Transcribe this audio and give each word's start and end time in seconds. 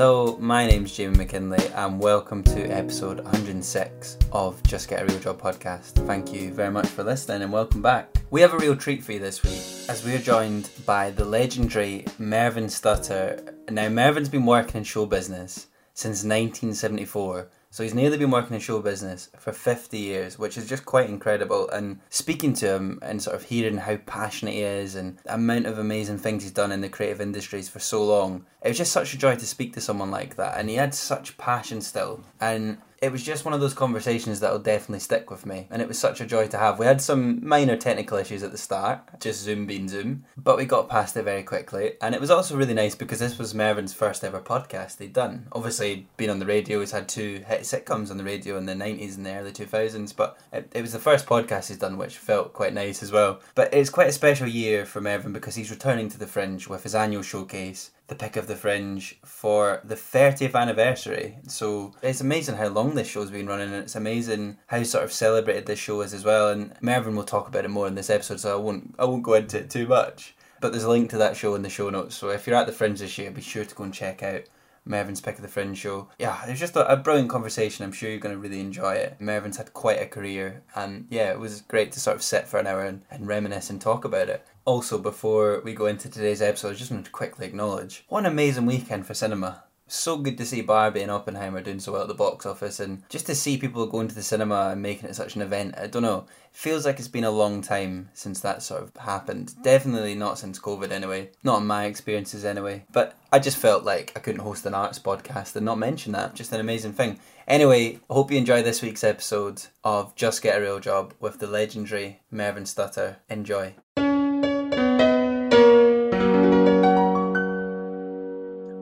Hello, 0.00 0.38
my 0.40 0.66
name's 0.66 0.96
Jamie 0.96 1.18
McKinley, 1.18 1.62
and 1.74 2.00
welcome 2.00 2.42
to 2.44 2.66
episode 2.70 3.18
106 3.18 4.16
of 4.32 4.62
Just 4.62 4.88
Get 4.88 5.02
a 5.02 5.04
Real 5.04 5.18
Job 5.18 5.38
podcast. 5.38 6.06
Thank 6.06 6.32
you 6.32 6.54
very 6.54 6.70
much 6.70 6.86
for 6.86 7.04
listening 7.04 7.42
and 7.42 7.52
welcome 7.52 7.82
back. 7.82 8.08
We 8.30 8.40
have 8.40 8.54
a 8.54 8.58
real 8.58 8.74
treat 8.74 9.04
for 9.04 9.12
you 9.12 9.18
this 9.18 9.42
week 9.42 9.60
as 9.90 10.02
we 10.02 10.14
are 10.14 10.18
joined 10.18 10.70
by 10.86 11.10
the 11.10 11.26
legendary 11.26 12.06
Mervyn 12.18 12.70
Stutter. 12.70 13.54
Now, 13.70 13.90
Mervyn's 13.90 14.30
been 14.30 14.46
working 14.46 14.78
in 14.78 14.84
show 14.84 15.04
business 15.04 15.66
since 15.92 16.24
1974 16.24 17.50
so 17.72 17.84
he's 17.84 17.94
nearly 17.94 18.18
been 18.18 18.32
working 18.32 18.54
in 18.54 18.60
show 18.60 18.80
business 18.80 19.30
for 19.38 19.52
50 19.52 19.96
years, 19.96 20.36
which 20.38 20.58
is 20.58 20.68
just 20.68 20.84
quite 20.84 21.08
incredible. 21.08 21.68
And 21.70 22.00
speaking 22.10 22.52
to 22.54 22.74
him 22.74 22.98
and 23.00 23.22
sort 23.22 23.36
of 23.36 23.44
hearing 23.44 23.76
how 23.76 23.96
passionate 23.96 24.54
he 24.54 24.62
is 24.62 24.96
and 24.96 25.18
the 25.18 25.34
amount 25.34 25.66
of 25.66 25.78
amazing 25.78 26.18
things 26.18 26.42
he's 26.42 26.50
done 26.50 26.72
in 26.72 26.80
the 26.80 26.88
creative 26.88 27.20
industries 27.20 27.68
for 27.68 27.78
so 27.78 28.04
long, 28.04 28.44
it 28.60 28.68
was 28.68 28.78
just 28.78 28.90
such 28.90 29.14
a 29.14 29.18
joy 29.18 29.36
to 29.36 29.46
speak 29.46 29.72
to 29.74 29.80
someone 29.80 30.10
like 30.10 30.34
that. 30.34 30.58
And 30.58 30.68
he 30.68 30.74
had 30.74 30.96
such 30.96 31.38
passion 31.38 31.80
still. 31.80 32.24
And 32.40 32.78
it 33.00 33.10
was 33.10 33.22
just 33.22 33.46
one 33.46 33.54
of 33.54 33.60
those 33.60 33.72
conversations 33.72 34.40
that'll 34.40 34.58
definitely 34.58 35.00
stick 35.00 35.30
with 35.30 35.46
me. 35.46 35.66
And 35.70 35.80
it 35.80 35.88
was 35.88 35.98
such 35.98 36.20
a 36.20 36.26
joy 36.26 36.48
to 36.48 36.58
have. 36.58 36.78
We 36.78 36.84
had 36.84 37.00
some 37.00 37.46
minor 37.46 37.76
technical 37.76 38.18
issues 38.18 38.42
at 38.42 38.52
the 38.52 38.58
start, 38.58 39.20
just 39.20 39.42
Zoom 39.42 39.64
being 39.66 39.88
Zoom, 39.88 40.24
but 40.36 40.58
we 40.58 40.66
got 40.66 40.90
past 40.90 41.16
it 41.16 41.22
very 41.22 41.42
quickly. 41.42 41.92
And 42.02 42.14
it 42.14 42.20
was 42.20 42.30
also 42.30 42.56
really 42.56 42.74
nice 42.74 42.94
because 42.94 43.18
this 43.18 43.38
was 43.38 43.54
Mervyn's 43.54 43.94
first 43.94 44.22
ever 44.22 44.40
podcast 44.40 44.98
he'd 44.98 45.14
done. 45.14 45.46
Obviously, 45.52 46.08
being 46.18 46.30
on 46.30 46.40
the 46.40 46.46
radio, 46.46 46.80
he's 46.80 46.90
had 46.90 47.08
two 47.08 47.42
hit 47.46 47.62
sitcoms 47.62 48.10
on 48.10 48.18
the 48.18 48.24
radio 48.24 48.58
in 48.58 48.66
the 48.66 48.74
90s 48.74 49.16
and 49.16 49.24
the 49.24 49.34
early 49.34 49.52
2000s, 49.52 50.14
but 50.14 50.38
it, 50.52 50.70
it 50.74 50.82
was 50.82 50.92
the 50.92 50.98
first 50.98 51.24
podcast 51.24 51.68
he's 51.68 51.78
done, 51.78 51.96
which 51.96 52.18
felt 52.18 52.52
quite 52.52 52.74
nice 52.74 53.02
as 53.02 53.10
well. 53.10 53.40
But 53.54 53.72
it's 53.72 53.88
quite 53.88 54.08
a 54.08 54.12
special 54.12 54.46
year 54.46 54.84
for 54.84 55.00
Mervyn 55.00 55.32
because 55.32 55.54
he's 55.54 55.70
returning 55.70 56.10
to 56.10 56.18
the 56.18 56.26
Fringe 56.26 56.68
with 56.68 56.82
his 56.82 56.94
annual 56.94 57.22
showcase 57.22 57.92
the 58.10 58.14
pick 58.14 58.36
of 58.36 58.46
the 58.46 58.56
fringe 58.56 59.18
for 59.24 59.80
the 59.82 59.94
30th 59.94 60.54
anniversary. 60.54 61.38
So 61.46 61.94
it's 62.02 62.20
amazing 62.20 62.56
how 62.56 62.68
long 62.68 62.94
this 62.94 63.08
show's 63.08 63.30
been 63.30 63.46
running, 63.46 63.68
and 63.68 63.82
it's 63.82 63.96
amazing 63.96 64.58
how 64.66 64.82
sort 64.82 65.04
of 65.04 65.12
celebrated 65.12 65.64
this 65.64 65.78
show 65.78 66.02
is 66.02 66.12
as 66.12 66.24
well. 66.24 66.50
And 66.50 66.74
Mervyn 66.82 67.16
will 67.16 67.24
talk 67.24 67.48
about 67.48 67.64
it 67.64 67.68
more 67.70 67.86
in 67.86 67.94
this 67.94 68.10
episode, 68.10 68.40
so 68.40 68.52
I 68.52 68.60
won't 68.60 68.94
I 68.98 69.06
won't 69.06 69.22
go 69.22 69.34
into 69.34 69.60
it 69.60 69.70
too 69.70 69.86
much. 69.86 70.34
But 70.60 70.72
there's 70.72 70.84
a 70.84 70.90
link 70.90 71.08
to 71.10 71.18
that 71.18 71.36
show 71.36 71.54
in 71.54 71.62
the 71.62 71.70
show 71.70 71.88
notes. 71.88 72.16
So 72.16 72.28
if 72.28 72.46
you're 72.46 72.56
at 72.56 72.66
the 72.66 72.72
fringe 72.72 72.98
this 72.98 73.16
year, 73.16 73.30
be 73.30 73.40
sure 73.40 73.64
to 73.64 73.74
go 73.74 73.84
and 73.84 73.94
check 73.94 74.22
out 74.22 74.42
Mervyn's 74.84 75.20
Pick 75.20 75.36
of 75.36 75.42
the 75.42 75.48
Fringe 75.48 75.76
show. 75.76 76.08
Yeah, 76.18 76.44
it 76.44 76.50
was 76.50 76.60
just 76.60 76.76
a, 76.76 76.90
a, 76.90 76.96
brilliant 76.96 77.30
conversation. 77.30 77.84
I'm 77.84 77.92
sure 77.92 78.10
you're 78.10 78.18
going 78.18 78.34
to 78.34 78.40
really 78.40 78.60
enjoy 78.60 78.94
it. 78.94 79.20
Mervyn's 79.20 79.56
had 79.56 79.72
quite 79.72 80.00
a 80.00 80.06
career, 80.06 80.62
and 80.74 81.06
yeah, 81.10 81.30
it 81.30 81.38
was 81.38 81.60
great 81.62 81.92
to 81.92 82.00
sort 82.00 82.16
of 82.16 82.22
sit 82.22 82.48
for 82.48 82.58
an 82.58 82.66
hour 82.66 82.84
and, 82.84 83.02
and 83.10 83.26
reminisce 83.26 83.70
and 83.70 83.80
talk 83.80 84.04
about 84.04 84.28
it. 84.28 84.46
Also, 84.64 84.98
before 84.98 85.60
we 85.64 85.74
go 85.74 85.86
into 85.86 86.08
today's 86.08 86.42
episode, 86.42 86.70
I 86.70 86.74
just 86.74 86.90
want 86.90 87.04
to 87.04 87.10
quickly 87.10 87.46
acknowledge 87.46 88.04
what 88.08 88.20
an 88.20 88.26
amazing 88.26 88.66
weekend 88.66 89.06
for 89.06 89.14
cinema. 89.14 89.64
So 89.92 90.16
good 90.18 90.38
to 90.38 90.46
see 90.46 90.62
Barbie 90.62 91.02
and 91.02 91.10
Oppenheimer 91.10 91.60
doing 91.60 91.80
so 91.80 91.90
well 91.92 92.02
at 92.02 92.08
the 92.08 92.14
box 92.14 92.46
office, 92.46 92.78
and 92.78 93.02
just 93.08 93.26
to 93.26 93.34
see 93.34 93.58
people 93.58 93.84
going 93.86 94.06
to 94.06 94.14
the 94.14 94.22
cinema 94.22 94.68
and 94.70 94.80
making 94.80 95.08
it 95.08 95.16
such 95.16 95.34
an 95.34 95.42
event. 95.42 95.74
I 95.76 95.88
don't 95.88 96.02
know, 96.02 96.26
feels 96.52 96.86
like 96.86 97.00
it's 97.00 97.08
been 97.08 97.24
a 97.24 97.30
long 97.30 97.60
time 97.60 98.08
since 98.14 98.38
that 98.40 98.62
sort 98.62 98.84
of 98.84 98.96
happened. 98.96 99.52
Definitely 99.64 100.14
not 100.14 100.38
since 100.38 100.60
COVID, 100.60 100.92
anyway. 100.92 101.30
Not 101.42 101.62
in 101.62 101.66
my 101.66 101.86
experiences, 101.86 102.44
anyway. 102.44 102.84
But 102.92 103.16
I 103.32 103.40
just 103.40 103.56
felt 103.56 103.82
like 103.82 104.12
I 104.14 104.20
couldn't 104.20 104.42
host 104.42 104.64
an 104.64 104.74
arts 104.74 105.00
podcast 105.00 105.56
and 105.56 105.66
not 105.66 105.78
mention 105.78 106.12
that. 106.12 106.34
Just 106.34 106.52
an 106.52 106.60
amazing 106.60 106.92
thing. 106.92 107.18
Anyway, 107.48 107.98
I 108.08 108.14
hope 108.14 108.30
you 108.30 108.38
enjoy 108.38 108.62
this 108.62 108.82
week's 108.82 109.02
episode 109.02 109.62
of 109.82 110.14
Just 110.14 110.40
Get 110.40 110.56
a 110.56 110.60
Real 110.60 110.78
Job 110.78 111.14
with 111.18 111.40
the 111.40 111.48
legendary 111.48 112.20
Mervyn 112.30 112.64
Stutter. 112.64 113.16
Enjoy. 113.28 113.74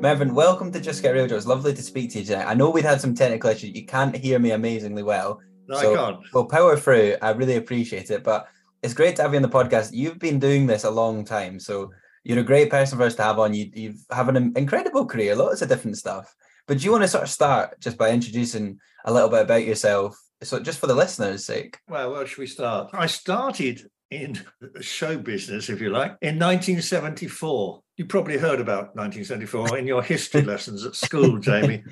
Mervyn, 0.00 0.32
welcome 0.32 0.70
to 0.70 0.81
Just 0.81 1.03
Get 1.03 1.10
Real 1.10 1.26
Joe. 1.26 1.34
It's 1.34 1.44
lovely 1.44 1.75
to 1.75 1.82
speak 1.82 2.12
to 2.12 2.20
you 2.20 2.25
today. 2.25 2.44
I 2.47 2.54
know 2.54 2.70
we'd 2.70 2.84
had 2.84 3.00
some 3.00 3.16
technical 3.16 3.50
issues. 3.50 3.75
You 3.75 3.84
can't 3.84 4.16
hear 4.16 4.38
me 4.38 4.53
amazingly 4.53 5.03
well. 5.03 5.41
No, 5.66 5.81
so 5.81 5.92
I 5.92 5.97
can't. 5.97 6.20
We'll 6.32 6.44
power 6.44 6.76
through. 6.76 7.16
I 7.20 7.31
really 7.31 7.56
appreciate 7.56 8.08
it. 8.12 8.22
But 8.22 8.47
it's 8.84 8.94
great 8.94 9.16
to 9.16 9.22
have 9.22 9.32
you 9.32 9.38
on 9.38 9.42
the 9.42 9.48
podcast. 9.48 9.91
You've 9.92 10.20
been 10.20 10.38
doing 10.38 10.69
this 10.69 10.84
a 10.84 10.91
long 10.91 11.25
time. 11.25 11.58
So 11.58 11.91
you're 12.22 12.38
a 12.38 12.44
great 12.44 12.70
person 12.70 12.97
for 12.97 13.06
us 13.06 13.16
to 13.16 13.25
have 13.25 13.41
on. 13.41 13.54
You, 13.54 13.72
you've 13.75 14.04
have 14.12 14.28
an 14.28 14.53
incredible 14.54 15.04
career, 15.04 15.34
lots 15.34 15.62
of 15.62 15.69
different 15.69 15.98
stuff. 15.98 16.32
But 16.69 16.78
do 16.78 16.84
you 16.84 16.92
want 16.92 17.03
to 17.03 17.08
sort 17.08 17.25
of 17.25 17.31
start 17.31 17.81
just 17.81 17.98
by 17.98 18.10
introducing 18.10 18.78
a 19.04 19.12
little 19.12 19.28
bit 19.28 19.42
about 19.42 19.66
yourself? 19.66 20.16
So 20.44 20.60
just 20.60 20.78
for 20.78 20.87
the 20.87 20.94
listeners' 20.94 21.44
sake. 21.44 21.76
Well, 21.88 22.12
where 22.12 22.25
should 22.25 22.38
we 22.38 22.47
start? 22.47 22.91
I 22.92 23.06
started 23.06 23.91
in 24.10 24.41
show 24.80 25.19
business, 25.19 25.69
if 25.69 25.80
you 25.80 25.91
like, 25.91 26.16
in 26.22 26.38
1974. 26.38 27.82
You 27.96 28.06
probably 28.06 28.38
heard 28.38 28.60
about 28.60 28.94
1974 28.96 29.78
in 29.78 29.86
your 29.86 30.02
history 30.02 30.42
lessons 30.44 30.86
at 30.86 30.94
school, 30.94 31.38
Jamie. 31.38 31.82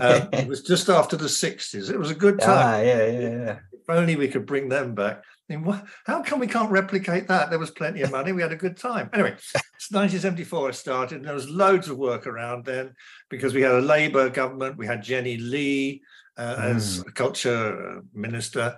Um, 0.00 0.28
it 0.32 0.48
was 0.48 0.62
just 0.62 0.88
after 0.88 1.16
the 1.16 1.26
60s. 1.26 1.90
It 1.90 1.98
was 1.98 2.10
a 2.10 2.14
good 2.14 2.40
time. 2.40 2.66
Ah, 2.66 2.80
yeah, 2.80 3.06
yeah, 3.06 3.20
yeah. 3.20 3.58
If 3.72 3.90
only 3.90 4.16
we 4.16 4.28
could 4.28 4.46
bring 4.46 4.68
them 4.68 4.94
back. 4.94 5.22
I 5.50 5.54
mean, 5.54 5.64
what, 5.64 5.84
how 6.06 6.22
come 6.22 6.40
we 6.40 6.46
can't 6.46 6.70
replicate 6.70 7.28
that? 7.28 7.50
There 7.50 7.58
was 7.58 7.70
plenty 7.70 8.00
of 8.00 8.10
money. 8.10 8.32
We 8.32 8.40
had 8.40 8.52
a 8.52 8.56
good 8.56 8.78
time. 8.78 9.10
Anyway, 9.12 9.32
it's 9.32 9.90
1974 9.90 10.68
I 10.68 10.70
started, 10.70 11.16
and 11.16 11.26
there 11.26 11.34
was 11.34 11.50
loads 11.50 11.90
of 11.90 11.98
work 11.98 12.26
around 12.26 12.64
then 12.64 12.94
because 13.28 13.52
we 13.52 13.60
had 13.60 13.72
a 13.72 13.80
Labour 13.82 14.30
government. 14.30 14.78
We 14.78 14.86
had 14.86 15.02
Jennie 15.02 15.36
Lee 15.36 16.00
uh, 16.36 16.56
mm. 16.56 16.74
as 16.74 17.00
a 17.00 17.12
culture 17.12 18.02
minister, 18.12 18.76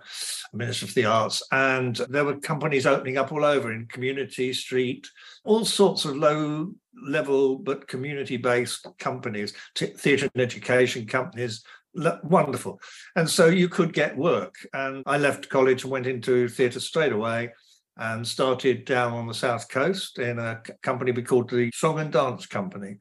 minister 0.52 0.86
of 0.86 0.94
the 0.94 1.04
arts, 1.04 1.42
and 1.52 1.96
there 2.08 2.24
were 2.24 2.38
companies 2.38 2.86
opening 2.86 3.18
up 3.18 3.32
all 3.32 3.44
over 3.44 3.72
in 3.72 3.86
Community 3.86 4.52
Street, 4.52 5.08
all 5.44 5.64
sorts 5.64 6.04
of 6.04 6.16
low 6.16 6.72
level 7.02 7.56
but 7.56 7.88
community 7.88 8.36
based 8.36 8.86
companies, 8.98 9.52
t- 9.74 9.86
theatre 9.86 10.28
and 10.34 10.42
education 10.42 11.06
companies. 11.06 11.64
wonderful. 12.24 12.80
And 13.14 13.28
so 13.28 13.46
you 13.46 13.68
could 13.68 13.92
get 13.92 14.16
work. 14.16 14.54
And 14.72 15.02
I 15.06 15.18
left 15.18 15.48
college 15.48 15.82
and 15.82 15.90
went 15.90 16.06
into 16.06 16.48
theatre 16.48 16.80
straight 16.80 17.12
away 17.12 17.52
and 17.98 18.26
started 18.26 18.84
down 18.84 19.12
on 19.12 19.26
the 19.26 19.34
south 19.34 19.68
coast 19.70 20.18
in 20.18 20.38
a 20.38 20.60
company 20.82 21.12
we 21.12 21.22
called 21.22 21.48
the 21.48 21.70
Song 21.74 21.98
and 21.98 22.12
Dance 22.12 22.46
Company 22.46 22.98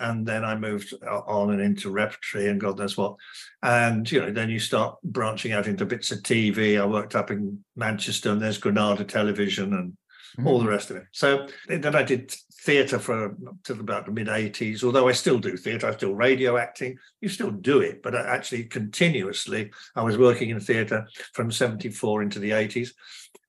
and 0.00 0.26
then 0.26 0.44
I 0.44 0.56
moved 0.56 0.94
on 1.02 1.50
and 1.50 1.60
into 1.60 1.90
repertory 1.90 2.48
and 2.48 2.60
God 2.60 2.78
knows 2.78 2.96
what. 2.96 3.16
And 3.62 4.10
you 4.10 4.20
know, 4.20 4.32
then 4.32 4.50
you 4.50 4.58
start 4.58 4.98
branching 5.02 5.52
out 5.52 5.66
into 5.66 5.86
bits 5.86 6.10
of 6.10 6.20
TV. 6.20 6.80
I 6.80 6.86
worked 6.86 7.14
up 7.14 7.30
in 7.30 7.64
Manchester, 7.76 8.30
and 8.30 8.40
there's 8.40 8.58
Granada 8.58 9.04
Television 9.04 9.72
and 9.74 9.96
mm. 10.38 10.46
all 10.46 10.58
the 10.58 10.66
mm. 10.66 10.70
rest 10.70 10.90
of 10.90 10.96
it. 10.96 11.06
So 11.12 11.48
then 11.68 11.94
I 11.94 12.02
did 12.02 12.34
theatre 12.62 12.98
for 12.98 13.36
till 13.64 13.80
about 13.80 14.06
the 14.06 14.12
mid 14.12 14.28
80s. 14.28 14.84
Although 14.84 15.08
I 15.08 15.12
still 15.12 15.38
do 15.38 15.56
theatre, 15.56 15.86
I 15.86 15.92
still 15.92 16.14
radio 16.14 16.56
acting. 16.56 16.98
You 17.20 17.28
still 17.28 17.50
do 17.50 17.80
it, 17.80 18.02
but 18.02 18.14
actually 18.14 18.64
continuously, 18.64 19.70
I 19.96 20.02
was 20.02 20.18
working 20.18 20.50
in 20.50 20.60
theatre 20.60 21.08
from 21.32 21.50
74 21.50 22.22
into 22.22 22.38
the 22.38 22.50
80s. 22.50 22.90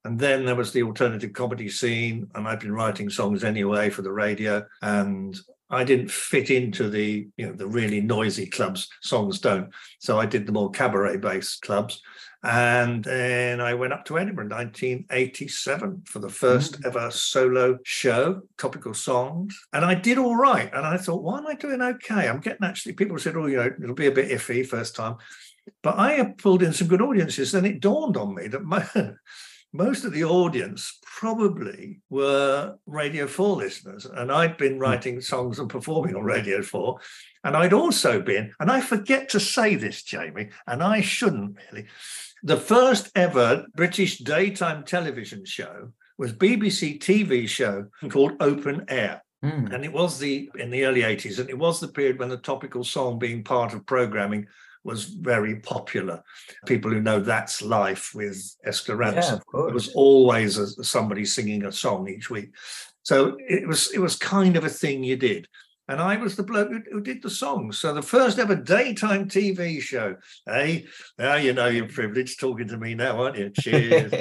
And 0.06 0.18
then 0.18 0.46
there 0.46 0.56
was 0.56 0.72
the 0.72 0.84
alternative 0.84 1.34
comedy 1.34 1.70
scene, 1.70 2.28
and 2.34 2.48
I've 2.48 2.62
been 2.62 2.72
writing 2.72 3.10
songs 3.10 3.44
anyway 3.44 3.90
for 3.90 4.02
the 4.02 4.12
radio. 4.12 4.66
And 4.82 5.38
I 5.70 5.84
didn't 5.84 6.12
fit 6.12 6.50
into 6.50 6.90
the 6.90 7.28
you 7.38 7.48
know 7.48 7.54
the 7.54 7.68
really 7.68 8.02
noisy 8.02 8.48
clubs. 8.48 8.90
Songs 9.02 9.40
don't, 9.40 9.70
so 10.00 10.20
I 10.20 10.26
did 10.26 10.46
the 10.46 10.52
more 10.52 10.72
cabaret-based 10.72 11.62
clubs, 11.62 12.02
and 12.44 13.04
then 13.04 13.60
I 13.60 13.74
went 13.74 13.94
up 13.94 14.06
to 14.06 14.18
Edinburgh 14.18 14.46
in 14.46 14.50
1987 14.50 16.04
for 16.06 16.20
the 16.20 16.30
first 16.30 16.82
mm 16.82 16.86
ever 16.86 17.12
solo 17.12 17.78
show, 17.84 18.42
topical 18.58 18.94
songs, 18.94 19.60
and 19.74 19.84
I 19.84 19.96
did 19.96 20.18
all 20.18 20.36
right. 20.36 20.74
And 20.74 20.86
I 20.86 20.98
thought, 20.98 21.22
why 21.22 21.38
am 21.38 21.48
I 21.48 21.56
doing 21.56 21.82
okay? 21.82 22.28
I'm 22.28 22.40
getting 22.40 22.66
actually 22.66 22.94
people 22.94 23.20
said, 23.20 23.36
oh, 23.36 23.48
you 23.48 23.58
know, 23.58 23.72
it'll 23.84 23.94
be 23.94 24.08
a 24.08 24.12
bit 24.12 24.32
iffy 24.32 24.66
first 24.66 24.96
time, 24.96 25.18
but 25.84 26.00
I 26.00 26.34
pulled 26.38 26.64
in 26.64 26.74
some 26.74 26.88
good 26.88 27.02
audiences. 27.02 27.52
Then 27.52 27.66
it 27.66 27.82
dawned 27.82 28.18
on 28.18 28.34
me 28.34 28.48
that 28.48 28.64
my 28.64 28.88
most 29.74 30.06
of 30.06 30.14
the 30.14 30.24
audience 30.24 30.98
probably 31.18 32.00
were 32.10 32.78
Radio 32.86 33.28
4 33.28 33.56
listeners. 33.56 34.06
And 34.06 34.32
I'd 34.32 34.58
been 34.58 34.76
hmm. 34.76 34.80
writing 34.80 35.22
songs 35.22 35.60
and 35.60 35.70
performing 35.70 36.16
on 36.16 36.24
Radio 36.24 36.62
4. 36.62 37.00
And 37.44 37.58
I'd 37.58 37.74
also 37.74 38.22
been, 38.22 38.54
and 38.60 38.70
I 38.72 38.82
forget 38.82 39.30
to 39.30 39.40
say 39.40 39.76
this, 39.76 40.04
Jamie, 40.04 40.50
and 40.68 40.84
I 40.84 41.02
shouldn't 41.02 41.58
really, 41.72 41.88
the 42.44 42.58
first 42.58 43.10
ever 43.16 43.66
British 43.76 44.20
daytime 44.20 44.84
television 44.84 45.46
show 45.46 45.92
was 46.18 46.34
BBC 46.34 47.00
TV 47.00 47.48
show 47.48 47.88
called 48.10 48.34
Open 48.40 48.86
Air. 48.88 49.24
Mm. 49.44 49.74
And 49.74 49.86
it 49.86 49.94
was 49.94 50.20
the 50.20 50.50
in 50.56 50.70
the 50.70 50.84
early 50.84 51.02
80s, 51.02 51.40
and 51.40 51.50
it 51.50 51.58
was 51.58 51.80
the 51.80 51.88
period 51.88 52.20
when 52.20 52.28
the 52.28 52.38
topical 52.38 52.84
song 52.84 53.20
being 53.20 53.42
part 53.42 53.74
of 53.74 53.86
programming 53.86 54.48
was 54.84 55.06
very 55.06 55.58
popular. 55.58 56.24
People 56.66 56.92
who 56.92 57.02
know 57.02 57.20
that's 57.20 57.62
life 57.62 58.12
with 58.16 58.56
Esther 58.66 58.94
Yeah, 58.94 59.12
Rantzen. 59.14 59.34
of 59.34 59.46
course. 59.46 59.72
It 59.72 59.74
was 59.74 59.94
always 59.94 60.58
a, 60.58 60.84
somebody 60.84 61.26
singing 61.26 61.66
a 61.66 61.72
song 61.72 62.08
each 62.08 62.30
week. 62.30 62.52
So 63.04 63.38
it 63.40 63.68
was 63.68 63.92
it 63.94 64.00
was 64.00 64.16
kind 64.16 64.56
of 64.56 64.64
a 64.64 64.70
thing 64.70 65.04
you 65.04 65.16
did. 65.16 65.48
And 65.90 66.00
I 66.00 66.18
was 66.18 66.36
the 66.36 66.44
bloke 66.44 66.70
who, 66.70 66.82
who 66.92 67.02
did 67.02 67.24
the 67.24 67.32
songs. 67.32 67.80
So 67.80 67.96
the 67.96 68.02
first 68.04 68.38
ever 68.38 68.56
daytime 68.56 69.28
TV 69.28 69.82
show. 69.82 70.18
Hey, 70.46 70.86
now 71.18 71.36
you 71.36 71.52
know 71.52 71.66
you're 71.66 71.88
privileged 71.88 72.40
talking 72.40 72.68
to 72.68 72.78
me 72.78 72.94
now, 72.94 73.24
aren't 73.24 73.38
you? 73.38 73.50
Cheers. 73.50 74.14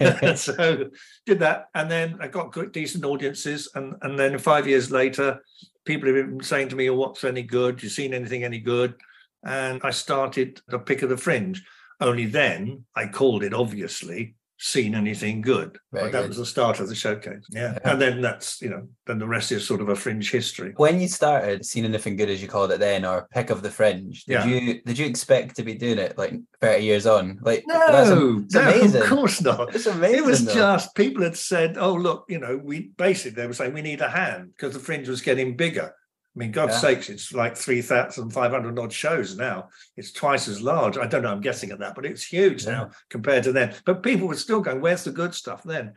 so 0.40 0.88
did 1.26 1.38
that, 1.40 1.66
and 1.74 1.90
then 1.90 2.16
I 2.20 2.28
got 2.28 2.52
good, 2.52 2.72
decent 2.72 3.04
audiences, 3.04 3.70
and 3.74 3.94
and 4.00 4.18
then 4.18 4.38
five 4.38 4.66
years 4.66 4.90
later, 4.90 5.42
people 5.84 6.06
have 6.08 6.16
been 6.16 6.42
saying 6.42 6.68
to 6.70 6.76
me, 6.76 6.88
oh, 6.88 6.94
"What's 6.94 7.24
any 7.24 7.42
good? 7.42 7.82
You 7.82 7.90
seen 7.90 8.14
anything 8.14 8.44
any 8.44 8.58
good?" 8.58 8.94
And 9.44 9.80
I 9.84 9.90
started 9.90 10.60
the 10.68 10.78
pick 10.78 11.02
of 11.02 11.08
the 11.10 11.16
fringe. 11.16 11.62
Only 12.00 12.26
then 12.26 12.84
I 12.96 13.06
called 13.06 13.42
it 13.44 13.54
obviously 13.54 14.34
seen 14.64 14.94
anything 14.94 15.40
good. 15.40 15.76
Very 15.92 16.04
but 16.04 16.12
that 16.12 16.20
good. 16.20 16.28
was 16.28 16.36
the 16.36 16.46
start 16.46 16.78
of 16.78 16.88
the 16.88 16.94
showcase. 16.94 17.44
Yeah. 17.50 17.72
Yeah. 17.84 17.90
and 17.90 18.00
then 18.00 18.20
that's 18.20 18.62
you 18.62 18.70
know 18.70 18.86
then 19.08 19.18
the 19.18 19.26
rest 19.26 19.50
is 19.50 19.66
sort 19.66 19.80
of 19.80 19.88
a 19.88 19.96
fringe 19.96 20.30
history. 20.30 20.72
when 20.76 21.00
you 21.00 21.08
started 21.08 21.66
seeing 21.66 21.84
anything 21.84 22.14
good 22.14 22.30
as 22.30 22.40
you 22.40 22.46
called 22.46 22.70
it 22.70 22.78
then 22.78 23.04
or 23.04 23.26
pick 23.32 23.50
of 23.50 23.62
the 23.62 23.70
fringe 23.70 24.24
did 24.24 24.34
Yeah. 24.34 24.46
you 24.46 24.80
did 24.82 24.98
you 24.98 25.06
expect 25.06 25.56
to 25.56 25.64
be 25.64 25.74
doing 25.74 25.98
it 25.98 26.16
like 26.16 26.34
30 26.60 26.84
years 26.84 27.06
on 27.06 27.40
like 27.42 27.64
that's 27.66 28.10
am- 28.10 28.46
No, 28.52 28.60
no, 28.62 28.68
amazing 28.70 29.02
of 29.02 29.08
course 29.08 29.40
not. 29.42 29.74
it's 29.74 29.86
amazing 29.86 30.18
It 30.18 30.24
was 30.24 30.44
though. 30.44 30.54
just 30.54 30.94
people 30.94 31.24
had 31.24 31.36
said, 31.36 31.76
"Oh, 31.76 31.94
look, 31.94 32.26
you 32.28 32.38
know, 32.38 32.56
we 32.62 32.92
basically 32.96 33.32
they 33.42 33.48
were 33.48 33.54
saying 33.54 33.72
we 33.74 33.82
need 33.82 34.00
a 34.00 34.08
hand 34.08 34.52
because 34.56 34.74
the 34.74 34.80
fringe 34.80 35.08
was 35.08 35.22
getting 35.22 35.56
bigger." 35.56 35.92
I 36.34 36.38
mean, 36.38 36.50
God's 36.50 36.74
Yeah. 36.74 36.80
sakes, 36.80 37.10
it's 37.10 37.32
like 37.34 37.56
three 37.56 37.82
thousand 37.82 38.30
five 38.30 38.52
hundred 38.52 38.78
odd 38.78 38.92
shows 38.92 39.36
now. 39.36 39.68
It's 39.96 40.12
twice 40.12 40.48
as 40.48 40.62
large. 40.62 40.96
I 40.96 41.06
don't 41.06 41.22
know. 41.22 41.32
I'm 41.32 41.42
guessing 41.42 41.70
at 41.70 41.80
that, 41.80 41.94
but 41.94 42.06
it's 42.06 42.24
huge 42.24 42.66
now 42.66 42.90
compared 43.10 43.44
to 43.44 43.52
then. 43.52 43.74
But 43.84 44.02
people 44.02 44.28
were 44.28 44.34
still 44.36 44.60
going, 44.60 44.80
"Where's 44.80 45.04
the 45.04 45.10
good 45.12 45.34
stuff?" 45.34 45.62
Then, 45.62 45.92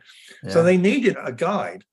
so 0.48 0.62
they 0.62 0.76
needed 0.76 1.16
a 1.22 1.32
guide, 1.32 1.84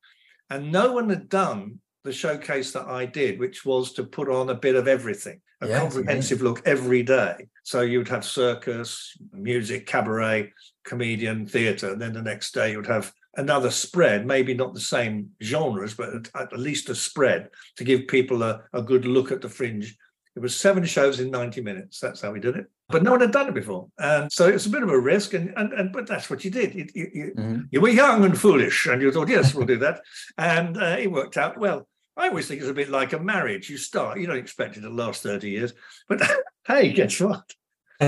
and 0.49 0.71
no 0.71 0.91
one 0.91 1.09
had 1.09 1.29
done 1.29 1.79
the 2.03 2.11
showcase 2.11 2.73
that 2.73 2.85
I 2.85 3.05
did, 3.05 3.39
which 3.39 3.63
was 3.65 3.93
to 3.93 4.03
put 4.03 4.27
on 4.27 4.49
a 4.49 4.55
bit 4.55 4.75
of 4.75 4.89
everything, 4.89 5.39
a 5.61 5.69
Yeah, 5.69 5.79
comprehensive 5.79 6.41
look 6.41 6.61
every 6.65 7.01
day. 7.01 7.47
So 7.63 7.79
you'd 7.79 8.09
have 8.09 8.25
circus, 8.25 9.15
music, 9.31 9.85
cabaret, 9.85 10.51
comedian, 10.83 11.47
theatre, 11.47 11.93
and 11.93 12.01
then 12.01 12.11
the 12.11 12.21
next 12.21 12.53
day 12.53 12.73
you'd 12.73 12.87
have 12.87 13.13
another 13.35 13.71
spread, 13.71 14.25
maybe 14.25 14.53
not 14.53 14.73
the 14.73 14.79
same 14.79 15.29
genres, 15.41 15.93
but 15.93 16.29
at, 16.35 16.57
least 16.57 16.89
a 16.89 16.95
spread 16.95 17.49
to 17.77 17.83
give 17.83 18.07
people 18.07 18.43
a, 18.43 18.61
a 18.73 18.81
good 18.81 19.05
look 19.05 19.31
at 19.31 19.41
the 19.41 19.49
fringe. 19.49 19.97
It 20.35 20.39
was 20.39 20.55
seven 20.55 20.83
shows 20.85 21.19
in 21.19 21.29
90 21.29 21.61
minutes. 21.61 21.99
That's 21.99 22.21
how 22.21 22.31
we 22.31 22.39
did 22.39 22.55
it. 22.55 22.65
But 22.89 23.03
no 23.03 23.11
one 23.11 23.21
had 23.21 23.31
done 23.31 23.47
it 23.49 23.53
before. 23.53 23.87
And 23.99 24.31
so 24.31 24.47
it 24.47 24.53
was 24.53 24.65
a 24.65 24.69
bit 24.71 24.83
of 24.83 24.89
a 24.89 24.99
risk. 24.99 25.33
And, 25.33 25.53
and, 25.55 25.73
and 25.73 25.91
but 25.93 26.07
that's 26.07 26.29
what 26.29 26.43
you 26.43 26.51
did. 26.51 26.73
You, 26.73 26.87
you, 26.93 27.33
Mhm. 27.37 27.67
you 27.71 27.81
were 27.81 27.89
young 27.89 28.25
and 28.25 28.37
foolish, 28.39 28.87
and 28.87 29.01
you 29.01 29.11
thought, 29.11 29.29
yes, 29.29 29.53
we'll 29.53 29.65
do 29.67 29.77
that. 29.77 30.01
And 30.37 30.77
uh, 30.77 30.97
it 30.99 31.11
worked 31.11 31.37
out 31.37 31.57
well. 31.57 31.87
I 32.17 32.27
always 32.29 32.47
think 32.47 32.61
it's 32.61 32.69
a 32.69 32.73
bit 32.73 32.89
like 32.89 33.13
a 33.13 33.19
marriage. 33.19 33.69
You 33.69 33.77
start, 33.77 34.19
you 34.19 34.27
don't 34.27 34.37
expect 34.37 34.77
it 34.77 34.81
to 34.81 34.89
last 34.89 35.23
30 35.23 35.49
years. 35.49 35.73
But 36.07 36.21
hey, 36.67 36.91
guess 36.93 37.19
what? 37.19 37.43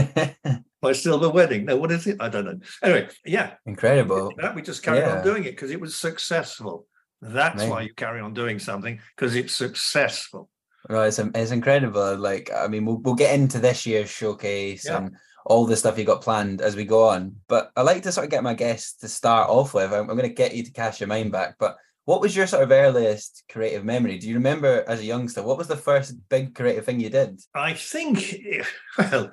My 0.81 0.91
silver 0.91 1.29
wedding. 1.29 1.65
No, 1.65 1.77
what 1.77 1.91
is 1.91 2.05
it? 2.07 2.17
I 2.19 2.29
don't 2.29 2.45
know. 2.45 2.59
Anyway, 2.83 3.09
yeah, 3.25 3.53
incredible 3.65 4.31
that 4.37 4.53
we 4.55 4.61
just 4.61 4.83
carried 4.83 4.99
Yeah. 4.99 5.17
on 5.17 5.23
doing 5.23 5.43
it 5.45 5.51
because 5.51 5.71
it 5.71 5.79
was 5.81 5.95
successful. 5.95 6.85
That's 7.21 7.63
why 7.63 7.81
you 7.81 7.93
carry 7.95 8.21
on 8.21 8.33
doing 8.33 8.59
something 8.59 8.99
because 9.15 9.35
it's 9.35 9.55
successful. 9.55 10.49
Right, 10.87 11.07
it's, 11.07 11.17
it's 11.17 11.51
incredible. 11.51 12.17
Like, 12.17 12.51
I 12.55 12.67
mean, 12.67 12.85
we'll, 12.85 12.97
we'll 12.97 13.15
get 13.15 13.33
into 13.33 13.57
this 13.59 13.85
year's 13.87 14.09
showcase 14.09 14.85
Yeah. 14.85 14.97
and 14.97 15.15
all 15.45 15.65
the 15.65 15.75
stuff 15.75 15.97
you 15.97 16.05
got 16.05 16.21
planned 16.21 16.61
as 16.61 16.75
we 16.75 16.85
go 16.85 17.09
on. 17.09 17.35
But 17.47 17.71
I 17.75 17.81
like 17.81 18.03
to 18.03 18.11
sort 18.11 18.25
of 18.25 18.31
get 18.31 18.43
my 18.43 18.53
guests 18.53 18.97
to 18.99 19.07
start 19.07 19.49
off 19.49 19.73
with. 19.73 19.91
I'm, 19.91 20.09
I'm 20.09 20.17
going 20.17 20.29
to 20.29 20.35
get 20.35 20.55
you 20.55 20.63
to 20.63 20.71
cast 20.71 20.99
your 20.99 21.07
mind 21.07 21.31
back. 21.31 21.55
But 21.59 21.77
what 22.03 22.21
was 22.21 22.35
your 22.35 22.45
sort 22.45 22.61
of 22.63 22.71
earliest 22.71 23.43
creative 23.49 23.83
memory? 23.83 24.19
Do 24.19 24.27
you 24.27 24.35
remember 24.35 24.83
as 24.87 24.99
a 24.99 25.05
youngster, 25.05 25.41
what 25.41 25.57
was 25.57 25.67
the 25.67 25.75
first 25.75 26.13
big 26.29 26.53
creative 26.53 26.85
thing 26.85 26.99
you 26.99 27.09
did? 27.09 27.41
I 27.55 27.73
think, 27.73 28.35
well, 28.99 29.31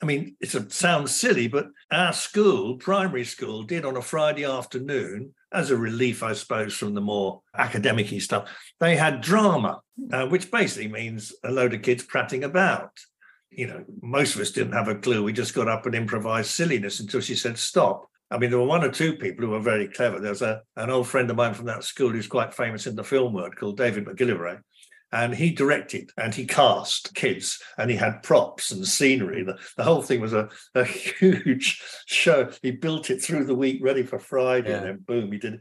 I 0.00 0.06
mean, 0.06 0.36
it 0.40 0.72
sounds 0.72 1.14
silly, 1.14 1.48
but 1.48 1.68
our 1.90 2.12
school, 2.12 2.76
primary 2.76 3.24
school, 3.24 3.64
did 3.64 3.84
on 3.84 3.96
a 3.96 4.02
Friday 4.02 4.44
afternoon, 4.44 5.34
as 5.52 5.70
a 5.70 5.76
relief, 5.76 6.22
I 6.22 6.34
suppose, 6.34 6.74
from 6.74 6.94
the 6.94 7.00
more 7.00 7.40
academic 7.56 8.08
stuff, 8.20 8.48
they 8.78 8.96
had 8.96 9.20
drama, 9.20 9.80
uh, 10.12 10.26
which 10.26 10.50
basically 10.50 10.88
means 10.88 11.32
a 11.42 11.50
load 11.50 11.74
of 11.74 11.82
kids 11.82 12.04
prattling 12.04 12.44
about. 12.44 12.90
You 13.50 13.66
know, 13.66 13.84
most 14.02 14.34
of 14.34 14.40
us 14.40 14.52
didn't 14.52 14.74
have 14.74 14.88
a 14.88 14.94
clue. 14.94 15.24
We 15.24 15.32
just 15.32 15.54
got 15.54 15.68
up 15.68 15.86
and 15.86 15.94
improvised 15.94 16.50
silliness 16.50 17.00
until 17.00 17.20
she 17.20 17.34
said 17.34 17.58
stop. 17.58 18.08
I 18.30 18.38
mean, 18.38 18.50
there 18.50 18.58
were 18.58 18.66
one 18.66 18.84
or 18.84 18.90
two 18.90 19.16
people 19.16 19.46
who 19.46 19.52
were 19.52 19.60
very 19.60 19.88
clever. 19.88 20.20
There's 20.20 20.42
a, 20.42 20.62
an 20.76 20.90
old 20.90 21.08
friend 21.08 21.30
of 21.30 21.36
mine 21.36 21.54
from 21.54 21.66
that 21.66 21.82
school 21.82 22.10
who's 22.10 22.26
quite 22.26 22.54
famous 22.54 22.86
in 22.86 22.94
the 22.94 23.02
film 23.02 23.32
world 23.32 23.56
called 23.56 23.78
David 23.78 24.04
McGillivray 24.04 24.60
and 25.12 25.34
he 25.34 25.50
directed 25.50 26.10
and 26.16 26.34
he 26.34 26.44
cast 26.46 27.14
kids 27.14 27.60
and 27.78 27.90
he 27.90 27.96
had 27.96 28.22
props 28.22 28.70
and 28.70 28.86
scenery. 28.86 29.42
The, 29.42 29.56
the 29.76 29.84
whole 29.84 30.02
thing 30.02 30.20
was 30.20 30.32
a, 30.34 30.48
a 30.74 30.84
huge 31.18 31.82
show. 32.06 32.50
He 32.62 32.70
built 32.72 33.10
it 33.10 33.22
through 33.22 33.44
the 33.46 33.54
week 33.54 33.80
ready 33.82 34.02
for 34.02 34.18
friday 34.18 34.70
Yeah. 34.70 34.76
and 34.78 34.86
then 34.86 34.98
boom 35.06 35.32
he 35.32 35.38
did 35.38 35.60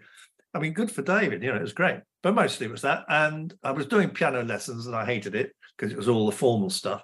i 0.53 0.59
mean 0.59 0.73
good 0.73 0.91
for 0.91 1.01
david 1.01 1.44
you 1.44 1.49
know 1.51 1.57
it 1.57 1.61
was 1.61 1.73
great. 1.73 1.99
But 2.23 2.33
mostly 2.33 2.65
it 2.65 2.71
was 2.71 2.81
that. 2.81 3.05
And 3.07 3.53
i 3.63 3.71
was 3.71 3.85
doing 3.85 4.09
piano 4.09 4.44
lessons 4.44 4.88
and 4.88 4.95
i 4.95 5.05
hated 5.05 5.35
it 5.35 5.51
because 5.77 5.91
it 5.94 5.97
was 5.97 6.07
all 6.09 6.25
the 6.25 6.31
formal 6.35 6.69
stuff. 6.69 7.03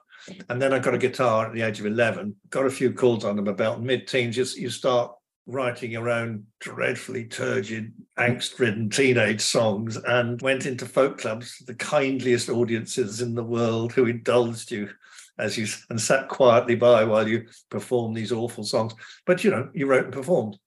And 0.49 0.61
then 0.61 0.73
i 0.73 0.79
got 0.79 0.95
a 0.95 0.97
guitar 0.97 1.47
at 1.47 1.53
the 1.53 1.61
age 1.61 1.79
of 1.79 1.85
11 1.85 2.35
got 2.49 2.65
a 2.65 2.69
few 2.69 2.93
chords 2.93 3.23
under 3.25 3.41
my 3.41 3.51
belt 3.53 3.79
mid-teens 3.81 4.35
you, 4.37 4.45
you 4.61 4.69
start 4.69 5.11
writing 5.45 5.91
your 5.91 6.09
own 6.09 6.45
dreadfully 6.59 7.25
turgid, 7.25 7.93
angst 8.17 8.59
ridden 8.59 8.89
teenage 8.89 9.41
songs 9.41 9.97
and 9.97 10.41
went 10.41 10.65
into 10.65 10.85
folk 10.85 11.17
clubs, 11.17 11.57
the 11.65 11.75
kindliest 11.75 12.49
audiences 12.49 13.21
in 13.21 13.35
the 13.35 13.43
world 13.43 13.91
who 13.91 14.05
indulged 14.05 14.71
you 14.71 14.89
as 15.37 15.57
you 15.57 15.67
and 15.89 15.99
sat 15.99 16.29
quietly 16.29 16.75
by 16.75 17.03
while 17.03 17.27
you 17.27 17.45
performed 17.69 18.15
these 18.15 18.31
awful 18.31 18.63
songs. 18.63 18.93
But 19.25 19.43
you 19.43 19.51
know, 19.51 19.69
you 19.73 19.87
wrote 19.87 20.05
and 20.05 20.13
performed, 20.13 20.57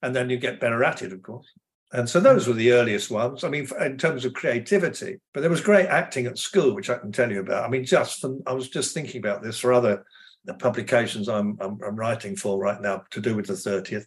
and 0.00 0.14
then 0.14 0.30
you 0.30 0.38
get 0.38 0.60
better 0.60 0.82
at 0.84 1.02
it, 1.02 1.12
of 1.12 1.22
course. 1.22 1.46
And 1.92 2.08
so 2.08 2.20
those 2.20 2.48
were 2.48 2.54
the 2.54 2.72
earliest 2.72 3.10
ones. 3.10 3.44
I 3.44 3.50
mean, 3.50 3.68
in 3.80 3.98
terms 3.98 4.24
of 4.24 4.32
creativity, 4.32 5.18
but 5.34 5.40
there 5.40 5.50
was 5.50 5.60
great 5.60 5.88
acting 5.88 6.26
at 6.26 6.38
school, 6.38 6.74
which 6.74 6.88
I 6.88 6.96
can 6.96 7.12
tell 7.12 7.30
you 7.30 7.40
about. 7.40 7.64
I 7.64 7.68
mean, 7.68 7.84
just 7.84 8.24
I 8.46 8.52
was 8.54 8.70
just 8.70 8.94
thinking 8.94 9.18
about 9.18 9.42
this 9.42 9.58
for 9.58 9.72
other 9.72 10.04
the 10.44 10.54
publications 10.54 11.28
I'm, 11.28 11.56
I'm, 11.60 11.78
I'm 11.86 11.96
writing 11.96 12.36
for 12.36 12.58
right 12.58 12.80
now 12.80 13.04
to 13.10 13.20
do 13.20 13.36
with 13.36 13.46
the 13.46 13.54
30th. 13.54 14.04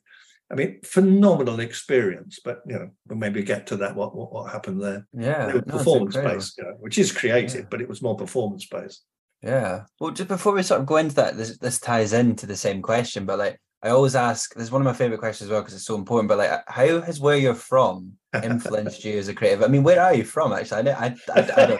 I 0.51 0.55
mean, 0.55 0.79
phenomenal 0.83 1.59
experience, 1.59 2.39
but 2.43 2.61
you 2.67 2.75
know, 2.75 2.89
we'll 3.07 3.17
maybe 3.17 3.41
get 3.41 3.65
to 3.67 3.77
that. 3.77 3.95
What 3.95 4.15
what, 4.15 4.31
what 4.31 4.51
happened 4.51 4.79
there? 4.79 5.07
Yeah, 5.11 5.53
no, 5.53 5.61
performance 5.61 6.15
based, 6.15 6.59
you 6.59 6.65
uh, 6.65 6.67
know, 6.69 6.75
which 6.79 6.99
is 6.99 7.11
creative, 7.11 7.61
Yeah. 7.61 7.67
but 7.71 7.81
it 7.81 7.89
was 7.89 8.03
more 8.03 8.15
performance 8.15 8.65
based. 8.67 9.03
Yeah. 9.41 9.85
Well, 9.99 10.11
just 10.11 10.27
before 10.27 10.53
we 10.53 10.61
sort 10.61 10.81
of 10.81 10.87
go 10.87 10.97
into 10.97 11.15
that, 11.15 11.35
this 11.35 11.57
this 11.57 11.79
ties 11.79 12.13
into 12.13 12.45
the 12.45 12.55
same 12.55 12.83
question, 12.83 13.25
but 13.25 13.39
like 13.39 13.59
I 13.85 13.89
always 13.89 14.15
ask, 14.15 14.55
this 14.55 14.63
is 14.63 14.71
one 14.71 14.81
of 14.81 14.85
my 14.85 14.93
favorite 14.93 15.19
questions 15.19 15.47
as 15.47 15.51
well 15.51 15.61
because 15.61 15.75
it's 15.75 15.85
so 15.85 15.93
important. 15.93 16.27
But 16.27 16.39
like, 16.39 16.63
how 16.67 17.01
has 17.01 17.19
where 17.19 17.37
you're 17.37 17.53
from 17.53 18.13
influenced 18.43 19.05
you 19.05 19.19
as 19.19 19.27
a 19.27 19.33
creative? 19.35 19.61
I 19.61 19.67
mean, 19.67 19.83
where 19.83 20.01
are 20.01 20.15
you 20.15 20.23
from? 20.23 20.53
Actually, 20.53 20.89
I 20.91 21.09
don't- 21.09 21.29
I, 21.29 21.39
I, 21.39 21.63
I 21.63 21.79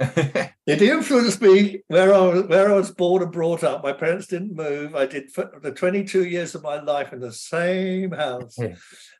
don't. 0.00 0.48
It 0.66 0.82
influenced 0.82 1.40
me 1.40 1.82
where 1.88 2.14
I 2.14 2.20
was 2.20 2.44
where 2.46 2.70
I 2.70 2.74
was 2.74 2.90
born 2.90 3.22
and 3.22 3.32
brought 3.32 3.62
up. 3.62 3.82
My 3.82 3.92
parents 3.92 4.26
didn't 4.26 4.54
move. 4.54 4.94
I 4.94 5.04
did 5.06 5.30
for 5.30 5.50
the 5.62 5.72
22 5.72 6.26
years 6.26 6.54
of 6.54 6.62
my 6.62 6.80
life 6.80 7.12
in 7.12 7.20
the 7.20 7.32
same 7.32 8.12
house. 8.12 8.58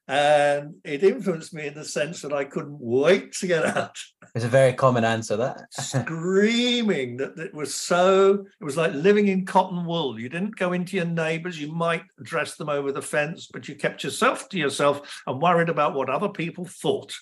And 0.08 0.76
it 0.84 1.04
influenced 1.04 1.52
me 1.52 1.66
in 1.66 1.74
the 1.74 1.84
sense 1.84 2.22
that 2.22 2.32
I 2.32 2.44
couldn't 2.44 2.78
wait 2.80 3.32
to 3.34 3.46
get 3.46 3.64
out. 3.76 3.96
it's 4.34 4.44
a 4.44 4.48
very 4.48 4.72
common 4.72 5.04
answer. 5.04 5.36
That 5.36 5.66
screaming 5.74 7.16
that 7.18 7.38
it 7.38 7.52
was 7.54 7.74
so 7.74 8.44
it 8.60 8.64
was 8.64 8.76
like 8.76 8.92
living 8.94 9.28
in 9.28 9.44
cotton 9.46 9.84
wool 9.84 10.18
you 10.18 10.28
didn't 10.28 10.56
go 10.56 10.72
into 10.72 10.96
your 10.96 11.04
neighbors 11.06 11.60
you 11.60 11.72
might 11.72 12.02
address 12.20 12.56
them 12.56 12.68
over 12.68 12.92
the 12.92 13.02
fence 13.02 13.48
but 13.52 13.68
you 13.68 13.74
kept 13.74 14.04
yourself 14.04 14.48
to 14.48 14.58
yourself 14.58 15.22
and 15.26 15.40
worried 15.40 15.68
about 15.68 15.94
what 15.94 16.10
other 16.10 16.28
people 16.28 16.64
thought 16.64 17.14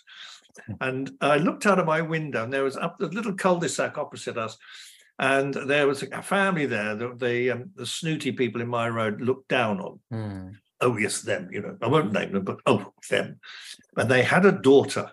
and 0.81 1.11
i 1.21 1.37
looked 1.37 1.66
out 1.66 1.78
of 1.78 1.87
my 1.87 2.00
window 2.00 2.45
and 2.45 2.52
there 2.52 2.64
was 2.64 2.76
up 2.76 2.99
the 2.99 3.09
little 3.09 3.35
cul-de-sac 3.35 3.99
opposite 3.99 4.37
us 4.38 4.57
and 5.19 5.55
there 5.55 5.87
was 5.87 6.02
a 6.02 6.23
family 6.23 6.66
there 6.66 6.95
that 6.95 7.19
the 7.19 7.50
um, 7.50 7.71
the 7.75 7.87
snooty 7.87 8.33
people 8.33 8.61
in 8.61 8.69
my 8.69 8.88
road 8.88 9.21
looked 9.21 9.49
down 9.49 9.81
on 9.81 10.00
Hmm. 10.11 10.49
Oh 10.80 10.97
yes 10.97 11.23
them 11.23 11.49
you 11.50 11.62
know 11.62 11.76
i 11.80 11.87
won't 11.87 12.12
name 12.12 12.33
them 12.33 12.45
but 12.45 12.59
oh 12.66 12.92
them 13.09 13.40
and 13.97 14.11
they 14.11 14.23
had 14.23 14.45
a 14.45 14.52
daughter 14.52 15.11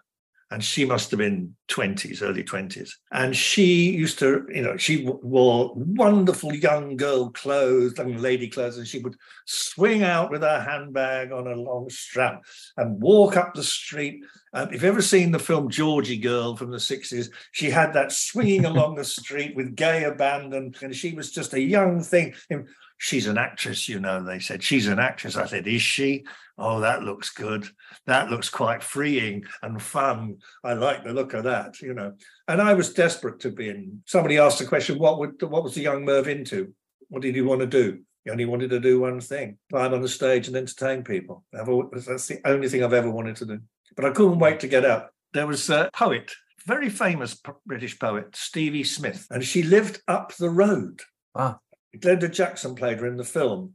and 0.53 0.63
she 0.63 0.85
must 0.85 1.09
have 1.09 1.17
been 1.17 1.55
20s, 1.69 2.21
early 2.21 2.43
20s. 2.43 2.91
And 3.11 3.35
she 3.35 3.89
used 3.89 4.19
to, 4.19 4.45
you 4.53 4.61
know, 4.61 4.77
she 4.77 5.03
wore 5.03 5.73
wonderful 5.75 6.53
young 6.53 6.95
girl 6.95 7.31
clothes, 7.31 7.97
young 7.97 8.17
lady 8.17 8.47
clothes, 8.47 8.77
and 8.77 8.87
she 8.87 8.99
would 8.99 9.15
swing 9.47 10.03
out 10.03 10.29
with 10.29 10.43
her 10.43 10.61
handbag 10.61 11.31
on 11.31 11.47
a 11.47 11.55
long 11.55 11.89
strap 11.89 12.43
and 12.77 13.01
walk 13.01 13.35
up 13.35 13.55
the 13.55 13.63
street. 13.63 14.23
Um, 14.53 14.67
if 14.67 14.73
you've 14.73 14.83
ever 14.83 15.01
seen 15.01 15.31
the 15.31 15.39
film 15.39 15.71
Georgy 15.71 16.17
Girl 16.17 16.55
from 16.55 16.69
the 16.69 16.77
60s, 16.77 17.29
she 17.51 17.71
had 17.71 17.91
that 17.93 18.11
swinging 18.11 18.65
along 18.65 18.93
the 18.93 19.03
street 19.03 19.55
with 19.55 19.75
gay 19.75 20.03
abandon, 20.03 20.75
and 20.83 20.95
she 20.95 21.13
was 21.13 21.31
just 21.31 21.53
a 21.53 21.61
young 21.61 22.03
thing. 22.03 22.35
She's 23.03 23.27
an 23.27 23.37
actress, 23.37 23.89
you 23.89 23.99
know, 23.99 24.23
they 24.23 24.39
said. 24.39 24.63
She's 24.63 24.87
an 24.87 24.97
actress. 24.97 25.35
I 25.35 25.45
said, 25.45 25.67
Is 25.67 25.81
she? 25.81 26.23
Oh, 26.57 26.79
that 26.79 27.03
looks 27.03 27.31
good. 27.31 27.67
That 28.05 28.29
looks 28.29 28.49
quite 28.49 28.81
freeing 28.81 29.43
and 29.61 29.81
fun. 29.81 30.37
I 30.63 30.71
like 30.71 31.03
the 31.03 31.11
look 31.11 31.33
of 31.33 31.43
that, 31.43 31.81
you 31.81 31.93
know. 31.93 32.13
And 32.47 32.61
I 32.61 32.73
was 32.75 32.93
desperate 32.93 33.41
to 33.41 33.51
be 33.51 33.67
in. 33.67 34.03
Somebody 34.05 34.37
asked 34.37 34.59
the 34.59 34.65
question, 34.65 34.99
what 34.99 35.19
would 35.19 35.41
what 35.41 35.65
was 35.65 35.73
the 35.73 35.81
young 35.81 36.05
Merv 36.05 36.29
into? 36.29 36.73
What 37.09 37.23
did 37.23 37.35
he 37.35 37.41
want 37.41 37.59
to 37.59 37.67
do? 37.67 37.99
He 38.23 38.31
only 38.31 38.45
wanted 38.45 38.69
to 38.69 38.79
do 38.79 39.01
one 39.01 39.19
thing: 39.19 39.57
climb 39.69 39.93
on 39.93 40.01
the 40.01 40.07
stage 40.07 40.47
and 40.47 40.55
entertain 40.55 41.03
people. 41.03 41.43
That's 41.51 42.27
the 42.27 42.39
only 42.45 42.69
thing 42.69 42.85
I've 42.85 42.93
ever 42.93 43.11
wanted 43.11 43.35
to 43.35 43.45
do. 43.45 43.59
But 43.97 44.05
I 44.05 44.11
couldn't 44.11 44.39
wait 44.39 44.61
to 44.61 44.69
get 44.69 44.85
up. 44.85 45.11
There 45.33 45.45
was 45.45 45.69
a 45.69 45.89
poet, 45.93 46.31
very 46.65 46.89
famous 46.89 47.37
British 47.65 47.99
poet, 47.99 48.33
Stevie 48.33 48.85
Smith, 48.85 49.27
and 49.29 49.43
she 49.43 49.61
lived 49.61 50.01
up 50.07 50.33
the 50.37 50.49
road. 50.49 51.01
Wow. 51.35 51.59
Glenda 51.97 52.31
Jackson 52.31 52.75
played 52.75 52.99
her 52.99 53.07
in 53.07 53.17
the 53.17 53.23
film. 53.23 53.73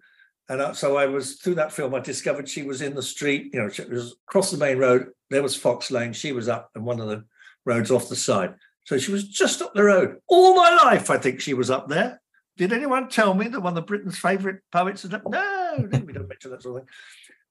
And 0.49 0.75
so 0.77 0.97
I 0.97 1.07
was 1.07 1.35
through 1.37 1.57
that 1.57 1.73
film, 1.73 1.95
I 1.95 2.01
discovered 2.01 2.49
she 2.49 2.63
was 2.63 2.81
in 2.81 2.95
the 2.95 3.03
street, 3.03 3.51
you 3.53 3.61
know, 3.61 3.69
she 3.69 3.85
was 3.85 4.17
across 4.27 4.51
the 4.51 4.57
main 4.57 4.79
road. 4.79 5.09
There 5.29 5.43
was 5.43 5.55
Fox 5.55 5.91
Lane. 5.91 6.15
She 6.15 6.33
was 6.33 6.49
up 6.49 6.71
and 6.75 6.87
one 6.87 7.01
of 7.01 7.09
the 7.09 7.25
roads 7.67 7.91
off 7.91 8.09
the 8.09 8.17
side. 8.17 8.55
So 8.85 8.97
she 8.97 9.13
was 9.13 9.29
just 9.29 9.61
up 9.61 9.75
the 9.75 9.83
road. 9.83 10.17
All 10.27 10.57
my 10.57 10.71
life, 10.85 11.11
I 11.11 11.19
think 11.19 11.41
she 11.41 11.53
was 11.53 11.71
up 11.71 11.89
there. 11.89 12.23
Did 12.57 12.73
anyone 12.73 13.09
tell 13.09 13.35
me 13.35 13.47
that 13.49 13.61
one 13.61 13.77
of 13.77 13.87
Britain's 13.87 14.19
favourite 14.19 14.61
poets 14.73 15.05
is 15.05 15.13
up? 15.13 15.23
No, 15.29 15.75
we 15.79 15.87
don't 15.89 16.29
mention 16.29 16.51
that 16.51 16.63
sort 16.63 16.77
of 16.77 16.83
thing. 16.83 16.89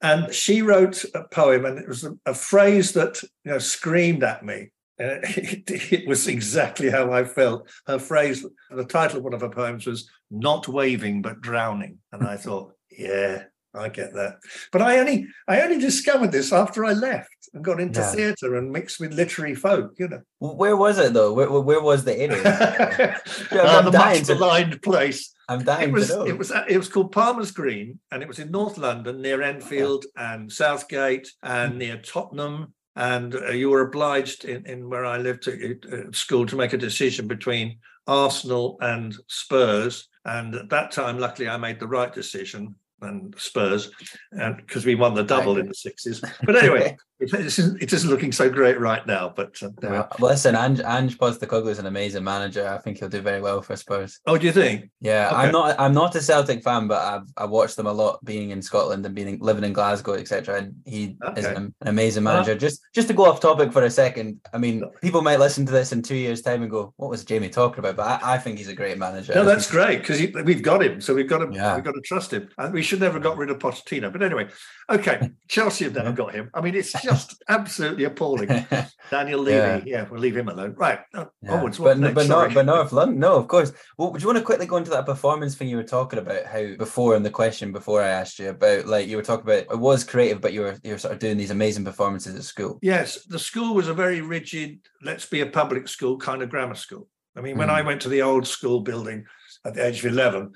And 0.01 0.33
she 0.33 0.63
wrote 0.63 1.05
a 1.15 1.23
poem, 1.23 1.65
and 1.65 1.77
it 1.77 1.87
was 1.87 2.03
a, 2.03 2.17
a 2.25 2.33
phrase 2.33 2.93
that 2.93 3.21
you 3.23 3.51
know 3.51 3.59
screamed 3.59 4.23
at 4.23 4.43
me. 4.43 4.71
Uh, 4.99 5.19
it, 5.23 5.93
it, 5.93 6.07
was 6.07 6.27
exactly 6.27 6.89
how 6.89 7.11
I 7.11 7.23
felt. 7.23 7.69
Her 7.85 7.99
phrase, 7.99 8.45
the 8.69 8.83
title 8.85 9.19
of 9.19 9.23
one 9.23 9.33
of 9.33 9.41
her 9.41 9.49
poems 9.49 9.85
was 9.85 10.09
"Not 10.31 10.67
waving 10.67 11.21
but 11.21 11.41
drowning," 11.41 11.99
and 12.11 12.27
I 12.27 12.37
thought, 12.37 12.73
yeah, 12.89 13.43
I 13.75 13.89
get 13.89 14.13
that. 14.13 14.37
But 14.71 14.81
I 14.81 14.99
only 14.99 15.27
I 15.47 15.61
only 15.61 15.79
discovered 15.79 16.31
this 16.31 16.51
after 16.51 16.83
I 16.83 16.93
left 16.93 17.49
and 17.53 17.63
got 17.63 17.79
into 17.79 17.99
yeah. 17.99 18.11
theatre 18.11 18.55
and 18.55 18.71
mixed 18.71 18.99
with 18.99 19.13
literary 19.13 19.55
folk. 19.55 19.93
You 19.97 20.07
know, 20.07 20.21
where 20.39 20.75
was 20.75 20.97
it 20.97 21.13
though? 21.13 21.33
Where, 21.33 21.49
where 21.49 21.81
was 21.81 22.03
the 22.03 22.17
area? 22.19 23.21
yeah, 23.51 23.61
uh, 23.61 23.81
the 23.81 23.91
much 23.91 24.27
maligned 24.27 24.81
place. 24.81 25.33
I'm 25.49 25.63
dying 25.63 25.89
it 25.89 25.93
was, 25.93 26.07
to 26.09 26.15
know. 26.15 26.25
It 26.25 26.37
was 26.37 26.51
it 26.67 26.77
was 26.77 26.89
called 26.89 27.11
Palmer's 27.11 27.51
Green, 27.51 27.99
and 28.11 28.21
it 28.21 28.27
was 28.27 28.39
in 28.39 28.51
North 28.51 28.77
London 28.77 29.21
near 29.21 29.41
Enfield 29.41 30.05
yeah. 30.15 30.33
and 30.33 30.51
Southgate 30.51 31.31
and 31.41 31.77
near 31.77 31.97
Tottenham. 31.97 32.73
And 32.97 33.35
uh, 33.35 33.51
you 33.51 33.69
were 33.69 33.81
obliged 33.81 34.43
in, 34.45 34.65
in 34.65 34.89
where 34.89 35.05
I 35.05 35.17
lived 35.17 35.47
at 35.47 35.85
uh, 35.85 36.11
school 36.11 36.47
to 36.47 36.55
make 36.55 36.73
a 36.73 36.77
decision 36.77 37.27
between 37.27 37.77
Arsenal 38.07 38.77
and 38.81 39.15
Spurs. 39.27 40.07
And 40.25 40.55
at 40.55 40.69
that 40.69 40.91
time, 40.91 41.19
luckily, 41.19 41.47
I 41.47 41.57
made 41.57 41.79
the 41.79 41.87
right 41.87 42.11
decision 42.11 42.75
and 43.01 43.35
Spurs, 43.37 43.91
and 44.31 44.57
because 44.57 44.83
we 44.83 44.95
won 44.95 45.13
the 45.13 45.23
double 45.23 45.59
in 45.59 45.67
the 45.67 45.75
sixties. 45.75 46.19
But 46.43 46.55
anyway, 46.55 46.97
it 47.19 47.33
isn't, 47.33 47.81
it 47.81 47.91
isn't 47.91 48.09
looking 48.09 48.31
so 48.31 48.49
great 48.49 48.79
right 48.79 49.05
now. 49.07 49.33
But 49.35 49.61
uh, 49.63 49.69
well, 49.81 50.09
listen, 50.19 50.55
Ange, 50.55 50.81
Ange 50.81 51.17
Postecoglou 51.17 51.69
is 51.69 51.79
an 51.79 51.87
amazing 51.87 52.23
manager. 52.23 52.67
I 52.67 52.77
think 52.77 52.99
he'll 52.99 53.09
do 53.09 53.21
very 53.21 53.41
well 53.41 53.61
for 53.61 53.75
Spurs. 53.75 54.19
Oh, 54.27 54.37
do 54.37 54.45
you 54.45 54.51
think? 54.51 54.89
Yeah, 55.01 55.27
okay. 55.27 55.35
I'm 55.35 55.51
not. 55.51 55.79
I'm 55.79 55.93
not 55.93 56.15
a 56.15 56.21
Celtic 56.21 56.63
fan, 56.63 56.87
but 56.87 57.01
I've 57.01 57.27
I 57.35 57.45
watched 57.45 57.75
them 57.75 57.87
a 57.87 57.91
lot, 57.91 58.23
being 58.23 58.51
in 58.51 58.61
Scotland 58.61 59.05
and 59.05 59.15
being 59.15 59.39
living 59.39 59.63
in 59.63 59.73
Glasgow, 59.73 60.13
etc. 60.13 60.57
And 60.57 60.75
he 60.85 61.17
okay. 61.23 61.39
is 61.39 61.45
an, 61.45 61.73
amazing 61.81 62.23
manager. 62.23 62.55
just 62.55 62.81
just 62.93 63.07
to 63.07 63.13
go 63.13 63.25
off 63.25 63.39
topic 63.39 63.73
for 63.73 63.83
a 63.83 63.89
second, 63.89 64.39
I 64.53 64.59
mean, 64.59 64.83
people 65.01 65.21
might 65.21 65.39
listen 65.39 65.65
to 65.65 65.71
this 65.71 65.91
in 65.91 66.03
two 66.03 66.15
years' 66.15 66.41
time 66.41 66.61
and 66.61 66.69
go, 66.69 66.93
"What 66.97 67.09
was 67.09 67.25
Jamie 67.25 67.49
talking 67.49 67.79
about?" 67.79 67.95
But 67.95 68.23
I, 68.23 68.35
I 68.35 68.37
think 68.37 68.59
he's 68.59 68.67
a 68.67 68.75
great 68.75 68.97
manager. 68.97 69.33
No, 69.33 69.43
that's 69.43 69.69
great 69.69 70.01
because 70.01 70.19
we've 70.19 70.61
got 70.61 70.83
him, 70.83 71.01
so 71.01 71.15
we've 71.15 71.29
got 71.29 71.39
to 71.39 71.49
yeah. 71.51 71.75
we've 71.75 71.83
got 71.83 71.95
to 71.95 72.01
trust 72.01 72.31
him, 72.31 72.49
and 72.59 72.73
we 72.73 72.83
should 72.83 72.99
never 72.99 73.13
have 73.13 73.23
got 73.23 73.37
rid 73.37 73.49
of 73.49 73.57
Pochettino. 73.57 74.11
But 74.11 74.21
anyway, 74.21 74.47
okay, 74.89 75.31
Chelsea 75.47 75.85
have 75.85 75.95
never 75.95 76.11
got 76.11 76.35
him. 76.35 76.51
I 76.53 76.61
mean, 76.61 76.75
it's 76.75 76.93
just 77.07 77.43
absolutely 77.47 78.03
appalling. 78.03 78.47
Daniel 79.11 79.39
Levy, 79.39 79.57
yeah. 79.57 79.81
yeah. 79.85 80.07
we'll 80.09 80.19
leave 80.19 80.35
him 80.35 80.49
alone. 80.49 80.73
Right, 80.77 80.99
yeah. 81.13 81.25
onwards. 81.49 81.77
But, 81.77 81.97
next? 81.97 82.15
but 82.15 82.27
not, 82.27 82.53
but 82.53 82.65
North 82.65 82.91
London. 82.91 83.19
No, 83.19 83.35
of 83.35 83.47
course. 83.47 83.71
Well, 83.97 84.11
would 84.11 84.21
you 84.21 84.27
want 84.27 84.39
to 84.39 84.43
quickly 84.43 84.65
go 84.65 84.77
into 84.77 84.91
that 84.91 85.05
performance 85.05 85.55
thing 85.55 85.69
you 85.69 85.77
were 85.77 85.83
talking 85.83 86.19
about? 86.19 86.45
How 86.45 86.75
before 86.75 87.15
in 87.15 87.23
the 87.23 87.29
question 87.29 87.71
before 87.71 88.01
I 88.01 88.09
asked 88.09 88.39
you 88.39 88.49
about, 88.49 88.87
like 88.87 89.07
you 89.07 89.17
were 89.17 89.23
talking 89.23 89.45
about, 89.45 89.71
it 89.71 89.79
was 89.79 90.03
creative, 90.03 90.41
but 90.41 90.53
you 90.53 90.61
were 90.61 90.77
you 90.83 90.91
were 90.91 90.97
sort 90.97 91.13
of 91.13 91.19
doing 91.19 91.37
these 91.37 91.51
amazing 91.51 91.85
performances 91.85 92.35
at 92.35 92.43
school. 92.43 92.79
Yes, 92.81 93.23
the 93.25 93.39
school 93.39 93.73
was 93.73 93.87
a 93.87 93.93
very 93.93 94.21
rigid. 94.21 94.79
Let's 95.01 95.25
be 95.25 95.41
a 95.41 95.47
public 95.47 95.87
school 95.87 96.17
kind 96.17 96.41
of 96.41 96.49
grammar 96.49 96.75
school. 96.75 97.07
I 97.35 97.41
mean, 97.41 97.57
when 97.57 97.69
mm. 97.69 97.73
I 97.73 97.81
went 97.83 98.01
to 98.01 98.09
the 98.09 98.23
old 98.23 98.47
school 98.47 98.81
building 98.81 99.25
at 99.63 99.75
the 99.75 99.85
age 99.85 99.99
of 99.99 100.11
eleven, 100.11 100.53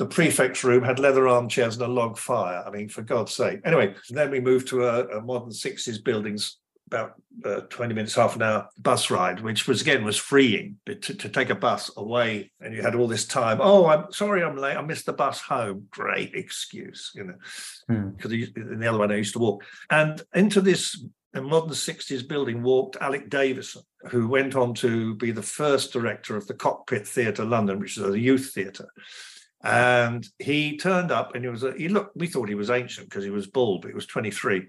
the 0.00 0.06
prefect's 0.06 0.64
room 0.64 0.82
had 0.82 0.98
leather 0.98 1.28
armchairs 1.28 1.76
and 1.76 1.84
a 1.84 1.86
log 1.86 2.16
fire. 2.16 2.64
I 2.66 2.70
mean, 2.70 2.88
for 2.88 3.02
God's 3.02 3.34
sake. 3.34 3.60
Anyway, 3.66 3.94
then 4.08 4.30
we 4.30 4.40
moved 4.40 4.66
to 4.68 4.86
a, 4.86 5.18
a 5.18 5.20
modern 5.20 5.50
60s 5.50 6.02
buildings 6.02 6.56
about 6.86 7.20
uh, 7.44 7.60
20 7.68 7.92
minutes, 7.92 8.14
half 8.14 8.34
an 8.34 8.40
hour 8.40 8.66
bus 8.78 9.10
ride, 9.10 9.40
which 9.40 9.68
was 9.68 9.82
again 9.82 10.02
was 10.02 10.16
freeing 10.16 10.78
to, 10.86 10.94
to, 10.94 11.28
take 11.28 11.50
a 11.50 11.54
bus 11.54 11.90
away. 11.98 12.50
And 12.62 12.74
you 12.74 12.80
had 12.80 12.94
all 12.94 13.08
this 13.08 13.26
time. 13.26 13.58
Oh, 13.60 13.88
I'm 13.88 14.10
sorry, 14.10 14.42
I'm 14.42 14.56
late. 14.56 14.78
I 14.78 14.80
missed 14.80 15.04
the 15.04 15.12
bus 15.12 15.38
home. 15.38 15.86
Great 15.90 16.34
excuse, 16.34 17.12
you 17.14 17.24
know, 17.24 18.12
because 18.16 18.32
hmm. 18.32 18.72
in 18.72 18.80
the 18.80 18.88
other 18.88 18.98
one 18.98 19.12
I 19.12 19.16
used 19.16 19.34
to 19.34 19.38
walk. 19.38 19.64
And 19.90 20.22
into 20.34 20.62
this 20.62 20.98
modern 21.34 21.74
60s 21.74 22.26
building 22.26 22.62
walked 22.62 22.96
Alec 23.02 23.28
Davison, 23.28 23.82
who 24.08 24.28
went 24.28 24.56
on 24.56 24.72
to 24.76 25.14
be 25.16 25.30
the 25.30 25.42
first 25.42 25.92
director 25.92 26.36
of 26.36 26.46
the 26.46 26.54
Cockpit 26.54 27.06
Theatre 27.06 27.44
London, 27.44 27.78
which 27.78 27.98
is 27.98 28.04
a 28.04 28.18
youth 28.18 28.52
theatre. 28.54 28.88
And 29.62 30.26
he 30.38 30.78
turned 30.78 31.10
up 31.10 31.34
and 31.34 31.44
he 31.44 31.50
was 31.50 31.62
a, 31.62 31.72
he 31.72 31.88
looked, 31.88 32.16
we 32.16 32.26
thought 32.26 32.48
he 32.48 32.54
was 32.54 32.70
ancient 32.70 33.08
because 33.08 33.24
he 33.24 33.30
was 33.30 33.46
bald, 33.46 33.82
but 33.82 33.88
he 33.88 33.94
was 33.94 34.06
23. 34.06 34.60
Hmm. 34.60 34.66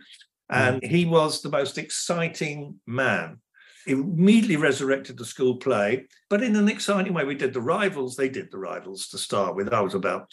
And 0.50 0.83
he 0.83 1.05
was 1.05 1.41
the 1.41 1.50
most 1.50 1.77
exciting 1.77 2.79
man. 2.86 3.39
He 3.86 3.93
immediately 3.93 4.57
resurrected 4.57 5.17
the 5.17 5.25
school 5.25 5.57
play, 5.57 6.05
but 6.29 6.43
in 6.43 6.55
an 6.55 6.69
exciting 6.69 7.13
way. 7.13 7.24
We 7.24 7.36
did 7.36 7.53
the 7.53 7.62
rivals, 7.62 8.15
they 8.15 8.29
did 8.29 8.51
the 8.51 8.60
rivals 8.60 9.07
to 9.10 9.17
start 9.17 9.55
with. 9.55 9.74
I 9.74 9.81
was 9.81 9.95
about 9.95 10.31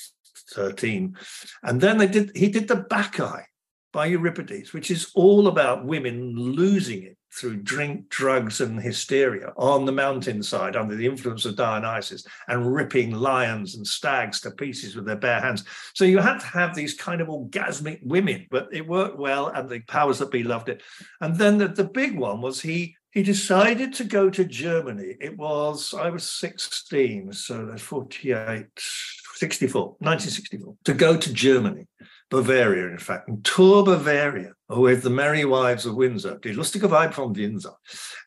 13. 0.54 1.16
And 1.62 1.80
then 1.80 1.98
they 1.98 2.08
did 2.08 2.32
he 2.34 2.48
did 2.48 2.68
the 2.68 2.76
Bacchae 2.76 3.44
by 3.92 4.06
Euripides, 4.06 4.72
which 4.72 4.90
is 4.90 5.10
all 5.14 5.48
about 5.48 5.84
women 5.84 6.34
losing 6.34 7.02
it 7.04 7.17
through 7.32 7.56
drink, 7.56 8.08
drugs, 8.08 8.60
and 8.60 8.80
hysteria 8.80 9.52
on 9.56 9.84
the 9.84 9.92
mountainside 9.92 10.76
under 10.76 10.94
the 10.94 11.06
influence 11.06 11.44
of 11.44 11.56
Dionysus 11.56 12.26
and 12.48 12.74
ripping 12.74 13.12
lions 13.12 13.76
and 13.76 13.86
stags 13.86 14.40
to 14.40 14.50
pieces 14.50 14.96
with 14.96 15.06
their 15.06 15.16
bare 15.16 15.40
hands. 15.40 15.64
So 15.94 16.04
you 16.04 16.18
had 16.18 16.38
to 16.40 16.46
have 16.46 16.74
these 16.74 16.94
kind 16.94 17.20
of 17.20 17.28
orgasmic 17.28 18.00
women, 18.02 18.46
but 18.50 18.68
it 18.72 18.86
worked 18.86 19.18
well 19.18 19.48
and 19.48 19.68
the 19.68 19.80
powers 19.80 20.18
that 20.18 20.30
be 20.30 20.42
loved 20.42 20.68
it. 20.68 20.82
And 21.20 21.36
then 21.36 21.58
the, 21.58 21.68
the 21.68 21.84
big 21.84 22.18
one 22.18 22.40
was 22.40 22.60
he 22.60 22.96
he 23.10 23.22
decided 23.22 23.94
to 23.94 24.04
go 24.04 24.28
to 24.28 24.44
Germany. 24.44 25.16
It 25.18 25.36
was, 25.36 25.94
I 25.94 26.10
was 26.10 26.30
16, 26.30 27.32
so 27.32 27.64
that's 27.64 27.82
48, 27.82 28.66
64, 28.76 29.82
1964, 29.98 30.76
to 30.84 30.94
go 30.94 31.16
to 31.16 31.32
Germany. 31.32 31.86
Bavaria, 32.30 32.88
in 32.88 32.98
fact, 32.98 33.28
and 33.28 33.44
tour 33.44 33.82
Bavaria 33.82 34.52
with 34.68 35.02
the 35.02 35.10
Merry 35.10 35.44
Wives 35.44 35.86
of 35.86 35.94
Windsor, 35.94 36.38
die 36.42 36.50
lustige 36.50 36.88
Weib 36.88 37.14
von 37.14 37.32
Windsor. 37.32 37.72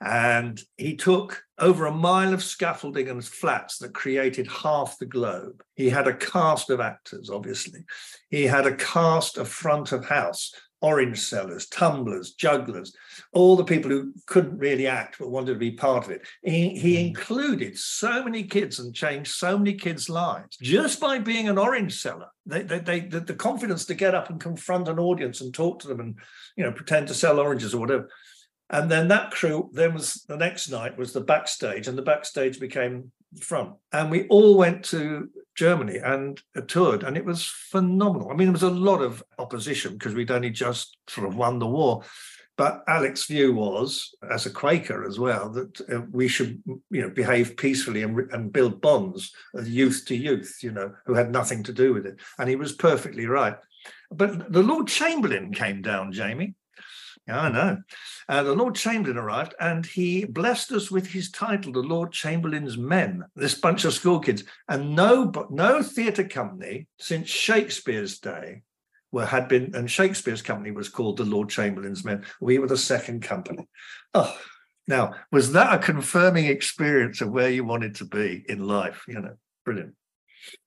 And 0.01 0.59
he 0.77 0.95
took 0.95 1.43
over 1.59 1.85
a 1.85 1.93
mile 1.93 2.33
of 2.33 2.41
scaffolding 2.41 3.09
and 3.09 3.23
flats 3.23 3.77
that 3.77 3.93
created 3.93 4.47
half 4.47 4.97
the 4.97 5.05
globe. 5.05 5.61
He 5.75 5.89
had 5.89 6.07
a 6.07 6.15
cast 6.15 6.71
of 6.71 6.79
actors, 6.79 7.29
obviously. 7.29 7.85
He 8.29 8.43
had 8.43 8.65
a 8.65 8.75
cast 8.75 9.37
of 9.37 9.47
front 9.47 9.91
of 9.91 10.05
house 10.05 10.51
orange 10.81 11.19
sellers, 11.19 11.67
tumblers, 11.67 12.33
jugglers, 12.33 12.95
all 13.33 13.55
the 13.55 13.63
people 13.63 13.89
who 13.89 14.13
couldn't 14.25 14.57
really 14.57 14.87
act 14.87 15.17
but 15.19 15.29
wanted 15.29 15.53
to 15.53 15.59
be 15.59 15.71
part 15.71 16.05
of 16.05 16.11
it. 16.11 16.27
He, 16.43 16.69
he 16.69 16.95
hmm. 16.95 17.07
included 17.07 17.77
so 17.77 18.23
many 18.23 18.43
kids 18.43 18.79
and 18.79 18.93
changed 18.93 19.31
so 19.31 19.57
many 19.57 19.75
kids' 19.75 20.09
lives 20.09 20.57
just 20.57 20.99
by 20.99 21.19
being 21.19 21.47
an 21.47 21.57
orange 21.57 22.01
seller. 22.01 22.27
They, 22.45 22.63
they, 22.63 22.79
they, 22.79 22.99
the, 23.01 23.19
the 23.19 23.35
confidence 23.35 23.85
to 23.85 23.93
get 23.93 24.15
up 24.15 24.29
and 24.29 24.39
confront 24.39 24.87
an 24.87 24.99
audience 24.99 25.41
and 25.41 25.53
talk 25.53 25.79
to 25.79 25.87
them 25.87 25.99
and 25.99 26.15
you 26.55 26.63
know 26.63 26.71
pretend 26.71 27.07
to 27.07 27.13
sell 27.13 27.39
oranges 27.39 27.73
or 27.73 27.79
whatever. 27.79 28.09
And 28.71 28.89
then 28.89 29.09
that 29.09 29.31
crew, 29.31 29.69
then 29.73 29.93
was 29.93 30.23
the 30.27 30.37
next 30.37 30.69
night 30.69 30.97
was 30.97 31.11
the 31.11 31.21
backstage, 31.21 31.87
and 31.87 31.97
the 31.97 32.01
backstage 32.01 32.59
became 32.59 33.11
front. 33.39 33.73
And 33.91 34.09
we 34.09 34.27
all 34.27 34.57
went 34.57 34.85
to 34.85 35.29
Germany 35.61 35.97
and 35.97 36.41
toured, 36.67 37.03
and 37.03 37.15
it 37.15 37.23
was 37.23 37.45
phenomenal. 37.45 38.31
I 38.31 38.33
mean, 38.33 38.47
there 38.47 38.61
was 38.61 38.63
a 38.63 38.71
lot 38.71 38.99
of 39.03 39.21
opposition 39.37 39.93
because 39.93 40.15
we'd 40.15 40.31
only 40.31 40.49
just 40.49 40.97
sort 41.07 41.27
of 41.27 41.35
won 41.35 41.59
the 41.59 41.67
war. 41.67 42.01
But 42.57 42.83
Alec's 42.87 43.27
view 43.27 43.53
was, 43.53 44.09
as 44.31 44.47
a 44.47 44.49
Quaker 44.49 45.05
as 45.07 45.19
well, 45.19 45.51
that 45.51 45.81
uh, 45.81 46.01
we 46.11 46.27
should, 46.27 46.63
you 46.89 47.01
know, 47.03 47.11
behave 47.11 47.57
peacefully 47.57 48.01
and, 48.01 48.17
and 48.31 48.51
build 48.51 48.81
bonds 48.81 49.31
of 49.53 49.67
youth 49.67 50.03
to 50.07 50.15
youth, 50.15 50.57
you 50.63 50.71
know, 50.71 50.95
who 51.05 51.13
had 51.13 51.31
nothing 51.31 51.61
to 51.63 51.73
do 51.73 51.93
with 51.93 52.07
it. 52.07 52.17
And 52.39 52.49
he 52.49 52.55
was 52.55 52.71
perfectly 52.73 53.27
right. 53.27 53.57
But 54.09 54.51
the 54.51 54.63
Lord 54.63 54.87
Chamberlain 54.87 55.53
came 55.53 55.83
down, 55.83 56.11
Jamie. 56.11 56.55
I 57.31 57.49
know. 57.49 57.77
Uh, 58.27 58.43
the 58.43 58.53
Lord 58.53 58.75
Chamberlain 58.75 59.17
arrived 59.17 59.53
and 59.59 59.85
he 59.85 60.25
blessed 60.25 60.71
us 60.71 60.91
with 60.91 61.07
his 61.07 61.31
title, 61.31 61.71
the 61.71 61.79
Lord 61.79 62.11
Chamberlain's 62.11 62.77
Men, 62.77 63.23
this 63.35 63.55
bunch 63.55 63.85
of 63.85 63.93
school 63.93 64.19
kids. 64.19 64.43
And 64.67 64.95
no, 64.95 65.31
no 65.49 65.81
theatre 65.81 66.27
company 66.27 66.87
since 66.99 67.29
Shakespeare's 67.29 68.19
day 68.19 68.63
were 69.11 69.25
had 69.25 69.47
been, 69.47 69.75
and 69.75 69.89
Shakespeare's 69.89 70.41
company 70.41 70.71
was 70.71 70.89
called 70.89 71.17
the 71.17 71.25
Lord 71.25 71.49
Chamberlain's 71.49 72.05
Men. 72.05 72.25
We 72.39 72.59
were 72.59 72.67
the 72.67 72.77
second 72.77 73.23
company. 73.23 73.67
Oh, 74.13 74.37
now, 74.87 75.13
was 75.31 75.51
that 75.53 75.73
a 75.73 75.77
confirming 75.77 76.45
experience 76.45 77.21
of 77.21 77.29
where 77.29 77.49
you 77.49 77.63
wanted 77.63 77.95
to 77.95 78.05
be 78.05 78.43
in 78.47 78.65
life? 78.65 79.03
You 79.07 79.21
know, 79.21 79.35
brilliant. 79.65 79.95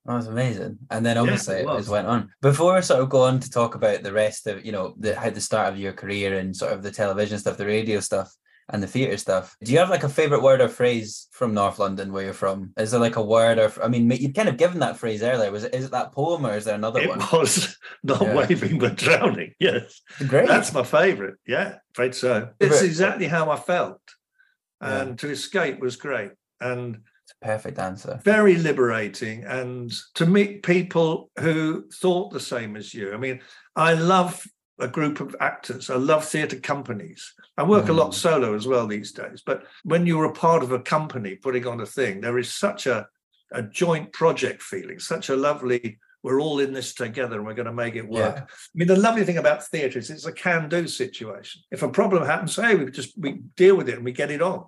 Oh, 0.06 0.12
that 0.12 0.16
was 0.16 0.26
amazing. 0.26 0.78
And 0.90 1.04
then 1.04 1.18
obviously 1.18 1.62
yeah, 1.62 1.76
it, 1.76 1.80
it 1.80 1.88
went 1.88 2.06
on. 2.06 2.30
Before 2.42 2.76
I 2.76 2.80
sort 2.80 3.00
of 3.00 3.08
go 3.08 3.24
on 3.24 3.40
to 3.40 3.50
talk 3.50 3.74
about 3.74 4.02
the 4.02 4.12
rest 4.12 4.46
of, 4.46 4.64
you 4.64 4.72
know, 4.72 4.94
the 4.98 5.14
how 5.14 5.30
the 5.30 5.40
start 5.40 5.72
of 5.72 5.78
your 5.78 5.92
career 5.92 6.38
and 6.38 6.54
sort 6.54 6.72
of 6.72 6.82
the 6.82 6.90
television 6.90 7.38
stuff, 7.38 7.56
the 7.56 7.66
radio 7.66 8.00
stuff, 8.00 8.34
and 8.70 8.82
the 8.82 8.86
theatre 8.86 9.16
stuff. 9.16 9.56
Do 9.62 9.72
you 9.72 9.78
have 9.78 9.90
like 9.90 10.04
a 10.04 10.08
favourite 10.08 10.42
word 10.42 10.60
or 10.60 10.68
phrase 10.68 11.28
from 11.32 11.54
North 11.54 11.78
London 11.78 12.12
where 12.12 12.24
you're 12.24 12.32
from? 12.32 12.72
Is 12.78 12.90
there 12.90 13.00
like 13.00 13.16
a 13.16 13.22
word 13.22 13.58
or 13.58 13.72
I 13.82 13.88
mean 13.88 14.10
you'd 14.10 14.34
kind 14.34 14.48
of 14.48 14.56
given 14.56 14.78
that 14.80 14.96
phrase 14.96 15.22
earlier. 15.22 15.50
Was 15.50 15.64
it 15.64 15.74
is 15.74 15.86
it 15.86 15.90
that 15.90 16.12
poem 16.12 16.46
or 16.46 16.56
is 16.56 16.64
there 16.64 16.74
another 16.74 17.00
it 17.00 17.08
one? 17.08 17.20
It 17.20 17.32
was 17.32 17.76
not 18.02 18.22
yeah. 18.22 18.34
waving 18.34 18.78
but 18.78 18.96
drowning. 18.96 19.52
Yes. 19.58 20.00
Great. 20.28 20.48
That's 20.48 20.72
my 20.72 20.82
favourite. 20.82 21.34
Yeah, 21.46 21.76
afraid 21.92 22.14
so. 22.14 22.50
It's 22.60 22.82
exactly 22.82 23.26
how 23.26 23.50
I 23.50 23.56
felt. 23.56 24.00
And 24.80 25.10
yeah. 25.10 25.16
to 25.16 25.30
escape 25.30 25.80
was 25.80 25.96
great. 25.96 26.32
And 26.60 26.98
perfect 27.44 27.78
answer. 27.78 28.20
Very 28.24 28.56
liberating. 28.56 29.44
And 29.44 29.92
to 30.14 30.26
meet 30.26 30.62
people 30.62 31.30
who 31.38 31.86
thought 31.92 32.32
the 32.32 32.40
same 32.40 32.74
as 32.74 32.94
you. 32.94 33.12
I 33.12 33.18
mean, 33.18 33.40
I 33.76 33.92
love 33.92 34.46
a 34.80 34.88
group 34.88 35.20
of 35.20 35.36
actors. 35.40 35.90
I 35.90 35.96
love 35.96 36.24
theatre 36.24 36.58
companies. 36.58 37.32
I 37.56 37.62
work 37.62 37.84
mm. 37.84 37.90
a 37.90 37.92
lot 37.92 38.10
mm. 38.10 38.14
solo 38.14 38.54
as 38.54 38.66
well 38.66 38.86
these 38.86 39.12
days. 39.12 39.42
But 39.44 39.64
when 39.84 40.06
you're 40.06 40.24
a 40.24 40.32
part 40.32 40.62
of 40.62 40.72
a 40.72 40.80
company 40.80 41.36
putting 41.36 41.66
on 41.66 41.80
a 41.80 41.86
thing, 41.86 42.20
there 42.20 42.38
is 42.38 42.52
such 42.52 42.86
a, 42.86 43.06
a 43.52 43.62
joint 43.62 44.12
project 44.12 44.62
feeling, 44.62 44.98
such 44.98 45.28
a 45.28 45.36
lovely, 45.36 45.98
we're 46.22 46.40
all 46.40 46.58
in 46.58 46.72
this 46.72 46.94
together 46.94 47.36
and 47.36 47.46
we're 47.46 47.54
going 47.54 47.66
to 47.66 47.72
make 47.72 47.94
it 47.94 48.08
work. 48.08 48.36
Yeah. 48.36 48.44
I 48.44 48.74
mean, 48.74 48.88
the 48.88 48.96
lovely 48.96 49.24
thing 49.24 49.36
about 49.36 49.62
theatre 49.64 49.98
is 49.98 50.10
it's 50.10 50.26
a 50.26 50.32
can 50.32 50.70
do 50.70 50.88
situation. 50.88 51.60
If 51.70 51.82
a 51.82 51.88
problem 51.88 52.24
happens, 52.24 52.56
hey, 52.56 52.74
we 52.74 52.90
just 52.90 53.16
we 53.18 53.42
deal 53.54 53.76
with 53.76 53.90
it 53.90 53.96
and 53.96 54.04
we 54.04 54.12
get 54.12 54.30
it 54.30 54.40
on. 54.40 54.64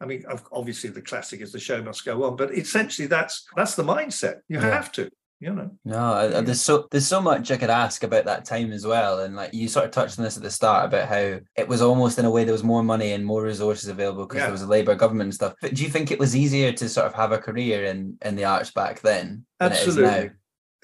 I 0.00 0.06
mean, 0.06 0.24
obviously 0.52 0.90
the 0.90 1.02
classic 1.02 1.40
is 1.40 1.52
the 1.52 1.58
show 1.58 1.82
must 1.82 2.04
go 2.04 2.24
on, 2.24 2.36
but 2.36 2.54
essentially 2.54 3.08
that's 3.08 3.46
that's 3.56 3.74
the 3.74 3.82
mindset. 3.82 4.40
You 4.48 4.58
yeah. 4.58 4.70
have 4.70 4.92
to 4.92 5.10
you 5.40 5.52
know 5.52 5.70
no 5.84 6.42
there's 6.42 6.60
so 6.60 6.88
there's 6.90 7.06
so 7.06 7.20
much 7.20 7.50
i 7.50 7.56
could 7.56 7.70
ask 7.70 8.02
about 8.02 8.24
that 8.24 8.44
time 8.44 8.72
as 8.72 8.84
well 8.84 9.20
and 9.20 9.36
like 9.36 9.54
you 9.54 9.68
sort 9.68 9.84
of 9.84 9.92
touched 9.92 10.18
on 10.18 10.24
this 10.24 10.36
at 10.36 10.42
the 10.42 10.50
start 10.50 10.86
about 10.86 11.08
how 11.08 11.38
it 11.56 11.68
was 11.68 11.80
almost 11.80 12.18
in 12.18 12.24
a 12.24 12.30
way 12.30 12.42
there 12.42 12.52
was 12.52 12.64
more 12.64 12.82
money 12.82 13.12
and 13.12 13.24
more 13.24 13.42
resources 13.42 13.88
available 13.88 14.26
because 14.26 14.38
yeah. 14.38 14.44
there 14.46 14.52
was 14.52 14.62
a 14.62 14.66
labor 14.66 14.94
government 14.96 15.28
and 15.28 15.34
stuff 15.34 15.54
but 15.60 15.74
do 15.74 15.84
you 15.84 15.88
think 15.88 16.10
it 16.10 16.18
was 16.18 16.34
easier 16.34 16.72
to 16.72 16.88
sort 16.88 17.06
of 17.06 17.14
have 17.14 17.30
a 17.30 17.38
career 17.38 17.84
in 17.84 18.16
in 18.24 18.34
the 18.34 18.44
arts 18.44 18.70
back 18.72 19.00
then 19.00 19.44
absolutely 19.60 20.30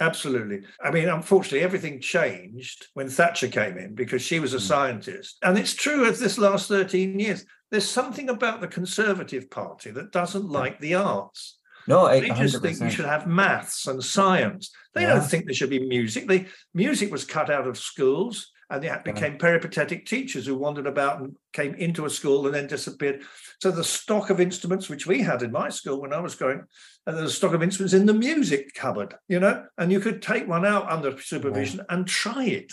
Absolutely. 0.00 0.62
I 0.82 0.90
mean, 0.90 1.08
unfortunately, 1.08 1.60
everything 1.60 2.00
changed 2.00 2.88
when 2.94 3.08
Thatcher 3.08 3.46
came 3.46 3.78
in 3.78 3.94
because 3.94 4.22
she 4.22 4.40
was 4.40 4.52
a 4.52 4.56
mm. 4.56 4.62
scientist. 4.62 5.38
And 5.42 5.56
it's 5.56 5.72
true 5.72 6.08
of 6.08 6.18
this 6.18 6.36
last 6.36 6.66
13 6.66 7.20
years. 7.20 7.46
There's 7.74 7.90
something 7.90 8.28
about 8.28 8.60
the 8.60 8.68
Conservative 8.68 9.50
Party 9.50 9.90
that 9.90 10.12
doesn't 10.12 10.48
like 10.48 10.78
the 10.78 10.94
arts. 10.94 11.58
No, 11.88 12.06
they 12.06 12.28
just 12.28 12.62
think 12.62 12.80
you 12.80 12.88
should 12.88 13.04
have 13.04 13.26
maths 13.26 13.88
and 13.88 14.00
science. 14.00 14.70
They 14.94 15.02
yeah. 15.02 15.14
don't 15.14 15.24
think 15.24 15.46
there 15.46 15.56
should 15.56 15.70
be 15.70 15.84
music. 15.84 16.28
The 16.28 16.46
music 16.72 17.10
was 17.10 17.24
cut 17.24 17.50
out 17.50 17.66
of 17.66 17.76
schools, 17.76 18.52
and 18.70 18.80
they 18.80 18.96
became 19.04 19.38
peripatetic 19.38 20.06
teachers 20.06 20.46
who 20.46 20.54
wandered 20.54 20.86
about 20.86 21.18
and 21.18 21.34
came 21.52 21.74
into 21.74 22.06
a 22.06 22.10
school 22.10 22.46
and 22.46 22.54
then 22.54 22.68
disappeared. 22.68 23.22
So 23.60 23.72
the 23.72 23.82
stock 23.82 24.30
of 24.30 24.40
instruments 24.40 24.88
which 24.88 25.08
we 25.08 25.22
had 25.22 25.42
in 25.42 25.50
my 25.50 25.68
school 25.68 26.00
when 26.00 26.12
I 26.12 26.20
was 26.20 26.36
going, 26.36 26.62
and 27.08 27.16
uh, 27.16 27.18
there's 27.18 27.32
a 27.32 27.34
stock 27.34 27.54
of 27.54 27.62
instruments 27.64 27.92
in 27.92 28.06
the 28.06 28.14
music 28.14 28.72
cupboard, 28.74 29.16
you 29.26 29.40
know, 29.40 29.66
and 29.78 29.90
you 29.90 29.98
could 29.98 30.22
take 30.22 30.46
one 30.46 30.64
out 30.64 30.88
under 30.88 31.20
supervision 31.20 31.78
yeah. 31.80 31.96
and 31.96 32.06
try 32.06 32.44
it 32.44 32.72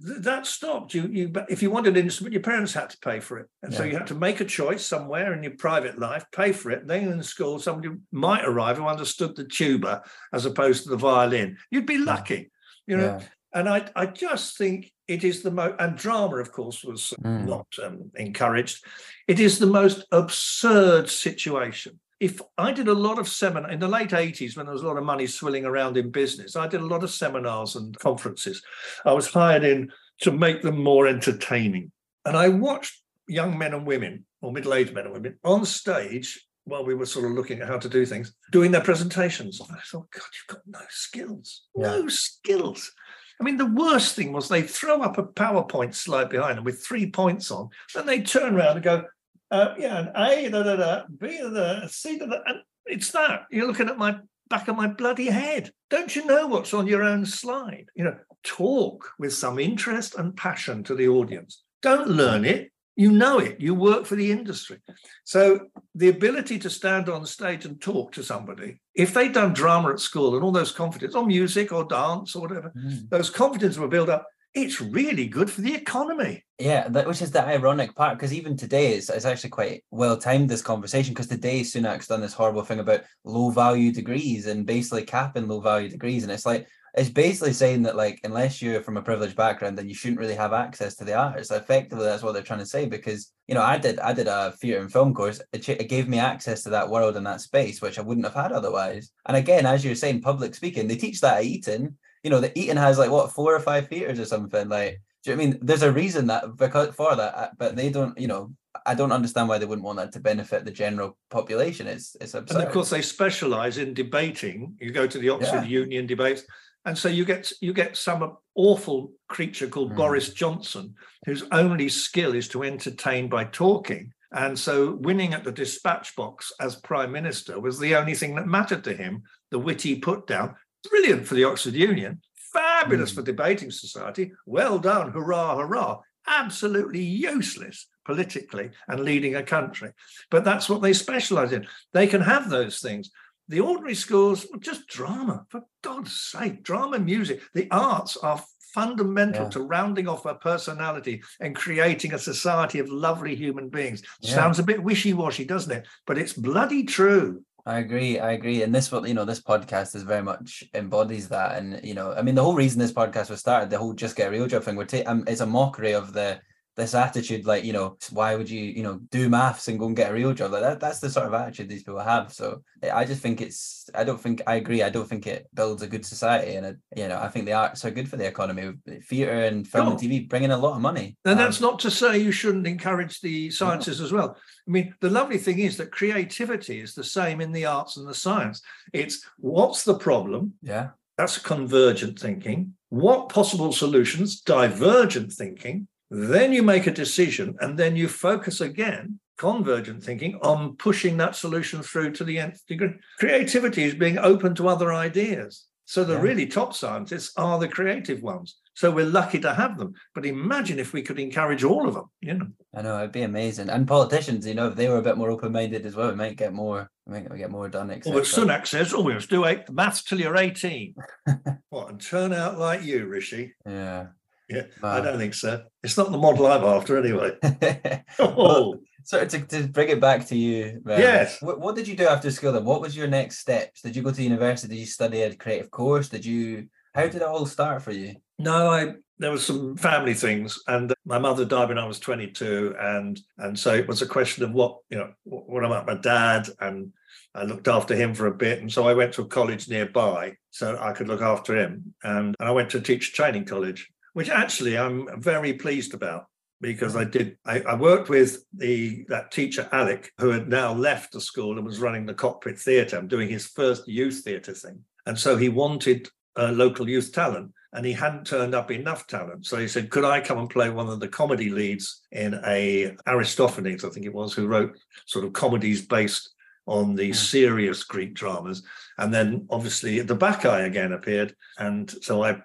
that 0.00 0.46
stopped. 0.46 0.94
You, 0.94 1.08
you, 1.08 1.32
if 1.48 1.62
you 1.62 1.70
wanted 1.70 1.96
an 1.96 2.04
instrument, 2.04 2.32
your 2.32 2.42
parents 2.42 2.72
had 2.72 2.90
to 2.90 2.98
pay 2.98 3.20
for 3.20 3.38
it, 3.38 3.48
and 3.62 3.72
yeah. 3.72 3.78
so 3.78 3.84
you 3.84 3.96
had 3.96 4.06
to 4.08 4.14
make 4.14 4.40
a 4.40 4.44
choice 4.44 4.86
somewhere 4.86 5.32
in 5.32 5.42
your 5.42 5.56
private 5.56 5.98
life, 5.98 6.24
pay 6.32 6.52
for 6.52 6.70
it. 6.70 6.86
Then 6.86 7.08
in 7.08 7.22
school, 7.22 7.58
somebody 7.58 7.94
might 8.12 8.44
arrive 8.44 8.78
who 8.78 8.86
understood 8.86 9.36
the 9.36 9.44
tuba 9.44 10.02
as 10.32 10.46
opposed 10.46 10.84
to 10.84 10.90
the 10.90 10.96
violin. 10.96 11.56
You'd 11.70 11.86
be 11.86 11.98
lucky, 11.98 12.50
you 12.86 12.96
know. 12.96 13.18
Yeah. 13.18 13.20
And 13.54 13.68
I, 13.68 13.88
I 13.96 14.06
just 14.06 14.58
think 14.58 14.92
it 15.08 15.24
is 15.24 15.42
the 15.42 15.50
most, 15.50 15.76
and 15.78 15.96
drama, 15.96 16.36
of 16.36 16.52
course, 16.52 16.84
was 16.84 17.14
mm. 17.22 17.46
not 17.46 17.66
um, 17.82 18.10
encouraged. 18.14 18.84
It 19.26 19.40
is 19.40 19.58
the 19.58 19.66
most 19.66 20.04
absurd 20.12 21.08
situation 21.08 21.98
if 22.20 22.40
I 22.56 22.72
did 22.72 22.88
a 22.88 22.94
lot 22.94 23.18
of 23.18 23.28
seminar 23.28 23.70
in 23.70 23.78
the 23.78 23.88
late 23.88 24.10
80s 24.10 24.56
when 24.56 24.66
there 24.66 24.72
was 24.72 24.82
a 24.82 24.86
lot 24.86 24.96
of 24.96 25.04
money 25.04 25.26
swilling 25.26 25.64
around 25.64 25.96
in 25.96 26.10
business, 26.10 26.56
I 26.56 26.66
did 26.66 26.80
a 26.80 26.86
lot 26.86 27.04
of 27.04 27.10
seminars 27.10 27.76
and 27.76 27.96
conferences. 27.98 28.62
I 29.04 29.12
was 29.12 29.28
hired 29.28 29.64
in 29.64 29.90
to 30.22 30.32
make 30.32 30.62
them 30.62 30.82
more 30.82 31.06
entertaining. 31.06 31.92
And 32.24 32.36
I 32.36 32.48
watched 32.48 33.00
young 33.28 33.56
men 33.56 33.74
and 33.74 33.86
women, 33.86 34.24
or 34.40 34.52
middle-aged 34.52 34.94
men 34.94 35.04
and 35.04 35.14
women, 35.14 35.38
on 35.44 35.64
stage 35.64 36.44
while 36.64 36.84
we 36.84 36.94
were 36.94 37.06
sort 37.06 37.24
of 37.24 37.32
looking 37.32 37.60
at 37.60 37.68
how 37.68 37.78
to 37.78 37.88
do 37.88 38.04
things, 38.04 38.34
doing 38.50 38.70
their 38.70 38.82
presentations. 38.82 39.60
And 39.60 39.70
I 39.72 39.80
thought, 39.80 40.10
God, 40.10 40.22
you've 40.34 40.56
got 40.56 40.66
no 40.66 40.84
skills. 40.90 41.62
Yeah. 41.74 41.86
No 41.86 42.08
skills. 42.08 42.92
I 43.40 43.44
mean, 43.44 43.56
the 43.56 43.66
worst 43.66 44.16
thing 44.16 44.32
was 44.32 44.48
they 44.48 44.62
throw 44.62 45.00
up 45.00 45.16
a 45.16 45.22
PowerPoint 45.22 45.94
slide 45.94 46.28
behind 46.28 46.58
them 46.58 46.64
with 46.64 46.84
three 46.84 47.08
points 47.10 47.50
on, 47.50 47.68
then 47.94 48.04
they 48.04 48.20
turn 48.20 48.56
around 48.56 48.76
and 48.76 48.82
go, 48.82 49.04
uh, 49.50 49.74
yeah, 49.78 49.98
an 49.98 50.12
A, 50.16 50.48
da, 50.48 50.62
da, 50.62 50.76
da, 50.76 51.02
B, 51.18 51.38
da, 51.38 51.50
da, 51.50 51.86
C, 51.86 52.18
da, 52.18 52.26
da, 52.26 52.38
and 52.46 52.58
it's 52.86 53.10
that. 53.12 53.46
You're 53.50 53.66
looking 53.66 53.88
at 53.88 53.98
my 53.98 54.18
back 54.48 54.68
of 54.68 54.76
my 54.76 54.86
bloody 54.88 55.26
head. 55.26 55.70
Don't 55.90 56.14
you 56.14 56.24
know 56.24 56.46
what's 56.46 56.74
on 56.74 56.86
your 56.86 57.02
own 57.02 57.26
slide? 57.26 57.86
You 57.94 58.04
know, 58.04 58.16
talk 58.42 59.10
with 59.18 59.32
some 59.32 59.58
interest 59.58 60.16
and 60.16 60.36
passion 60.36 60.82
to 60.84 60.94
the 60.94 61.08
audience. 61.08 61.62
Don't 61.82 62.08
learn 62.08 62.44
it. 62.44 62.72
You 62.96 63.12
know 63.12 63.38
it. 63.38 63.60
You 63.60 63.74
work 63.74 64.06
for 64.06 64.16
the 64.16 64.32
industry. 64.32 64.78
So 65.24 65.60
the 65.94 66.08
ability 66.08 66.58
to 66.60 66.70
stand 66.70 67.08
on 67.08 67.24
stage 67.26 67.64
and 67.64 67.80
talk 67.80 68.10
to 68.12 68.24
somebody, 68.24 68.80
if 68.94 69.14
they'd 69.14 69.32
done 69.32 69.52
drama 69.52 69.90
at 69.90 70.00
school 70.00 70.34
and 70.34 70.42
all 70.42 70.50
those 70.50 70.72
confidence, 70.72 71.14
or 71.14 71.24
music 71.24 71.72
or 71.72 71.84
dance 71.84 72.34
or 72.34 72.42
whatever, 72.42 72.72
mm. 72.76 73.08
those 73.08 73.30
confidence 73.30 73.78
were 73.78 73.86
built 73.86 74.08
up 74.08 74.26
it's 74.54 74.80
really 74.80 75.26
good 75.26 75.50
for 75.50 75.60
the 75.60 75.74
economy. 75.74 76.44
Yeah, 76.58 76.88
that, 76.88 77.06
which 77.06 77.22
is 77.22 77.30
the 77.30 77.44
ironic 77.44 77.94
part 77.94 78.18
because 78.18 78.32
even 78.32 78.56
today 78.56 78.94
it's, 78.94 79.08
it's 79.10 79.24
actually 79.24 79.50
quite 79.50 79.84
well 79.90 80.16
timed 80.16 80.48
this 80.48 80.62
conversation 80.62 81.14
because 81.14 81.28
today 81.28 81.60
Sunak's 81.60 82.08
done 82.08 82.20
this 82.20 82.32
horrible 82.32 82.64
thing 82.64 82.80
about 82.80 83.02
low 83.24 83.50
value 83.50 83.92
degrees 83.92 84.46
and 84.46 84.66
basically 84.66 85.04
capping 85.04 85.46
low 85.46 85.60
value 85.60 85.88
degrees, 85.88 86.22
and 86.22 86.32
it's 86.32 86.46
like 86.46 86.66
it's 86.94 87.10
basically 87.10 87.52
saying 87.52 87.82
that 87.82 87.96
like 87.96 88.18
unless 88.24 88.60
you're 88.60 88.82
from 88.82 88.96
a 88.96 89.02
privileged 89.02 89.36
background, 89.36 89.78
then 89.78 89.88
you 89.88 89.94
shouldn't 89.94 90.18
really 90.18 90.34
have 90.34 90.52
access 90.52 90.96
to 90.96 91.04
the 91.04 91.14
arts. 91.14 91.50
Effectively, 91.50 92.04
that's 92.04 92.22
what 92.22 92.32
they're 92.32 92.42
trying 92.42 92.58
to 92.58 92.66
say 92.66 92.86
because 92.86 93.32
you 93.46 93.54
know 93.54 93.62
I 93.62 93.78
did 93.78 94.00
I 94.00 94.12
did 94.12 94.26
a 94.26 94.52
theatre 94.52 94.80
and 94.80 94.90
film 94.90 95.14
course. 95.14 95.40
It, 95.52 95.68
it 95.68 95.88
gave 95.88 96.08
me 96.08 96.18
access 96.18 96.62
to 96.64 96.70
that 96.70 96.88
world 96.88 97.16
and 97.16 97.26
that 97.26 97.42
space, 97.42 97.80
which 97.80 97.98
I 97.98 98.02
wouldn't 98.02 98.26
have 98.26 98.34
had 98.34 98.52
otherwise. 98.52 99.12
And 99.26 99.36
again, 99.36 99.66
as 99.66 99.84
you're 99.84 99.94
saying, 99.94 100.22
public 100.22 100.54
speaking, 100.54 100.88
they 100.88 100.96
teach 100.96 101.20
that 101.20 101.38
at 101.38 101.44
Eton 101.44 101.98
you 102.22 102.30
know, 102.30 102.40
the 102.40 102.56
Eton 102.58 102.76
has 102.76 102.98
like 102.98 103.10
what 103.10 103.32
four 103.32 103.54
or 103.54 103.60
five 103.60 103.88
theaters 103.88 104.18
or 104.18 104.24
something. 104.24 104.68
Like, 104.68 105.00
do 105.24 105.30
you 105.30 105.36
know 105.36 105.42
I 105.42 105.46
mean? 105.46 105.58
There's 105.62 105.82
a 105.82 105.92
reason 105.92 106.26
that 106.28 106.56
because 106.56 106.94
for 106.94 107.14
that, 107.16 107.34
uh, 107.34 107.48
but 107.58 107.76
they 107.76 107.90
don't. 107.90 108.18
You 108.18 108.28
know, 108.28 108.52
I 108.86 108.94
don't 108.94 109.12
understand 109.12 109.48
why 109.48 109.58
they 109.58 109.66
wouldn't 109.66 109.84
want 109.84 109.98
that 109.98 110.12
to 110.12 110.20
benefit 110.20 110.64
the 110.64 110.70
general 110.70 111.16
population. 111.30 111.86
It's 111.86 112.16
it's 112.20 112.34
absurd. 112.34 112.58
And 112.58 112.66
of 112.66 112.72
course, 112.72 112.90
they 112.90 113.02
specialise 113.02 113.78
in 113.78 113.94
debating. 113.94 114.76
You 114.80 114.90
go 114.90 115.06
to 115.06 115.18
the 115.18 115.28
Oxford 115.30 115.64
yeah. 115.64 115.80
Union 115.80 116.06
debates, 116.06 116.44
and 116.84 116.96
so 116.96 117.08
you 117.08 117.24
get 117.24 117.52
you 117.60 117.72
get 117.72 117.96
some 117.96 118.36
awful 118.54 119.12
creature 119.28 119.68
called 119.68 119.92
mm. 119.92 119.96
Boris 119.96 120.32
Johnson, 120.32 120.94
whose 121.26 121.44
only 121.52 121.88
skill 121.88 122.34
is 122.34 122.48
to 122.48 122.62
entertain 122.62 123.28
by 123.28 123.44
talking. 123.44 124.12
And 124.32 124.58
so, 124.58 124.92
winning 124.92 125.32
at 125.32 125.44
the 125.44 125.52
dispatch 125.52 126.14
box 126.14 126.52
as 126.60 126.76
prime 126.76 127.12
minister 127.12 127.58
was 127.60 127.78
the 127.78 127.96
only 127.96 128.14
thing 128.14 128.34
that 128.34 128.46
mattered 128.46 128.84
to 128.84 128.94
him. 128.94 129.22
The 129.50 129.58
witty 129.58 129.96
put 129.96 130.26
down, 130.26 130.54
Brilliant 130.90 131.26
for 131.26 131.34
the 131.34 131.44
Oxford 131.44 131.74
Union, 131.74 132.20
fabulous 132.52 133.12
mm. 133.12 133.16
for 133.16 133.22
debating 133.22 133.70
society. 133.70 134.32
Well 134.46 134.78
done, 134.78 135.12
hurrah, 135.12 135.56
hurrah. 135.56 136.00
Absolutely 136.26 137.02
useless 137.02 137.88
politically 138.04 138.70
and 138.86 139.00
leading 139.00 139.36
a 139.36 139.42
country. 139.42 139.92
But 140.30 140.44
that's 140.44 140.68
what 140.68 140.82
they 140.82 140.92
specialize 140.92 141.52
in. 141.52 141.66
They 141.92 142.06
can 142.06 142.20
have 142.20 142.48
those 142.48 142.80
things. 142.80 143.10
The 143.48 143.60
ordinary 143.60 143.94
schools, 143.94 144.46
just 144.60 144.86
drama, 144.88 145.46
for 145.48 145.62
God's 145.82 146.20
sake, 146.20 146.62
drama, 146.62 146.98
music. 146.98 147.40
The 147.54 147.68
arts 147.70 148.16
are 148.18 148.42
fundamental 148.74 149.44
Yeah. 149.44 149.50
to 149.50 149.62
rounding 149.62 150.06
off 150.06 150.26
a 150.26 150.34
personality 150.34 151.22
and 151.40 151.56
creating 151.56 152.12
a 152.12 152.18
society 152.18 152.78
of 152.78 152.90
lovely 152.90 153.34
human 153.34 153.70
beings. 153.70 154.02
Yeah. 154.20 154.34
Sounds 154.34 154.58
a 154.58 154.62
bit 154.62 154.82
wishy-washy, 154.82 155.46
doesn't 155.46 155.72
it? 155.72 155.86
But 156.06 156.18
it's 156.18 156.34
bloody 156.34 156.84
true. 156.84 157.44
I 157.68 157.78
agree. 157.80 158.18
I 158.18 158.32
agree. 158.32 158.62
And 158.62 158.74
this, 158.74 158.90
you 158.90 159.12
know, 159.14 159.24
this 159.26 159.40
podcast 159.42 159.94
is 159.94 160.02
very 160.02 160.22
much 160.22 160.64
embodies 160.74 161.28
that. 161.28 161.56
And 161.58 161.80
you 161.84 161.92
know, 161.94 162.14
I 162.14 162.22
mean, 162.22 162.34
the 162.34 162.42
whole 162.42 162.54
reason 162.56 162.78
this 162.80 162.92
podcast 162.92 163.28
was 163.30 163.40
started, 163.40 163.68
the 163.70 163.78
whole 163.78 163.92
"just 163.92 164.16
get 164.16 164.28
a 164.28 164.30
real 164.30 164.46
job" 164.46 164.62
thing, 164.64 164.74
we're 164.76 164.86
ta- 164.86 165.02
um, 165.06 165.24
it's 165.28 165.42
a 165.42 165.46
mockery 165.46 165.92
of 165.92 166.14
the 166.14 166.40
this 166.78 166.94
attitude, 166.94 167.44
like 167.44 167.64
you 167.64 167.72
know, 167.72 167.98
why 168.12 168.36
would 168.36 168.48
you, 168.48 168.62
you 168.62 168.84
know, 168.84 169.00
do 169.10 169.28
maths 169.28 169.66
and 169.66 169.78
go 169.80 169.86
and 169.86 169.96
get 169.96 170.12
a 170.12 170.14
real 170.14 170.32
job? 170.32 170.52
Like 170.52 170.62
that, 170.62 170.80
that's 170.80 171.00
the 171.00 171.10
sort 171.10 171.26
of 171.26 171.34
attitude 171.34 171.68
these 171.68 171.82
people 171.82 171.98
have. 171.98 172.32
So 172.32 172.62
I 172.90 173.04
just 173.04 173.20
think 173.20 173.40
it's. 173.42 173.90
I 173.94 174.04
don't 174.04 174.20
think 174.20 174.42
I 174.46 174.54
agree. 174.54 174.82
I 174.84 174.88
don't 174.88 175.08
think 175.08 175.26
it 175.26 175.48
builds 175.52 175.82
a 175.82 175.88
good 175.88 176.06
society, 176.06 176.54
and 176.54 176.64
it, 176.64 176.76
you 176.96 177.08
know, 177.08 177.18
I 177.18 177.28
think 177.28 177.46
the 177.46 177.52
arts 177.52 177.84
are 177.84 177.90
good 177.90 178.08
for 178.08 178.16
the 178.16 178.26
economy. 178.26 178.72
Theatre 179.08 179.44
and 179.44 179.66
film 179.66 179.88
and 179.88 179.98
TV 179.98 180.28
bring 180.28 180.44
in 180.44 180.52
a 180.52 180.56
lot 180.56 180.76
of 180.76 180.80
money. 180.80 181.16
And 181.24 181.32
Um, 181.32 181.38
that's 181.38 181.60
not 181.60 181.80
to 181.80 181.90
say 181.90 182.18
you 182.18 182.30
shouldn't 182.32 182.66
encourage 182.66 183.20
the 183.20 183.50
sciences 183.50 184.00
as 184.00 184.12
well. 184.12 184.36
I 184.66 184.70
mean, 184.70 184.94
the 185.00 185.10
lovely 185.10 185.38
thing 185.38 185.58
is 185.58 185.76
that 185.78 185.90
creativity 185.90 186.80
is 186.80 186.94
the 186.94 187.04
same 187.04 187.40
in 187.40 187.50
the 187.50 187.66
arts 187.66 187.96
and 187.96 188.06
the 188.08 188.14
science. 188.14 188.62
It's 188.92 189.26
what's 189.38 189.82
the 189.82 189.98
problem? 189.98 190.54
yeah, 190.62 190.90
That's 191.16 191.38
convergent 191.38 192.20
thinking. 192.20 192.74
What 192.90 193.28
possible 193.28 193.72
solutions? 193.72 194.40
Divergent 194.40 195.32
thinking. 195.32 195.88
Then 196.10 196.52
you 196.52 196.62
make 196.62 196.86
a 196.86 196.92
decision 196.92 197.56
and 197.60 197.78
then 197.78 197.96
you 197.96 198.08
focus 198.08 198.60
again, 198.60 199.20
convergent 199.36 200.02
thinking, 200.02 200.38
on 200.42 200.76
pushing 200.76 201.16
that 201.18 201.36
solution 201.36 201.82
through 201.82 202.12
to 202.12 202.24
the 202.24 202.38
nth 202.38 202.66
degree. 202.66 202.94
Creativity 203.18 203.84
is 203.84 203.94
being 203.94 204.18
open 204.18 204.54
to 204.56 204.68
other 204.68 204.92
ideas. 204.92 205.66
So 205.84 206.04
the 206.04 206.14
Yeah. 206.14 206.20
really 206.20 206.46
top 206.46 206.74
scientists 206.74 207.32
are 207.36 207.58
the 207.58 207.68
creative 207.68 208.22
ones. 208.22 208.58
So 208.74 208.90
we're 208.90 209.06
lucky 209.06 209.40
to 209.40 209.54
have 209.54 209.78
them. 209.78 209.94
But 210.14 210.26
imagine 210.26 210.78
if 210.78 210.92
we 210.92 211.02
could 211.02 211.18
encourage 211.18 211.64
all 211.64 211.88
of 211.88 211.94
them, 211.94 212.04
you 212.20 212.34
know. 212.34 212.48
I 212.74 212.82
know 212.82 212.98
it'd 212.98 213.12
be 213.12 213.22
amazing. 213.22 213.70
And 213.70 213.88
politicians, 213.88 214.46
you 214.46 214.54
know, 214.54 214.68
if 214.68 214.76
they 214.76 214.88
were 214.88 214.98
a 214.98 215.02
bit 215.02 215.16
more 215.16 215.30
open-minded 215.30 215.84
as 215.86 215.96
well, 215.96 216.10
we 216.10 216.14
might 216.14 216.36
get 216.36 216.52
more. 216.52 216.90
We 217.06 217.14
might 217.20 217.36
get 217.38 217.50
more 217.50 217.68
done. 217.68 217.90
Etc. 217.90 218.12
but 218.12 218.24
Sunak 218.26 218.66
says, 218.66 218.92
oh, 218.92 219.00
we 219.00 219.14
must 219.14 219.30
do 219.30 219.46
eight, 219.46 219.68
maths 219.70 220.02
till 220.04 220.20
you're 220.20 220.36
18. 220.36 220.94
what, 221.70 221.88
and 221.88 222.00
turn 222.00 222.34
out 222.34 222.58
like 222.58 222.84
you, 222.84 223.06
Rishi? 223.06 223.54
Yeah. 223.66 224.08
Yeah, 224.48 224.62
I 224.82 225.00
don't 225.00 225.18
think 225.18 225.34
so. 225.34 225.64
It's 225.82 225.96
not 225.96 226.10
the 226.10 226.18
model 226.18 226.46
I'm 226.46 226.64
after 226.64 226.96
anyway. 226.98 227.32
Well, 228.18 228.34
Oh, 228.38 228.80
so 229.04 229.24
to, 229.24 229.38
to 229.46 229.68
bring 229.68 229.90
it 229.90 230.00
back 230.00 230.26
to 230.28 230.36
you, 230.36 230.82
Yes. 230.86 231.40
What, 231.40 231.60
what 231.60 231.76
did 231.76 231.86
you 231.86 231.96
do 231.96 232.06
after 232.06 232.30
school 232.30 232.52
then? 232.52 232.64
What 232.64 232.80
was 232.80 232.96
your 232.96 233.06
next 233.08 233.38
steps? 233.38 233.82
Did 233.82 233.94
you 233.94 234.02
go 234.02 234.10
to 234.10 234.22
university? 234.22 234.74
Did 234.74 234.80
you 234.80 234.86
study 234.86 235.22
a 235.22 235.34
creative 235.34 235.70
course? 235.70 236.08
Did 236.08 236.24
you? 236.24 236.68
How 236.94 237.02
did 237.02 237.16
it 237.16 237.22
all 237.22 237.46
start 237.46 237.82
for 237.82 237.92
you? 237.92 238.16
no, 238.38 238.70
I 238.70 238.94
there 239.18 239.32
was 239.32 239.44
some 239.44 239.76
family 239.76 240.14
things, 240.14 240.58
and 240.68 240.92
uh, 240.92 240.94
my 241.04 241.18
mother 241.18 241.44
died 241.44 241.68
when 241.68 241.78
I 241.78 241.86
was 241.86 241.98
22, 241.98 242.76
and 242.78 243.20
and 243.38 243.58
so 243.58 243.74
it 243.74 243.88
was 243.88 244.00
a 244.00 244.06
question 244.06 244.44
of 244.44 244.52
what 244.52 244.78
you 244.90 244.98
know 244.98 245.12
what, 245.24 245.64
about 245.64 245.86
my 245.86 245.94
dad, 245.96 246.48
and 246.60 246.92
I 247.34 247.44
looked 247.44 247.68
after 247.68 247.94
him 247.94 248.14
for 248.14 248.26
a 248.26 248.34
bit, 248.34 248.60
and 248.60 248.72
so 248.72 248.86
I 248.88 248.94
went 248.94 249.12
to 249.14 249.22
a 249.22 249.26
college 249.26 249.68
nearby 249.68 250.34
so 250.50 250.78
I 250.80 250.92
could 250.92 251.08
look 251.08 251.20
after 251.22 251.56
him, 251.56 251.94
and, 252.02 252.36
and 252.38 252.48
I 252.48 252.52
went 252.52 252.70
to 252.70 252.80
teacher 252.80 253.12
training 253.12 253.44
college, 253.44 253.88
which 254.18 254.30
actually 254.30 254.76
I'm 254.76 255.22
very 255.22 255.52
pleased 255.52 255.94
about 255.94 256.26
because 256.60 256.96
I 256.96 257.04
did 257.04 257.38
I, 257.46 257.60
I 257.60 257.74
worked 257.76 258.08
with 258.08 258.44
the 258.52 259.04
that 259.08 259.30
teacher 259.30 259.68
Alec 259.70 260.10
who 260.18 260.30
had 260.30 260.48
now 260.48 260.72
left 260.72 261.12
the 261.12 261.20
school 261.20 261.56
and 261.56 261.64
was 261.64 261.78
running 261.78 262.04
the 262.04 262.14
cockpit 262.14 262.58
theatre 262.58 262.98
and 262.98 263.08
doing 263.08 263.28
his 263.28 263.46
first 263.46 263.86
youth 263.86 264.22
theatre 264.24 264.54
thing, 264.54 264.82
and 265.06 265.16
so 265.16 265.36
he 265.36 265.48
wanted 265.48 266.08
uh, 266.36 266.50
local 266.50 266.88
youth 266.88 267.12
talent 267.12 267.52
and 267.74 267.86
he 267.86 267.92
hadn't 267.92 268.26
turned 268.26 268.56
up 268.56 268.72
enough 268.72 269.06
talent. 269.06 269.46
So 269.46 269.56
he 269.58 269.68
said, 269.68 269.90
Could 269.90 270.04
I 270.04 270.20
come 270.20 270.38
and 270.38 270.50
play 270.50 270.68
one 270.68 270.88
of 270.88 270.98
the 270.98 271.06
comedy 271.20 271.50
leads 271.50 272.02
in 272.10 272.40
a 272.44 272.96
Aristophanes, 273.06 273.84
I 273.84 273.90
think 273.90 274.06
it 274.06 274.14
was, 274.14 274.32
who 274.32 274.48
wrote 274.48 274.76
sort 275.06 275.26
of 275.26 275.32
comedies 275.32 275.86
based 275.86 276.34
on 276.66 276.94
the 276.94 277.10
Mm. 277.10 277.14
serious 277.14 277.84
Greek 277.84 278.14
dramas. 278.14 278.62
And 278.98 279.12
then 279.12 279.46
obviously 279.48 280.00
the 280.00 280.16
Bacchae 280.16 280.66
again 280.66 280.92
appeared. 280.92 281.34
And 281.58 281.90
so 282.02 282.24
I 282.24 282.42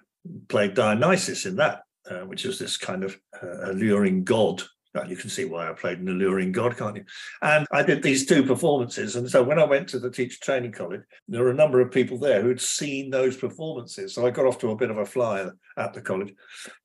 played 0.48 0.74
Dionysus 0.74 1.46
in 1.46 1.56
that, 1.56 1.82
uh, 2.10 2.20
which 2.20 2.44
is 2.44 2.58
this 2.58 2.76
kind 2.76 3.04
of 3.04 3.18
uh, 3.42 3.70
alluring 3.70 4.24
god. 4.24 4.62
You 5.08 5.16
can 5.16 5.28
see 5.28 5.44
why 5.44 5.68
I 5.68 5.72
played 5.72 5.98
an 5.98 6.08
alluring 6.08 6.52
god, 6.52 6.76
can't 6.76 6.94
you? 6.94 7.04
And 7.42 7.66
I 7.72 7.82
did 7.82 8.00
these 8.00 8.26
two 8.26 8.44
performances. 8.44 9.16
And 9.16 9.28
so 9.28 9.42
when 9.42 9.58
I 9.58 9.64
went 9.64 9.88
to 9.88 9.98
the 9.98 10.08
teacher 10.08 10.38
training 10.40 10.70
college, 10.70 11.00
there 11.26 11.42
were 11.42 11.50
a 11.50 11.54
number 11.54 11.80
of 11.80 11.90
people 11.90 12.16
there 12.16 12.40
who'd 12.40 12.60
seen 12.60 13.10
those 13.10 13.36
performances. 13.36 14.14
So 14.14 14.24
I 14.24 14.30
got 14.30 14.46
off 14.46 14.60
to 14.60 14.70
a 14.70 14.76
bit 14.76 14.90
of 14.90 14.98
a 14.98 15.04
flyer 15.04 15.56
at 15.76 15.94
the 15.94 16.00
college 16.00 16.32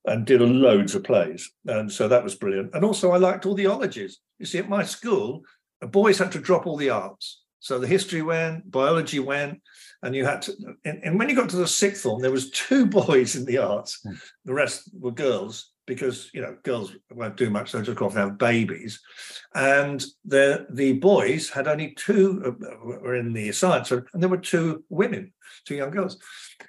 and 0.06 0.26
did 0.26 0.42
loads 0.42 0.96
of 0.96 1.04
plays. 1.04 1.52
And 1.68 1.92
so 1.92 2.08
that 2.08 2.24
was 2.24 2.34
brilliant. 2.34 2.74
And 2.74 2.84
also, 2.84 3.12
I 3.12 3.18
liked 3.18 3.46
all 3.46 3.54
the 3.54 3.68
ologies. 3.68 4.20
You 4.40 4.48
see, 4.48 4.58
at 4.58 4.68
my 4.68 4.84
school, 4.84 5.44
the 5.80 5.86
boys 5.86 6.18
had 6.18 6.32
to 6.32 6.40
drop 6.40 6.66
all 6.66 6.78
the 6.78 6.90
arts. 6.90 7.44
So 7.60 7.78
the 7.78 7.86
history 7.86 8.24
went, 8.24 8.72
biology 8.72 9.20
went, 9.20 9.62
and 10.04 10.16
you 10.16 10.26
had 10.26 10.42
to. 10.44 10.54
And, 10.86 11.04
and 11.04 11.20
when 11.20 11.30
you 11.30 11.36
got 11.36 11.50
to 11.50 11.58
the 11.58 11.68
sixth 11.68 12.04
form, 12.04 12.22
there 12.22 12.32
was 12.32 12.52
two 12.52 12.86
boys 13.02 13.36
in 13.36 13.46
the 13.46 13.58
arts. 13.58 14.00
Hmm. 14.04 14.16
The 14.46 14.54
rest 14.54 14.90
were 14.94 15.12
girls 15.12 15.72
because 15.86 16.30
you 16.34 16.42
know 16.42 16.56
girls 16.64 16.96
won't 17.12 17.38
do 17.38 17.50
much. 17.50 17.72
They 17.72 17.82
just 17.82 17.98
go 17.98 18.06
off 18.06 18.16
and 18.16 18.22
have 18.22 18.38
babies. 18.38 19.02
And 19.56 20.04
the 20.26 20.68
the 20.72 20.94
boys 20.94 21.50
had 21.50 21.68
only 21.68 21.94
two 21.96 22.44
uh, 22.46 22.76
were 22.84 23.16
in 23.16 23.34
the 23.34 23.52
science, 23.52 23.92
and 23.92 24.06
there 24.14 24.30
were 24.30 24.38
two 24.38 24.84
women, 24.90 25.34
two 25.66 25.76
young 25.76 25.92
girls. 25.92 26.18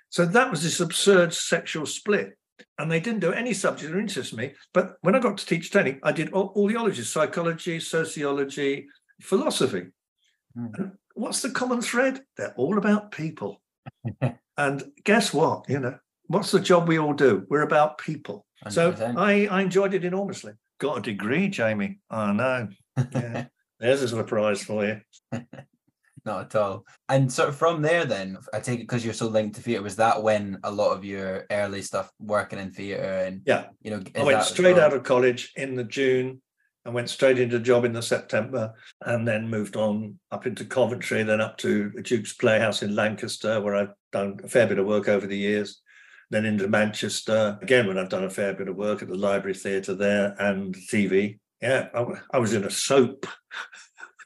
So 0.08 0.24
that 0.26 0.50
was 0.50 0.62
this 0.62 0.80
absurd 0.80 1.32
sexual 1.32 1.86
split. 1.86 2.36
And 2.78 2.90
they 2.90 3.00
didn't 3.00 3.20
do 3.20 3.32
any 3.32 3.54
subject 3.54 3.92
that 3.92 3.98
interested 3.98 4.36
me. 4.36 4.52
But 4.74 4.96
when 5.00 5.14
I 5.14 5.18
got 5.18 5.38
to 5.38 5.46
teach 5.46 5.70
training, 5.70 6.00
I 6.02 6.12
did 6.12 6.32
all, 6.32 6.52
all 6.54 6.68
the 6.68 6.74
ologies 6.74 7.06
psychology, 7.06 7.80
sociology, 7.80 8.86
philosophy. 9.20 9.86
Hmm. 10.54 10.88
What's 11.14 11.42
the 11.42 11.50
common 11.50 11.82
thread? 11.82 12.20
They're 12.36 12.54
all 12.56 12.78
about 12.78 13.10
people. 13.12 13.60
and 14.56 14.82
guess 15.04 15.32
what? 15.34 15.68
You 15.68 15.80
know, 15.80 15.98
what's 16.26 16.50
the 16.50 16.60
job 16.60 16.88
we 16.88 16.98
all 16.98 17.12
do? 17.12 17.46
We're 17.48 17.62
about 17.62 17.98
people. 17.98 18.46
So 18.68 18.92
100%. 18.92 19.16
I, 19.16 19.46
I 19.46 19.62
enjoyed 19.62 19.94
it 19.94 20.04
enormously. 20.04 20.52
Got 20.78 20.98
a 20.98 21.02
degree, 21.02 21.48
Jamie. 21.48 22.00
I 22.10 22.32
know. 22.32 22.68
Yeah. 23.12 23.46
There's 23.80 24.02
a 24.02 24.08
surprise 24.08 24.62
for 24.62 24.84
you. 24.84 25.00
Not 26.26 26.46
at 26.46 26.56
all. 26.56 26.84
And 27.08 27.32
sort 27.32 27.48
of 27.48 27.56
from 27.56 27.80
there, 27.80 28.04
then 28.04 28.36
I 28.52 28.60
take 28.60 28.80
it 28.80 28.82
because 28.82 29.04
you're 29.04 29.14
so 29.14 29.28
linked 29.28 29.56
to 29.56 29.62
theatre. 29.62 29.82
Was 29.82 29.96
that 29.96 30.22
when 30.22 30.58
a 30.64 30.70
lot 30.70 30.92
of 30.92 31.02
your 31.02 31.46
early 31.50 31.80
stuff 31.80 32.12
working 32.18 32.58
in 32.58 32.70
theatre 32.72 33.24
and 33.24 33.40
Yeah. 33.46 33.66
you 33.80 33.90
know, 33.90 34.02
I 34.14 34.22
went 34.22 34.42
straight 34.42 34.78
out 34.78 34.92
of 34.92 35.02
college 35.02 35.52
in 35.56 35.74
the 35.74 35.84
June 35.84 36.42
and 36.84 36.94
went 36.94 37.10
straight 37.10 37.38
into 37.38 37.56
a 37.56 37.60
job 37.60 37.84
in 37.84 37.92
the 37.92 38.02
September 38.02 38.72
and 39.04 39.26
then 39.26 39.48
moved 39.48 39.76
on 39.76 40.18
up 40.30 40.46
into 40.46 40.64
Coventry, 40.64 41.22
then 41.22 41.40
up 41.40 41.58
to 41.58 41.90
the 41.94 42.02
Duke's 42.02 42.32
Playhouse 42.32 42.82
in 42.82 42.94
Lancaster, 42.94 43.60
where 43.60 43.76
I've 43.76 43.92
done 44.12 44.40
a 44.42 44.48
fair 44.48 44.66
bit 44.66 44.78
of 44.78 44.86
work 44.86 45.08
over 45.08 45.26
the 45.26 45.36
years. 45.36 45.80
Then 46.30 46.46
into 46.46 46.68
Manchester, 46.68 47.58
again, 47.60 47.86
when 47.86 47.98
I've 47.98 48.08
done 48.08 48.24
a 48.24 48.30
fair 48.30 48.54
bit 48.54 48.68
of 48.68 48.76
work 48.76 49.02
at 49.02 49.08
the 49.08 49.16
Library 49.16 49.54
Theatre 49.54 49.94
there 49.94 50.36
and 50.38 50.74
TV. 50.74 51.38
Yeah, 51.60 51.88
I 52.32 52.38
was 52.38 52.54
in 52.54 52.64
a 52.64 52.70
soap. 52.70 53.26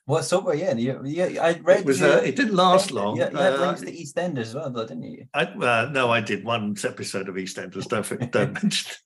What 0.06 0.24
soap 0.24 0.44
yeah, 0.48 0.52
yeah, 0.52 0.70
in? 0.72 0.78
You, 0.78 1.00
you, 1.04 1.40
I 1.40 1.58
read 1.62 1.80
It 1.80 1.86
was. 1.86 2.02
Uh, 2.02 2.20
it 2.22 2.36
didn't 2.36 2.54
last 2.54 2.92
long. 2.92 3.16
You, 3.16 3.22
you 3.22 3.36
had 3.36 3.54
Uh, 3.54 3.60
links 3.66 3.80
to 3.80 3.90
EastEnders 3.90 4.38
as 4.38 4.54
well, 4.54 4.70
though, 4.70 4.86
didn't 4.86 5.04
you? 5.04 5.26
I, 5.32 5.44
uh, 5.44 5.88
no, 5.92 6.10
I 6.10 6.20
did 6.20 6.44
one 6.44 6.76
episode 6.84 7.30
of 7.30 7.36
EastEnders. 7.36 7.88
Don't 7.88 8.30
don't 8.30 8.52
mention. 8.62 8.96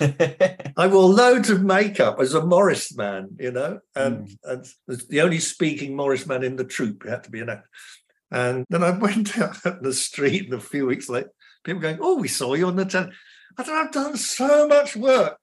it. 0.00 0.72
I 0.76 0.88
wore 0.88 1.08
loads 1.08 1.48
of 1.50 1.62
makeup 1.62 2.18
as 2.18 2.34
a 2.34 2.44
Morris 2.44 2.96
man, 2.96 3.36
you 3.38 3.52
know, 3.52 3.78
and, 3.94 4.28
and 4.42 4.66
the 5.08 5.20
only 5.20 5.38
speaking 5.38 5.94
Morris 5.94 6.26
man 6.26 6.42
in 6.42 6.56
the 6.56 6.64
troupe. 6.64 7.04
You 7.04 7.10
had 7.10 7.24
to 7.24 7.30
be 7.30 7.40
an 7.40 7.50
actor. 7.50 7.68
And 8.32 8.66
then 8.68 8.82
I 8.82 8.90
went 8.98 9.38
out 9.38 9.64
on 9.64 9.78
the 9.82 9.92
street, 9.92 10.46
and 10.46 10.54
a 10.54 10.60
few 10.60 10.86
weeks 10.86 11.08
later, 11.08 11.30
people 11.62 11.80
going, 11.80 11.98
"Oh, 12.00 12.16
we 12.18 12.28
saw 12.28 12.54
you 12.54 12.66
on 12.66 12.74
the 12.74 12.84
television." 12.84 13.16
I 13.56 13.62
thought 13.62 13.86
I've 13.86 13.92
done 13.92 14.16
so 14.16 14.66
much 14.66 14.96
work 14.96 15.38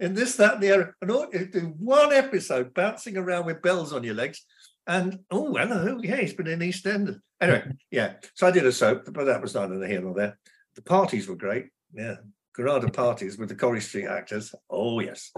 in 0.00 0.14
this, 0.14 0.36
that, 0.36 0.54
and 0.54 0.62
the 0.62 0.72
other, 0.72 0.96
and 1.02 1.10
all, 1.10 1.26
do 1.30 1.74
one 1.78 2.12
episode 2.12 2.72
bouncing 2.72 3.16
around 3.16 3.46
with 3.46 3.62
bells 3.62 3.92
on 3.92 4.04
your 4.04 4.14
legs, 4.14 4.44
and 4.88 5.20
oh, 5.30 5.54
hello, 5.54 5.98
yeah, 6.02 6.16
he's 6.16 6.32
been 6.34 6.46
in 6.48 6.62
East 6.62 6.84
EastEnders. 6.84 7.20
Anyway, 7.40 7.64
yeah, 7.90 8.14
so 8.34 8.46
I 8.46 8.50
did 8.50 8.66
a 8.66 8.72
soap, 8.72 9.04
but 9.12 9.26
that 9.26 9.42
was 9.42 9.54
neither 9.54 9.86
here 9.86 10.00
nor 10.00 10.14
there. 10.14 10.38
The 10.74 10.82
parties 10.82 11.28
were 11.28 11.36
great, 11.36 11.66
yeah. 11.92 12.16
Granada 12.54 12.90
parties 12.90 13.38
with 13.38 13.50
the 13.50 13.54
Corrie 13.54 13.80
Street 13.80 14.06
actors. 14.06 14.52
Oh 14.68 14.98
yes, 14.98 15.30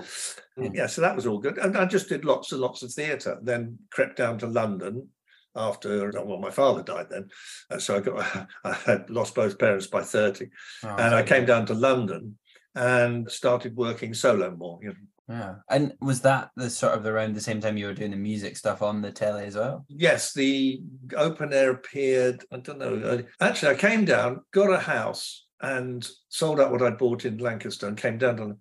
Mm. 0.58 0.74
yeah. 0.74 0.86
So 0.86 1.02
that 1.02 1.16
was 1.16 1.26
all 1.26 1.38
good, 1.38 1.58
and 1.58 1.76
I 1.76 1.84
just 1.84 2.08
did 2.08 2.24
lots 2.24 2.52
and 2.52 2.60
lots 2.62 2.82
of 2.82 2.92
theatre. 2.92 3.38
Then 3.42 3.78
crept 3.90 4.16
down 4.16 4.38
to 4.38 4.46
London 4.46 5.08
after 5.54 6.10
well, 6.24 6.38
my 6.38 6.50
father 6.50 6.82
died 6.82 7.08
then, 7.10 7.28
uh, 7.70 7.78
so 7.78 7.96
I 7.96 8.00
got 8.00 8.48
I 8.64 8.72
had 8.72 9.10
lost 9.10 9.34
both 9.34 9.58
parents 9.58 9.88
by 9.88 10.02
thirty, 10.02 10.48
Oh, 10.84 10.88
and 10.88 11.14
I 11.14 11.22
came 11.22 11.44
down 11.44 11.66
to 11.66 11.74
London 11.74 12.38
and 12.74 13.30
started 13.30 13.76
working 13.76 14.14
solo 14.14 14.54
more. 14.56 14.78
You 14.80 14.90
know. 14.90 14.94
Yeah. 15.30 15.54
And 15.70 15.94
was 16.00 16.20
that 16.22 16.50
the 16.56 16.68
sort 16.68 16.94
of 16.94 17.06
around 17.06 17.34
the 17.34 17.40
same 17.40 17.60
time 17.60 17.76
you 17.76 17.86
were 17.86 17.94
doing 17.94 18.10
the 18.10 18.16
music 18.16 18.56
stuff 18.56 18.82
on 18.82 19.00
the 19.00 19.12
telly 19.12 19.44
as 19.44 19.54
well? 19.54 19.86
Yes, 19.88 20.34
the 20.34 20.82
open 21.16 21.52
air 21.52 21.70
appeared. 21.70 22.44
I 22.52 22.56
don't 22.58 22.78
know. 22.78 23.22
Actually, 23.40 23.74
I 23.74 23.78
came 23.78 24.04
down, 24.04 24.40
got 24.52 24.72
a 24.72 24.78
house, 24.78 25.46
and 25.62 26.06
sold 26.30 26.58
out 26.58 26.72
what 26.72 26.82
I'd 26.82 26.98
bought 26.98 27.24
in 27.24 27.38
Lancaster 27.38 27.86
and 27.86 27.96
came 27.96 28.18
down 28.18 28.36
to 28.38 28.56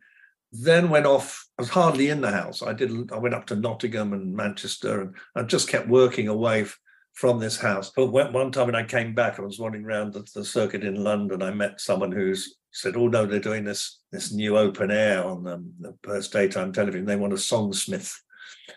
then 0.52 0.90
went 0.90 1.06
off. 1.06 1.48
I 1.58 1.64
was 1.64 1.70
hardly 1.70 2.10
in 2.10 2.22
the 2.22 2.32
house. 2.32 2.62
I 2.62 2.74
did. 2.74 3.12
I 3.12 3.18
went 3.18 3.36
up 3.36 3.46
to 3.48 3.56
Nottingham 3.56 4.14
and 4.14 4.36
Manchester, 4.36 5.02
and 5.02 5.16
I 5.36 5.44
just 5.44 5.70
kept 5.70 5.88
working 5.88 6.28
away 6.28 6.62
f- 6.62 6.78
from 7.14 7.40
this 7.40 7.60
house. 7.60 7.92
But 7.96 8.08
one 8.08 8.52
time 8.52 8.66
when 8.66 8.76
I 8.76 8.84
came 8.84 9.14
back, 9.14 9.38
I 9.38 9.44
was 9.44 9.60
wandering 9.60 9.86
around 9.86 10.14
the, 10.14 10.28
the 10.34 10.44
circuit 10.44 10.84
in 10.84 11.04
London. 11.04 11.42
I 11.44 11.52
met 11.52 11.80
someone 11.80 12.12
who's 12.12 12.58
said, 12.72 12.96
"Oh 12.96 13.08
no, 13.08 13.26
they're 13.26 13.40
doing 13.40 13.64
this 13.64 14.02
this 14.12 14.32
new 14.32 14.58
open 14.58 14.92
air 14.92 15.24
on 15.24 15.48
um, 15.48 15.74
the 15.80 15.96
first 16.04 16.34
daytime 16.34 16.72
television. 16.74 17.06
They 17.06 17.16
want 17.16 17.34
a 17.34 17.38
songsmith." 17.38 18.14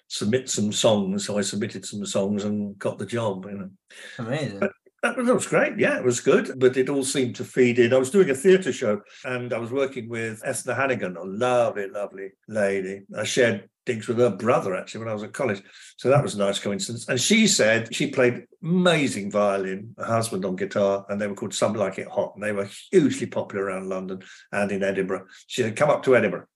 Submit 0.08 0.48
some 0.48 0.72
songs, 0.72 1.26
so 1.26 1.38
I 1.38 1.42
submitted 1.42 1.84
some 1.84 2.04
songs 2.06 2.44
and 2.44 2.78
got 2.78 2.98
the 2.98 3.06
job. 3.06 3.44
You 3.46 3.58
know, 3.58 3.70
Amazing. 4.18 4.60
But- 4.60 4.72
that 5.02 5.16
was, 5.16 5.26
that 5.26 5.34
was 5.34 5.46
great. 5.48 5.78
Yeah, 5.78 5.98
it 5.98 6.04
was 6.04 6.20
good. 6.20 6.52
But 6.58 6.76
it 6.76 6.88
all 6.88 7.02
seemed 7.02 7.34
to 7.36 7.44
feed 7.44 7.80
in. 7.80 7.92
I 7.92 7.98
was 7.98 8.10
doing 8.10 8.30
a 8.30 8.34
theatre 8.34 8.72
show 8.72 9.00
and 9.24 9.52
I 9.52 9.58
was 9.58 9.72
working 9.72 10.08
with 10.08 10.40
Esther 10.44 10.74
Hannigan, 10.74 11.16
a 11.16 11.24
lovely, 11.24 11.88
lovely 11.88 12.30
lady. 12.46 13.02
I 13.16 13.24
shared 13.24 13.68
digs 13.84 14.08
with 14.08 14.18
her 14.18 14.30
brother 14.30 14.74
actually 14.74 15.00
when 15.00 15.08
I 15.08 15.14
was 15.14 15.22
at 15.22 15.32
college. 15.32 15.62
So 15.96 16.08
that 16.08 16.22
was 16.22 16.34
a 16.34 16.38
nice 16.38 16.58
coincidence. 16.58 17.08
And 17.08 17.20
she 17.20 17.46
said 17.46 17.94
she 17.94 18.10
played 18.10 18.44
amazing 18.62 19.30
violin, 19.30 19.94
her 19.98 20.04
husband 20.04 20.44
on 20.44 20.56
guitar, 20.56 21.04
and 21.08 21.20
they 21.20 21.26
were 21.26 21.34
called 21.34 21.54
Some 21.54 21.74
Like 21.74 21.98
It 21.98 22.08
Hot. 22.08 22.32
And 22.34 22.42
they 22.42 22.52
were 22.52 22.68
hugely 22.90 23.26
popular 23.26 23.64
around 23.64 23.88
London 23.88 24.22
and 24.52 24.70
in 24.70 24.82
Edinburgh. 24.82 25.26
She 25.46 25.62
said, 25.62 25.76
Come 25.76 25.90
up 25.90 26.02
to 26.04 26.16
Edinburgh. 26.16 26.46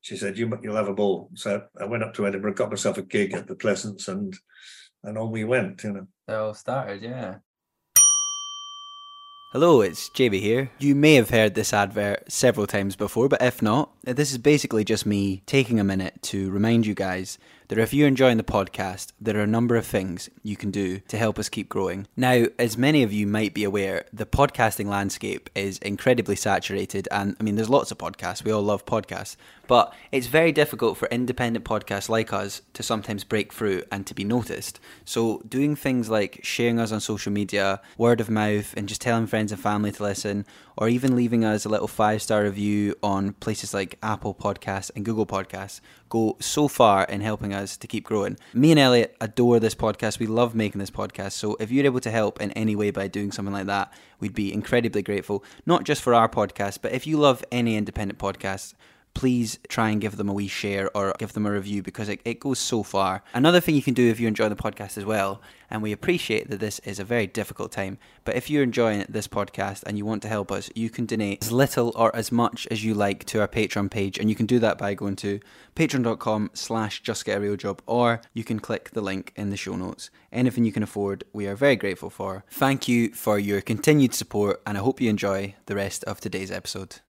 She 0.00 0.16
said, 0.16 0.36
you, 0.36 0.52
You'll 0.62 0.76
have 0.76 0.88
a 0.88 0.94
ball. 0.94 1.30
So 1.34 1.62
I 1.80 1.86
went 1.86 2.02
up 2.02 2.14
to 2.14 2.26
Edinburgh, 2.26 2.54
got 2.54 2.70
myself 2.70 2.98
a 2.98 3.02
gig 3.02 3.32
at 3.34 3.46
the 3.46 3.54
Pleasance, 3.54 4.08
and 4.08 4.36
and 5.04 5.18
on 5.18 5.30
we 5.30 5.44
went, 5.44 5.84
you 5.84 5.92
know. 5.92 6.06
It 6.26 6.32
all 6.32 6.54
started, 6.54 7.02
yeah. 7.02 7.36
Hello, 9.54 9.82
it's 9.82 10.08
JB 10.08 10.40
here. 10.40 10.70
You 10.80 10.96
may 10.96 11.14
have 11.14 11.30
heard 11.30 11.54
this 11.54 11.72
advert 11.72 12.24
several 12.26 12.66
times 12.66 12.96
before, 12.96 13.28
but 13.28 13.40
if 13.40 13.62
not, 13.62 13.92
this 14.02 14.32
is 14.32 14.38
basically 14.38 14.82
just 14.82 15.06
me 15.06 15.44
taking 15.46 15.78
a 15.78 15.84
minute 15.84 16.20
to 16.22 16.50
remind 16.50 16.86
you 16.86 16.94
guys 16.96 17.38
that 17.68 17.78
if 17.78 17.94
you're 17.94 18.08
enjoying 18.08 18.36
the 18.36 18.44
podcast, 18.44 19.12
there 19.20 19.36
are 19.38 19.42
a 19.42 19.46
number 19.46 19.76
of 19.76 19.86
things 19.86 20.28
you 20.42 20.56
can 20.56 20.70
do 20.70 21.00
to 21.08 21.16
help 21.16 21.38
us 21.38 21.48
keep 21.48 21.68
growing. 21.68 22.06
Now, 22.16 22.46
as 22.58 22.76
many 22.76 23.02
of 23.02 23.12
you 23.12 23.26
might 23.26 23.54
be 23.54 23.64
aware, 23.64 24.04
the 24.12 24.26
podcasting 24.26 24.86
landscape 24.86 25.50
is 25.54 25.78
incredibly 25.78 26.36
saturated, 26.36 27.08
and 27.10 27.36
I 27.38 27.42
mean, 27.42 27.56
there's 27.56 27.68
lots 27.68 27.90
of 27.90 27.98
podcasts, 27.98 28.44
we 28.44 28.52
all 28.52 28.62
love 28.62 28.86
podcasts, 28.86 29.36
but 29.66 29.94
it's 30.12 30.26
very 30.26 30.52
difficult 30.52 30.96
for 30.96 31.08
independent 31.08 31.64
podcasts 31.64 32.08
like 32.08 32.32
us 32.32 32.62
to 32.74 32.82
sometimes 32.82 33.24
break 33.24 33.52
through 33.52 33.82
and 33.90 34.06
to 34.06 34.14
be 34.14 34.24
noticed. 34.24 34.78
So, 35.04 35.42
doing 35.48 35.76
things 35.76 36.10
like 36.10 36.40
sharing 36.42 36.78
us 36.78 36.92
on 36.92 37.00
social 37.00 37.32
media, 37.32 37.80
word 37.96 38.20
of 38.20 38.30
mouth, 38.30 38.74
and 38.76 38.88
just 38.88 39.00
telling 39.00 39.26
friends 39.26 39.52
and 39.52 39.60
family 39.60 39.92
to 39.92 40.02
listen, 40.02 40.46
or 40.76 40.88
even 40.88 41.14
leaving 41.14 41.44
us 41.44 41.64
a 41.64 41.68
little 41.68 41.88
five 41.88 42.22
star 42.22 42.42
review 42.42 42.94
on 43.02 43.32
places 43.34 43.72
like 43.72 43.98
Apple 44.02 44.34
Podcasts 44.34 44.90
and 44.94 45.04
Google 45.04 45.26
Podcasts 45.26 45.80
go 46.08 46.36
so 46.40 46.68
far 46.68 47.04
in 47.04 47.20
helping 47.20 47.52
us 47.52 47.76
to 47.76 47.86
keep 47.86 48.04
growing. 48.04 48.36
Me 48.52 48.70
and 48.70 48.80
Elliot 48.80 49.16
adore 49.20 49.60
this 49.60 49.74
podcast. 49.74 50.18
We 50.18 50.26
love 50.26 50.54
making 50.54 50.78
this 50.78 50.90
podcast. 50.90 51.32
So 51.32 51.56
if 51.60 51.70
you're 51.70 51.84
able 51.86 52.00
to 52.00 52.10
help 52.10 52.40
in 52.40 52.50
any 52.52 52.76
way 52.76 52.90
by 52.90 53.08
doing 53.08 53.32
something 53.32 53.52
like 53.54 53.66
that, 53.66 53.92
we'd 54.20 54.34
be 54.34 54.52
incredibly 54.52 55.02
grateful. 55.02 55.44
Not 55.66 55.84
just 55.84 56.02
for 56.02 56.14
our 56.14 56.28
podcast, 56.28 56.78
but 56.82 56.92
if 56.92 57.06
you 57.06 57.16
love 57.16 57.44
any 57.50 57.76
independent 57.76 58.18
podcasts, 58.18 58.74
please 59.14 59.58
try 59.68 59.90
and 59.90 60.00
give 60.00 60.16
them 60.16 60.28
a 60.28 60.32
wee 60.32 60.48
share 60.48 60.90
or 60.96 61.14
give 61.18 61.32
them 61.32 61.46
a 61.46 61.52
review 61.52 61.82
because 61.82 62.08
it, 62.08 62.20
it 62.24 62.40
goes 62.40 62.58
so 62.58 62.82
far. 62.82 63.22
Another 63.32 63.60
thing 63.60 63.74
you 63.74 63.82
can 63.82 63.94
do 63.94 64.10
if 64.10 64.20
you 64.20 64.28
enjoy 64.28 64.48
the 64.48 64.56
podcast 64.56 64.98
as 64.98 65.04
well, 65.04 65.40
and 65.70 65.82
we 65.82 65.92
appreciate 65.92 66.50
that 66.50 66.60
this 66.60 66.78
is 66.80 66.98
a 66.98 67.04
very 67.04 67.26
difficult 67.26 67.72
time, 67.72 67.98
but 68.24 68.36
if 68.36 68.50
you're 68.50 68.62
enjoying 68.62 69.04
this 69.08 69.26
podcast 69.28 69.82
and 69.84 69.96
you 69.96 70.04
want 70.04 70.22
to 70.22 70.28
help 70.28 70.52
us, 70.52 70.70
you 70.74 70.90
can 70.90 71.06
donate 71.06 71.42
as 71.42 71.52
little 71.52 71.92
or 71.96 72.14
as 72.14 72.30
much 72.30 72.66
as 72.70 72.84
you 72.84 72.94
like 72.94 73.24
to 73.24 73.40
our 73.40 73.48
Patreon 73.48 73.90
page, 73.90 74.18
and 74.18 74.28
you 74.28 74.36
can 74.36 74.46
do 74.46 74.58
that 74.58 74.78
by 74.78 74.94
going 74.94 75.16
to 75.16 75.40
patreon.com 75.74 76.50
slash 76.54 77.02
just 77.02 77.24
get 77.24 77.38
a 77.38 77.40
real 77.40 77.56
job, 77.56 77.82
or 77.86 78.20
you 78.32 78.44
can 78.44 78.60
click 78.60 78.90
the 78.90 79.00
link 79.00 79.32
in 79.36 79.50
the 79.50 79.56
show 79.56 79.76
notes. 79.76 80.10
Anything 80.32 80.64
you 80.64 80.72
can 80.72 80.82
afford, 80.82 81.24
we 81.32 81.46
are 81.46 81.56
very 81.56 81.76
grateful 81.76 82.10
for. 82.10 82.44
Thank 82.50 82.88
you 82.88 83.12
for 83.12 83.38
your 83.38 83.60
continued 83.60 84.14
support, 84.14 84.60
and 84.66 84.76
I 84.76 84.80
hope 84.80 85.00
you 85.00 85.08
enjoy 85.08 85.54
the 85.66 85.76
rest 85.76 86.04
of 86.04 86.20
today's 86.20 86.50
episode. 86.50 87.00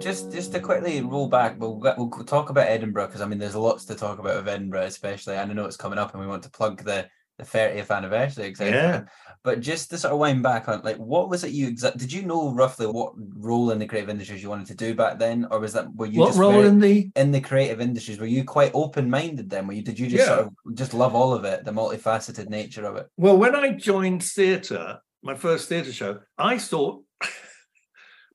Just 0.00 0.32
just 0.32 0.52
to 0.52 0.60
quickly 0.60 1.00
roll 1.02 1.28
back, 1.28 1.58
we'll 1.58 1.78
we'll 1.78 2.10
talk 2.24 2.50
about 2.50 2.68
Edinburgh 2.68 3.06
because 3.06 3.20
I 3.20 3.26
mean, 3.26 3.38
there's 3.38 3.54
lots 3.54 3.84
to 3.86 3.94
talk 3.94 4.18
about 4.18 4.36
of 4.36 4.48
Edinburgh, 4.48 4.82
especially. 4.82 5.36
And 5.36 5.50
I 5.50 5.54
know 5.54 5.66
it's 5.66 5.76
coming 5.76 5.98
up, 5.98 6.12
and 6.12 6.20
we 6.20 6.26
want 6.28 6.42
to 6.44 6.50
plug 6.50 6.82
the 6.82 7.08
the 7.38 7.44
30th 7.46 7.90
anniversary, 7.90 8.46
etc. 8.46 8.72
Yeah. 8.72 9.02
But 9.42 9.60
just 9.60 9.88
to 9.90 9.98
sort 9.98 10.12
of 10.12 10.18
wind 10.18 10.42
back 10.42 10.68
on, 10.68 10.82
like, 10.82 10.98
what 10.98 11.30
was 11.30 11.44
it 11.44 11.52
you 11.52 11.68
exact? 11.68 11.96
Did 11.96 12.12
you 12.12 12.22
know 12.22 12.52
roughly 12.52 12.86
what 12.86 13.14
role 13.16 13.70
in 13.70 13.78
the 13.78 13.86
creative 13.86 14.10
industries 14.10 14.42
you 14.42 14.50
wanted 14.50 14.66
to 14.66 14.74
do 14.74 14.94
back 14.94 15.18
then, 15.18 15.46
or 15.50 15.60
was 15.60 15.72
that 15.72 15.94
were 15.94 16.06
you 16.06 16.20
what 16.20 16.26
just 16.28 16.38
role 16.38 16.52
very- 16.52 16.66
in 16.68 16.78
the 16.78 17.10
in 17.16 17.32
the 17.32 17.40
creative 17.40 17.80
industries? 17.80 18.20
Were 18.20 18.26
you 18.26 18.44
quite 18.44 18.72
open 18.74 19.08
minded 19.08 19.48
then? 19.48 19.66
Were 19.66 19.72
you 19.72 19.82
did 19.82 19.98
you 19.98 20.08
just 20.08 20.26
sort 20.26 20.40
of 20.40 20.52
just 20.74 20.92
love 20.92 21.14
all 21.14 21.32
of 21.32 21.44
it, 21.44 21.64
the 21.64 21.72
multifaceted 21.72 22.48
nature 22.50 22.84
of 22.84 22.96
it? 22.96 23.08
Well, 23.16 23.38
when 23.38 23.54
I 23.56 23.72
joined 23.72 24.22
theatre, 24.22 24.98
my 25.22 25.34
first 25.34 25.68
theatre 25.68 25.92
show, 25.92 26.18
I 26.36 26.58
thought 26.58 27.02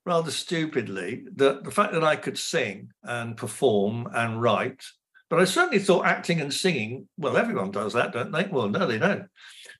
rather 0.06 0.32
stupidly 0.32 1.26
that 1.36 1.63
the 1.63 1.72
fact 1.72 1.94
that 1.94 2.04
I 2.04 2.15
could 2.15 2.38
sing 2.38 2.89
and 3.04 3.36
perform 3.36 4.08
and 4.13 4.41
write, 4.41 4.84
but 5.30 5.39
I 5.39 5.46
certainly 5.46 5.80
thought 5.80 6.06
acting 6.06 6.39
and 6.39 6.54
singing, 6.54 7.08
well, 7.18 7.38
everyone 7.38 7.72
does 7.72 7.94
that, 7.94 8.13
don't 8.13 8.32
they? 8.32 8.46
Well, 8.46 8.70
no, 8.70 8.86
they 8.86 9.00
don't. 9.00 9.22
Hmm. 9.22 9.26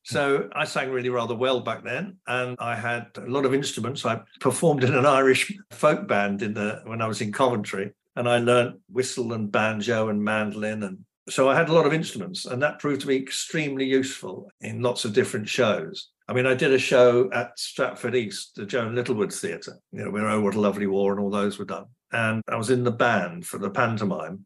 So 0.04 0.50
I 0.56 0.66
sang 0.66 0.92
really 0.92 1.10
rather 1.10 1.36
well 1.36 1.62
back 1.62 1.84
then, 1.84 2.18
and 2.28 2.58
I 2.60 2.76
had 2.76 3.08
a 3.18 3.30
lot 3.30 3.46
of 3.46 3.54
instruments. 3.54 4.06
I 4.06 4.22
performed 4.40 4.84
in 4.84 4.96
an 4.96 5.06
Irish 5.22 5.56
folk 5.72 6.08
band 6.08 6.42
in 6.42 6.54
the 6.54 6.82
when 6.86 7.02
I 7.02 7.08
was 7.08 7.22
in 7.22 7.32
Coventry, 7.32 7.94
and 8.16 8.28
I 8.28 8.40
learned 8.40 8.80
whistle 8.92 9.34
and 9.34 9.52
banjo 9.52 10.10
and 10.10 10.24
mandolin 10.24 10.84
and 10.84 11.06
so 11.28 11.50
I 11.50 11.56
had 11.56 11.70
a 11.70 11.74
lot 11.74 11.88
of 11.88 11.94
instruments, 11.94 12.46
and 12.46 12.62
that 12.62 12.80
proved 12.80 13.02
to 13.02 13.08
be 13.08 13.18
extremely 13.18 13.86
useful 13.86 14.52
in 14.62 14.82
lots 14.82 15.06
of 15.06 15.14
different 15.14 15.50
shows. 15.50 16.10
I 16.28 16.34
mean, 16.34 16.48
I 16.48 16.56
did 16.56 16.74
a 16.74 16.80
show 16.80 17.30
at 17.32 17.58
Stratford 17.60 18.16
East, 18.16 18.56
the 18.56 18.66
Joan 18.66 18.96
Littlewood 18.96 19.32
Theatre, 19.32 19.78
you 19.92 20.04
know, 20.04 20.10
where 20.10 20.28
Oh 20.28 20.42
What 20.42 20.56
a 20.56 20.60
Lovely 20.60 20.88
War 20.88 21.12
and 21.12 21.22
all 21.22 21.30
those 21.30 21.60
were 21.60 21.66
done. 21.66 21.86
And 22.12 22.42
I 22.50 22.56
was 22.56 22.72
in 22.72 22.84
the 22.84 22.92
band 22.92 23.46
for 23.46 23.60
the 23.60 23.70
pantomime. 23.70 24.46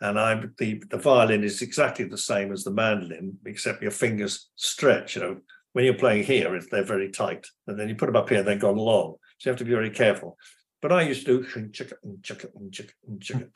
And 0.00 0.18
I 0.18 0.42
the, 0.56 0.82
the 0.88 0.96
violin 0.96 1.44
is 1.44 1.60
exactly 1.60 2.06
the 2.06 2.16
same 2.16 2.52
as 2.52 2.64
the 2.64 2.70
mandolin, 2.70 3.36
except 3.44 3.82
your 3.82 3.90
fingers 3.90 4.48
stretch. 4.56 5.14
You 5.14 5.22
know, 5.22 5.36
when 5.72 5.84
you're 5.84 5.94
playing 5.94 6.24
here, 6.24 6.58
they're 6.70 6.84
very 6.84 7.10
tight. 7.10 7.46
And 7.66 7.78
then 7.78 7.90
you 7.90 7.96
put 7.96 8.06
them 8.06 8.16
up 8.16 8.30
here, 8.30 8.42
they've 8.42 8.58
gone 8.58 8.76
long. 8.76 9.16
So 9.38 9.48
you 9.48 9.52
have 9.52 9.58
to 9.58 9.64
be 9.64 9.72
very 9.72 9.90
careful. 9.90 10.38
But 10.80 10.92
I 10.92 11.02
used 11.02 11.26
to 11.26 11.42
do 11.42 11.46
chicka 11.46 11.92
and 12.02 12.22
chicka 12.22 12.46
and 12.54 12.72
chicka 12.72 12.92
and 13.06 13.20
chicka 13.20 13.50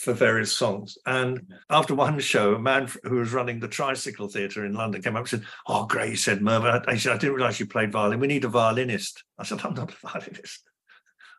for 0.00 0.12
various 0.12 0.52
songs. 0.52 0.96
And 1.06 1.40
after 1.70 1.94
one 1.94 2.18
show, 2.20 2.54
a 2.54 2.58
man 2.58 2.88
who 3.04 3.16
was 3.16 3.32
running 3.32 3.60
the 3.60 3.68
Tricycle 3.68 4.28
Theatre 4.28 4.64
in 4.64 4.72
London 4.74 5.02
came 5.02 5.16
up 5.16 5.20
and 5.20 5.28
said, 5.28 5.44
Oh, 5.66 5.86
great. 5.86 6.10
He 6.10 6.16
said, 6.16 6.42
Mervyn, 6.42 6.82
I, 6.86 6.96
said, 6.96 7.12
I 7.12 7.18
didn't 7.18 7.36
realize 7.36 7.60
you 7.60 7.66
played 7.66 7.92
violin. 7.92 8.20
We 8.20 8.26
need 8.26 8.44
a 8.44 8.48
violinist. 8.48 9.22
I 9.38 9.44
said, 9.44 9.60
I'm 9.64 9.74
not 9.74 9.92
a 9.92 9.96
violinist. 10.08 10.62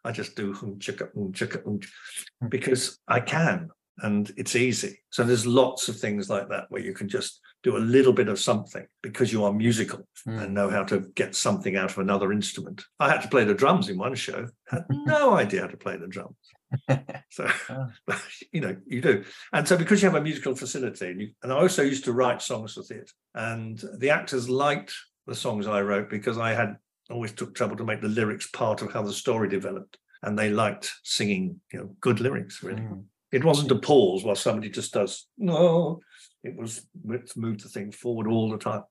I 0.03 0.11
just 0.11 0.35
do 0.35 0.53
hum 0.53 0.75
chicka 0.79 1.09
hum 1.13 1.33
chicka 1.33 1.63
hum 1.63 1.79
because 2.49 2.99
I 3.07 3.19
can 3.19 3.69
and 3.99 4.31
it's 4.37 4.55
easy. 4.55 4.99
So 5.09 5.23
there's 5.23 5.47
lots 5.47 5.89
of 5.89 5.99
things 5.99 6.29
like 6.29 6.49
that 6.49 6.65
where 6.69 6.81
you 6.81 6.93
can 6.93 7.09
just 7.09 7.41
do 7.63 7.77
a 7.77 7.79
little 7.79 8.13
bit 8.13 8.27
of 8.27 8.39
something 8.39 8.85
because 9.01 9.33
you 9.33 9.43
are 9.43 9.51
musical 9.53 10.07
Mm. 10.27 10.41
and 10.43 10.53
know 10.53 10.69
how 10.69 10.83
to 10.83 10.99
get 11.15 11.35
something 11.35 11.75
out 11.77 11.91
of 11.91 11.97
another 11.99 12.31
instrument. 12.33 12.83
I 12.99 13.09
had 13.09 13.21
to 13.21 13.27
play 13.29 13.43
the 13.45 13.53
drums 13.53 13.87
in 13.87 13.97
one 13.97 14.13
show, 14.15 14.47
had 14.67 14.83
no 14.89 15.35
idea 15.35 15.61
how 15.61 15.67
to 15.67 15.77
play 15.77 15.95
the 15.95 16.07
drums. 16.07 16.35
So, 17.29 17.47
Oh. 17.69 17.87
you 18.51 18.61
know, 18.61 18.75
you 18.85 19.01
do. 19.01 19.23
And 19.53 19.67
so, 19.67 19.77
because 19.77 20.01
you 20.01 20.09
have 20.09 20.17
a 20.19 20.23
musical 20.23 20.55
facility, 20.55 21.07
and, 21.07 21.21
you, 21.21 21.29
and 21.43 21.51
I 21.51 21.57
also 21.57 21.83
used 21.83 22.05
to 22.05 22.13
write 22.13 22.41
songs 22.41 22.73
for 22.73 22.83
theatre, 22.83 23.13
and 23.35 23.81
the 23.97 24.09
actors 24.09 24.49
liked 24.49 24.93
the 25.25 25.35
songs 25.35 25.67
I 25.67 25.81
wrote 25.81 26.09
because 26.09 26.37
I 26.37 26.53
had 26.53 26.77
always 27.09 27.31
took 27.33 27.53
trouble 27.55 27.75
to 27.77 27.83
make 27.85 28.01
the 28.01 28.07
lyrics 28.07 28.47
part 28.47 28.81
of 28.81 28.91
how 28.91 29.01
the 29.01 29.13
story 29.13 29.49
developed, 29.49 29.97
and 30.23 30.37
they 30.37 30.49
liked 30.49 30.91
singing, 31.03 31.59
you 31.71 31.79
know, 31.79 31.95
good 32.01 32.19
lyrics. 32.19 32.63
Really, 32.63 32.81
Mm. 32.81 33.03
it 33.31 33.43
wasn't 33.43 33.71
a 33.71 33.75
pause 33.79 34.23
while 34.23 34.35
somebody 34.35 34.69
just 34.69 34.93
does 34.93 35.27
no. 35.37 35.99
It 36.43 36.55
was 36.55 36.87
let's 37.03 37.35
move 37.35 37.61
the 37.61 37.69
thing 37.69 37.91
forward 37.91 38.27
all 38.27 38.49
the 38.49 38.57
time. 38.57 38.83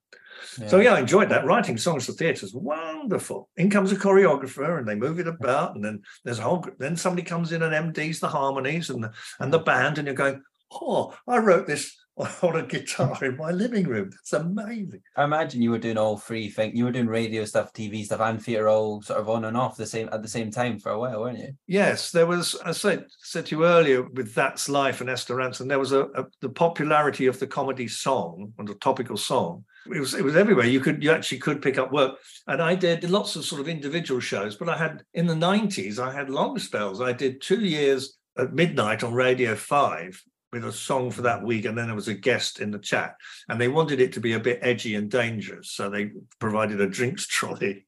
So 0.68 0.80
yeah, 0.80 0.94
I 0.94 1.00
enjoyed 1.00 1.28
that. 1.30 1.44
Writing 1.44 1.76
songs 1.78 2.06
for 2.06 2.12
theatre 2.12 2.46
is 2.46 2.54
wonderful. 2.54 3.48
In 3.56 3.70
comes 3.70 3.92
a 3.92 3.96
choreographer 3.96 4.78
and 4.78 4.88
they 4.88 4.94
move 4.94 5.18
it 5.18 5.28
about, 5.28 5.74
and 5.74 5.84
then 5.84 6.02
there's 6.24 6.38
a 6.38 6.42
whole. 6.42 6.58
gr- 6.58 6.70
Then 6.78 6.96
somebody 6.96 7.22
comes 7.22 7.52
in 7.52 7.62
and 7.62 7.94
MDs 7.94 8.20
the 8.20 8.28
harmonies 8.28 8.90
and 8.90 9.04
the 9.04 9.12
and 9.40 9.52
the 9.52 9.58
band, 9.58 9.98
and 9.98 10.06
you're 10.06 10.14
going, 10.14 10.42
oh, 10.72 11.14
I 11.28 11.38
wrote 11.38 11.66
this 11.66 11.96
on 12.42 12.56
a 12.56 12.66
guitar 12.66 13.22
in 13.22 13.36
my 13.36 13.50
living 13.50 13.86
room. 13.86 14.08
That's 14.10 14.32
amazing. 14.32 15.02
I 15.16 15.24
imagine 15.24 15.60
you 15.60 15.70
were 15.70 15.78
doing 15.78 15.98
all 15.98 16.16
three 16.16 16.48
things. 16.48 16.74
You 16.74 16.84
were 16.86 16.92
doing 16.92 17.08
radio 17.08 17.44
stuff, 17.44 17.74
TV 17.74 18.04
stuff, 18.04 18.20
and 18.20 18.42
theatre 18.42 18.68
all 18.68 19.02
sort 19.02 19.20
of 19.20 19.28
on 19.28 19.44
and 19.44 19.56
off 19.56 19.76
the 19.76 19.86
same 19.86 20.08
at 20.10 20.22
the 20.22 20.28
same 20.28 20.50
time 20.50 20.78
for 20.78 20.92
a 20.92 20.98
while, 20.98 21.20
weren't 21.20 21.38
you? 21.38 21.52
Yes, 21.66 22.10
there 22.12 22.26
was. 22.26 22.58
I 22.64 22.72
said 22.72 23.04
said 23.18 23.46
to 23.46 23.56
you 23.56 23.64
earlier 23.66 24.02
with 24.02 24.34
That's 24.34 24.68
Life 24.68 25.02
and 25.02 25.10
Esther 25.10 25.36
Rantzen. 25.36 25.68
There 25.68 25.78
was 25.78 25.92
a, 25.92 26.04
a 26.14 26.24
the 26.40 26.48
popularity 26.48 27.26
of 27.26 27.38
the 27.38 27.46
comedy 27.46 27.88
song 27.88 28.54
and 28.58 28.66
the 28.66 28.74
topical 28.76 29.18
song 29.18 29.64
it 29.94 30.00
was 30.00 30.14
it 30.14 30.24
was 30.24 30.36
everywhere. 30.36 30.66
You 30.66 30.80
could 30.80 31.02
you 31.02 31.10
actually 31.10 31.38
could 31.38 31.62
pick 31.62 31.78
up 31.78 31.92
work, 31.92 32.18
and 32.46 32.62
I 32.62 32.74
did 32.74 33.08
lots 33.08 33.36
of 33.36 33.44
sort 33.44 33.60
of 33.60 33.68
individual 33.68 34.20
shows. 34.20 34.56
But 34.56 34.68
I 34.68 34.76
had 34.76 35.02
in 35.14 35.26
the 35.26 35.36
nineties, 35.36 35.98
I 35.98 36.12
had 36.12 36.30
long 36.30 36.58
spells. 36.58 37.00
I 37.00 37.12
did 37.12 37.40
two 37.40 37.60
years 37.60 38.16
at 38.38 38.52
midnight 38.52 39.02
on 39.02 39.14
Radio 39.14 39.54
Five 39.54 40.22
with 40.52 40.64
a 40.64 40.72
song 40.72 41.10
for 41.10 41.22
that 41.22 41.42
week, 41.42 41.64
and 41.64 41.76
then 41.76 41.86
there 41.86 41.94
was 41.94 42.08
a 42.08 42.14
guest 42.14 42.60
in 42.60 42.70
the 42.70 42.78
chat, 42.78 43.14
and 43.48 43.60
they 43.60 43.68
wanted 43.68 44.00
it 44.00 44.12
to 44.14 44.20
be 44.20 44.32
a 44.32 44.40
bit 44.40 44.60
edgy 44.62 44.94
and 44.94 45.10
dangerous, 45.10 45.70
so 45.70 45.90
they 45.90 46.12
provided 46.38 46.80
a 46.80 46.88
drinks 46.88 47.26
trolley 47.26 47.85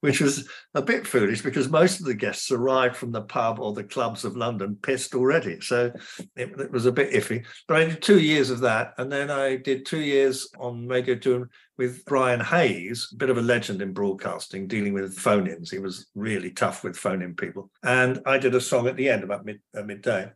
which 0.00 0.20
was 0.20 0.48
a 0.74 0.82
bit 0.82 1.06
foolish 1.06 1.42
because 1.42 1.68
most 1.68 2.00
of 2.00 2.06
the 2.06 2.14
guests 2.14 2.50
arrived 2.50 2.96
from 2.96 3.12
the 3.12 3.22
pub 3.22 3.60
or 3.60 3.72
the 3.72 3.84
clubs 3.84 4.24
of 4.24 4.36
London 4.36 4.76
pissed 4.82 5.14
already. 5.14 5.60
So 5.60 5.92
it, 6.36 6.58
it, 6.58 6.72
was 6.72 6.86
a 6.86 6.92
bit 6.92 7.12
iffy. 7.12 7.46
But 7.68 7.76
I 7.76 7.84
did 7.84 8.02
two 8.02 8.20
years 8.20 8.50
of 8.50 8.60
that. 8.60 8.94
And 8.98 9.12
then 9.12 9.30
I 9.30 9.56
did 9.56 9.86
two 9.86 10.00
years 10.00 10.48
on 10.58 10.88
Radio 10.88 11.14
2 11.14 11.46
with 11.78 12.04
Brian 12.04 12.40
Hayes, 12.40 13.10
a 13.12 13.16
bit 13.16 13.30
of 13.30 13.38
a 13.38 13.42
legend 13.42 13.82
in 13.82 13.92
broadcasting, 13.92 14.66
dealing 14.66 14.92
with 14.92 15.18
phone 15.18 15.46
ins. 15.46 15.70
He 15.70 15.78
was 15.78 16.08
really 16.14 16.50
tough 16.50 16.82
with 16.82 16.96
phone 16.96 17.22
in 17.22 17.34
people. 17.34 17.70
And 17.82 18.20
I 18.26 18.38
did 18.38 18.54
a 18.54 18.60
song 18.60 18.88
at 18.88 18.96
the 18.96 19.08
end 19.08 19.24
about 19.24 19.44
mid, 19.44 19.60
uh, 19.76 19.82
midday 19.82 20.30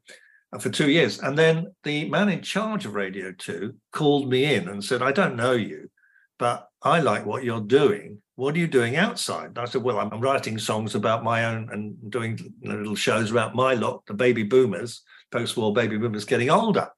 uh, 0.52 0.58
for 0.58 0.70
two 0.70 0.90
years. 0.90 1.18
And 1.20 1.36
then 1.36 1.74
the 1.82 2.08
man 2.08 2.28
in 2.28 2.42
charge 2.42 2.86
of 2.86 2.94
Radio 2.94 3.32
2 3.32 3.74
called 3.92 4.30
me 4.30 4.54
in 4.54 4.68
and 4.68 4.84
said, 4.84 5.02
I 5.02 5.12
don't 5.12 5.36
know 5.36 5.52
you, 5.52 5.90
but 6.38 6.68
I 6.82 7.00
like 7.00 7.26
what 7.26 7.42
you're 7.42 7.60
doing 7.60 8.22
what 8.36 8.54
are 8.54 8.58
you 8.58 8.68
doing 8.68 8.96
outside? 8.96 9.48
And 9.48 9.58
I 9.58 9.64
said, 9.64 9.82
well, 9.82 9.98
I'm 9.98 10.20
writing 10.20 10.58
songs 10.58 10.94
about 10.94 11.24
my 11.24 11.46
own 11.46 11.68
and 11.72 12.10
doing 12.10 12.38
little 12.62 12.94
shows 12.94 13.30
about 13.30 13.54
my 13.54 13.74
lot, 13.74 14.04
the 14.06 14.14
baby 14.14 14.42
boomers, 14.42 15.02
post-war 15.32 15.72
baby 15.72 15.96
boomers 15.96 16.26
getting 16.26 16.50
older. 16.50 16.88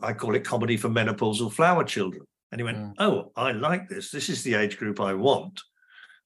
I 0.00 0.12
call 0.12 0.34
it 0.36 0.44
comedy 0.44 0.76
for 0.76 0.88
menopausal 0.88 1.52
flower 1.52 1.84
children. 1.84 2.22
And 2.52 2.60
he 2.60 2.64
went, 2.64 2.78
mm. 2.78 2.94
oh, 2.98 3.32
I 3.36 3.52
like 3.52 3.88
this. 3.88 4.10
This 4.10 4.28
is 4.28 4.42
the 4.42 4.54
age 4.54 4.78
group 4.78 5.00
I 5.00 5.12
want. 5.14 5.60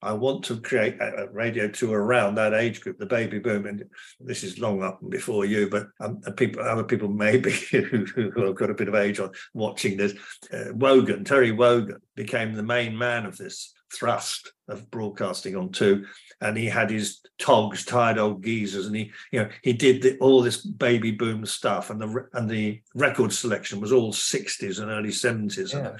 I 0.01 0.13
want 0.13 0.43
to 0.45 0.61
create 0.61 1.01
a, 1.01 1.27
radio 1.31 1.67
tour 1.67 1.99
around 1.99 2.35
that 2.35 2.53
age 2.53 2.81
group, 2.81 2.99
the 2.99 3.07
baby 3.07 3.39
boom. 3.39 3.65
And 3.65 3.83
this 4.19 4.43
is 4.43 4.59
long 4.59 4.83
up 4.83 4.99
before 5.09 5.45
you, 5.45 5.67
but 5.69 5.87
um, 5.99 6.21
people, 6.37 6.61
other 6.61 6.83
people 6.83 7.07
maybe 7.07 7.51
who, 7.71 8.05
who 8.05 8.45
have 8.45 8.55
got 8.55 8.69
a 8.69 8.75
bit 8.75 8.87
of 8.87 8.93
age 8.93 9.19
on 9.19 9.31
watching 9.55 9.97
this. 9.97 10.13
Uh, 10.53 10.65
Wogan, 10.73 11.23
Terry 11.23 11.51
Wogan, 11.51 11.97
became 12.15 12.53
the 12.53 12.61
main 12.61 12.95
man 12.95 13.25
of 13.25 13.37
this 13.37 13.73
thrust 13.93 14.51
of 14.67 14.89
broadcasting 14.91 15.55
on 15.55 15.71
two 15.71 16.05
and 16.41 16.57
he 16.57 16.65
had 16.65 16.89
his 16.89 17.21
togs 17.37 17.85
tired 17.85 18.17
old 18.17 18.43
geezers 18.43 18.87
and 18.87 18.95
he 18.95 19.11
you 19.31 19.39
know 19.39 19.49
he 19.61 19.73
did 19.73 20.01
the, 20.01 20.17
all 20.17 20.41
this 20.41 20.65
baby 20.65 21.11
boom 21.11 21.45
stuff 21.45 21.89
and 21.89 22.01
the 22.01 22.27
and 22.33 22.49
the 22.49 22.81
record 22.95 23.31
selection 23.31 23.79
was 23.79 23.91
all 23.91 24.11
60s 24.11 24.81
and 24.81 24.91
early 24.91 25.09
70s 25.09 25.73
yeah. 25.73 25.89
and 25.89 25.99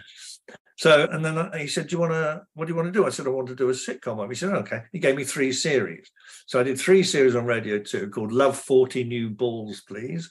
so 0.77 1.07
and 1.11 1.23
then 1.23 1.51
he 1.57 1.67
said 1.67 1.87
do 1.87 1.95
you 1.95 1.99
want 1.99 2.11
to 2.11 2.41
what 2.53 2.65
do 2.65 2.71
you 2.71 2.75
want 2.75 2.87
to 2.87 2.91
do? 2.91 3.05
I 3.05 3.09
said 3.09 3.27
i 3.27 3.29
want 3.29 3.47
to 3.47 3.55
do 3.55 3.69
a 3.69 3.73
sitcom. 3.73 4.27
He 4.27 4.35
said 4.35 4.49
okay. 4.49 4.81
He 4.91 4.99
gave 4.99 5.15
me 5.15 5.23
three 5.23 5.53
series. 5.53 6.11
So 6.47 6.59
i 6.59 6.63
did 6.63 6.79
three 6.79 7.03
series 7.03 7.35
on 7.35 7.45
radio 7.45 7.79
2 7.79 8.09
called 8.09 8.33
love 8.33 8.57
40 8.57 9.03
new 9.05 9.29
balls 9.29 9.81
please 9.87 10.29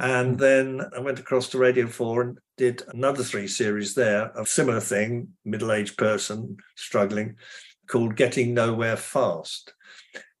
and 0.00 0.32
hmm. 0.32 0.36
then 0.36 0.80
I 0.96 1.00
went 1.00 1.20
across 1.20 1.48
to 1.50 1.58
Radio 1.58 1.86
4 1.86 2.22
and 2.22 2.38
did 2.56 2.82
another 2.88 3.22
three 3.22 3.46
series 3.46 3.94
there, 3.94 4.32
a 4.34 4.44
similar 4.44 4.80
thing, 4.80 5.28
middle 5.44 5.72
aged 5.72 5.96
person 5.96 6.56
struggling, 6.74 7.36
called 7.86 8.16
Getting 8.16 8.54
Nowhere 8.54 8.96
Fast, 8.96 9.74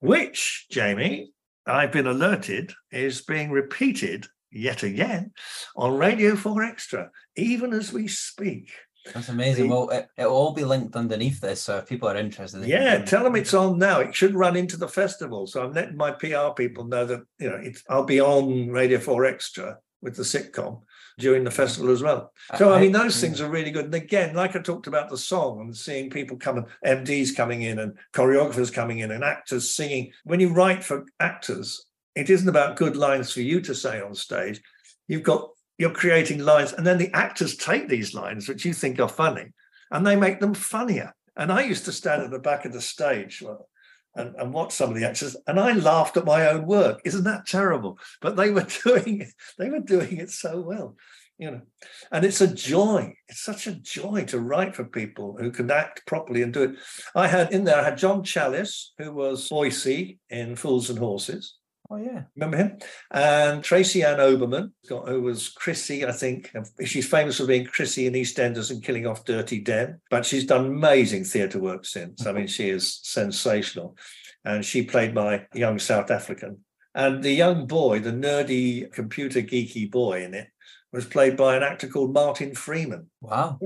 which, 0.00 0.66
Jamie, 0.70 1.30
I've 1.66 1.92
been 1.92 2.06
alerted 2.06 2.72
is 2.90 3.20
being 3.22 3.50
repeated 3.50 4.26
yet 4.50 4.82
again 4.82 5.32
on 5.76 5.98
Radio 5.98 6.36
4 6.36 6.62
Extra, 6.64 7.10
even 7.36 7.72
as 7.72 7.92
we 7.92 8.08
speak. 8.08 8.72
That's 9.14 9.28
amazing. 9.28 9.68
The, 9.68 9.74
well, 9.74 9.90
it, 9.90 10.08
will 10.18 10.26
all 10.26 10.52
be 10.52 10.64
linked 10.64 10.94
underneath 10.94 11.40
this, 11.40 11.62
so 11.62 11.78
if 11.78 11.88
people 11.88 12.08
are 12.08 12.16
interested, 12.16 12.64
yeah, 12.64 12.98
tell 13.04 13.24
them 13.24 13.36
it's 13.36 13.54
on 13.54 13.78
now. 13.78 14.00
It 14.00 14.14
should 14.14 14.34
run 14.34 14.56
into 14.56 14.76
the 14.76 14.88
festival, 14.88 15.46
so 15.46 15.64
I'm 15.64 15.72
letting 15.72 15.96
my 15.96 16.10
PR 16.10 16.50
people 16.54 16.84
know 16.84 17.06
that 17.06 17.20
you 17.38 17.48
know 17.48 17.56
it's. 17.56 17.82
I'll 17.88 18.04
be 18.04 18.20
on 18.20 18.68
Radio 18.68 18.98
Four 18.98 19.24
Extra 19.24 19.78
with 20.02 20.16
the 20.16 20.22
sitcom 20.22 20.82
during 21.18 21.44
the 21.44 21.50
festival 21.50 21.92
as 21.92 22.02
well. 22.02 22.32
So 22.56 22.72
I, 22.72 22.78
I 22.78 22.80
mean, 22.80 22.92
those 22.92 23.16
I, 23.18 23.20
things 23.20 23.40
are 23.40 23.50
really 23.50 23.70
good. 23.70 23.86
And 23.86 23.94
again, 23.94 24.34
like 24.34 24.56
I 24.56 24.60
talked 24.60 24.86
about 24.86 25.10
the 25.10 25.18
song 25.18 25.60
and 25.60 25.76
seeing 25.76 26.10
people 26.10 26.36
come 26.36 26.66
and 26.82 27.06
MDs 27.06 27.36
coming 27.36 27.62
in 27.62 27.78
and 27.78 27.96
choreographers 28.12 28.72
coming 28.72 29.00
in 29.00 29.10
and 29.10 29.22
actors 29.22 29.70
singing. 29.70 30.12
When 30.24 30.40
you 30.40 30.52
write 30.52 30.82
for 30.82 31.04
actors, 31.20 31.84
it 32.14 32.30
isn't 32.30 32.48
about 32.48 32.76
good 32.76 32.96
lines 32.96 33.32
for 33.32 33.42
you 33.42 33.60
to 33.62 33.74
say 33.74 34.00
on 34.00 34.14
stage. 34.14 34.62
You've 35.06 35.22
got 35.22 35.50
you're 35.80 35.90
creating 35.90 36.40
lines, 36.40 36.74
and 36.74 36.86
then 36.86 36.98
the 36.98 37.10
actors 37.14 37.56
take 37.56 37.88
these 37.88 38.12
lines, 38.12 38.46
which 38.46 38.66
you 38.66 38.74
think 38.74 39.00
are 39.00 39.08
funny, 39.08 39.46
and 39.90 40.06
they 40.06 40.14
make 40.14 40.38
them 40.38 40.52
funnier. 40.52 41.14
And 41.36 41.50
I 41.50 41.62
used 41.62 41.86
to 41.86 41.92
stand 41.92 42.20
at 42.22 42.30
the 42.30 42.38
back 42.38 42.66
of 42.66 42.74
the 42.74 42.82
stage 42.82 43.42
and, 44.14 44.36
and 44.36 44.52
watch 44.52 44.72
some 44.72 44.90
of 44.90 44.96
the 44.96 45.06
actors, 45.06 45.36
and 45.46 45.58
I 45.58 45.72
laughed 45.72 46.18
at 46.18 46.26
my 46.26 46.48
own 46.48 46.66
work. 46.66 47.00
Isn't 47.06 47.24
that 47.24 47.46
terrible? 47.46 47.98
But 48.20 48.36
they 48.36 48.50
were 48.50 48.66
doing 48.84 49.22
it, 49.22 49.32
they 49.58 49.70
were 49.70 49.80
doing 49.80 50.18
it 50.18 50.30
so 50.30 50.60
well. 50.60 50.96
You 51.38 51.50
know, 51.50 51.60
and 52.12 52.26
it's 52.26 52.42
a 52.42 52.54
joy. 52.54 53.14
It's 53.30 53.40
such 53.40 53.66
a 53.66 53.72
joy 53.72 54.24
to 54.26 54.38
write 54.38 54.76
for 54.76 54.84
people 54.84 55.38
who 55.40 55.50
can 55.50 55.70
act 55.70 56.04
properly 56.06 56.42
and 56.42 56.52
do 56.52 56.64
it. 56.64 56.70
I 57.14 57.26
had 57.26 57.52
in 57.52 57.64
there, 57.64 57.80
I 57.80 57.84
had 57.84 57.96
John 57.96 58.22
Challis, 58.22 58.88
who 58.98 59.14
was 59.14 59.48
Boycie 59.48 60.18
in 60.28 60.56
Fools 60.56 60.90
and 60.90 60.98
Horses. 60.98 61.54
Oh 61.92 61.96
yeah, 61.96 62.22
remember 62.36 62.56
him? 62.56 62.78
And 63.10 63.64
Tracy 63.64 64.04
Ann 64.04 64.18
Oberman, 64.18 64.70
who 64.88 65.22
was 65.22 65.48
Chrissie, 65.48 66.06
I 66.06 66.12
think. 66.12 66.54
She's 66.84 67.08
famous 67.08 67.38
for 67.38 67.46
being 67.46 67.66
Chrissie 67.66 68.06
in 68.06 68.12
EastEnders 68.12 68.70
and 68.70 68.82
killing 68.82 69.08
off 69.08 69.24
Dirty 69.24 69.60
Den, 69.60 70.00
but 70.08 70.24
she's 70.24 70.46
done 70.46 70.66
amazing 70.66 71.24
theatre 71.24 71.58
work 71.58 71.84
since. 71.84 72.26
I 72.26 72.32
mean, 72.32 72.46
she 72.46 72.70
is 72.70 73.00
sensational, 73.02 73.96
and 74.44 74.64
she 74.64 74.84
played 74.84 75.14
my 75.14 75.46
young 75.52 75.80
South 75.80 76.12
African. 76.12 76.58
And 76.94 77.24
the 77.24 77.32
young 77.32 77.66
boy, 77.66 77.98
the 77.98 78.12
nerdy 78.12 78.92
computer 78.92 79.42
geeky 79.42 79.90
boy 79.90 80.24
in 80.24 80.34
it, 80.34 80.46
was 80.92 81.06
played 81.06 81.36
by 81.36 81.56
an 81.56 81.64
actor 81.64 81.88
called 81.88 82.12
Martin 82.12 82.54
Freeman. 82.54 83.10
Wow. 83.20 83.58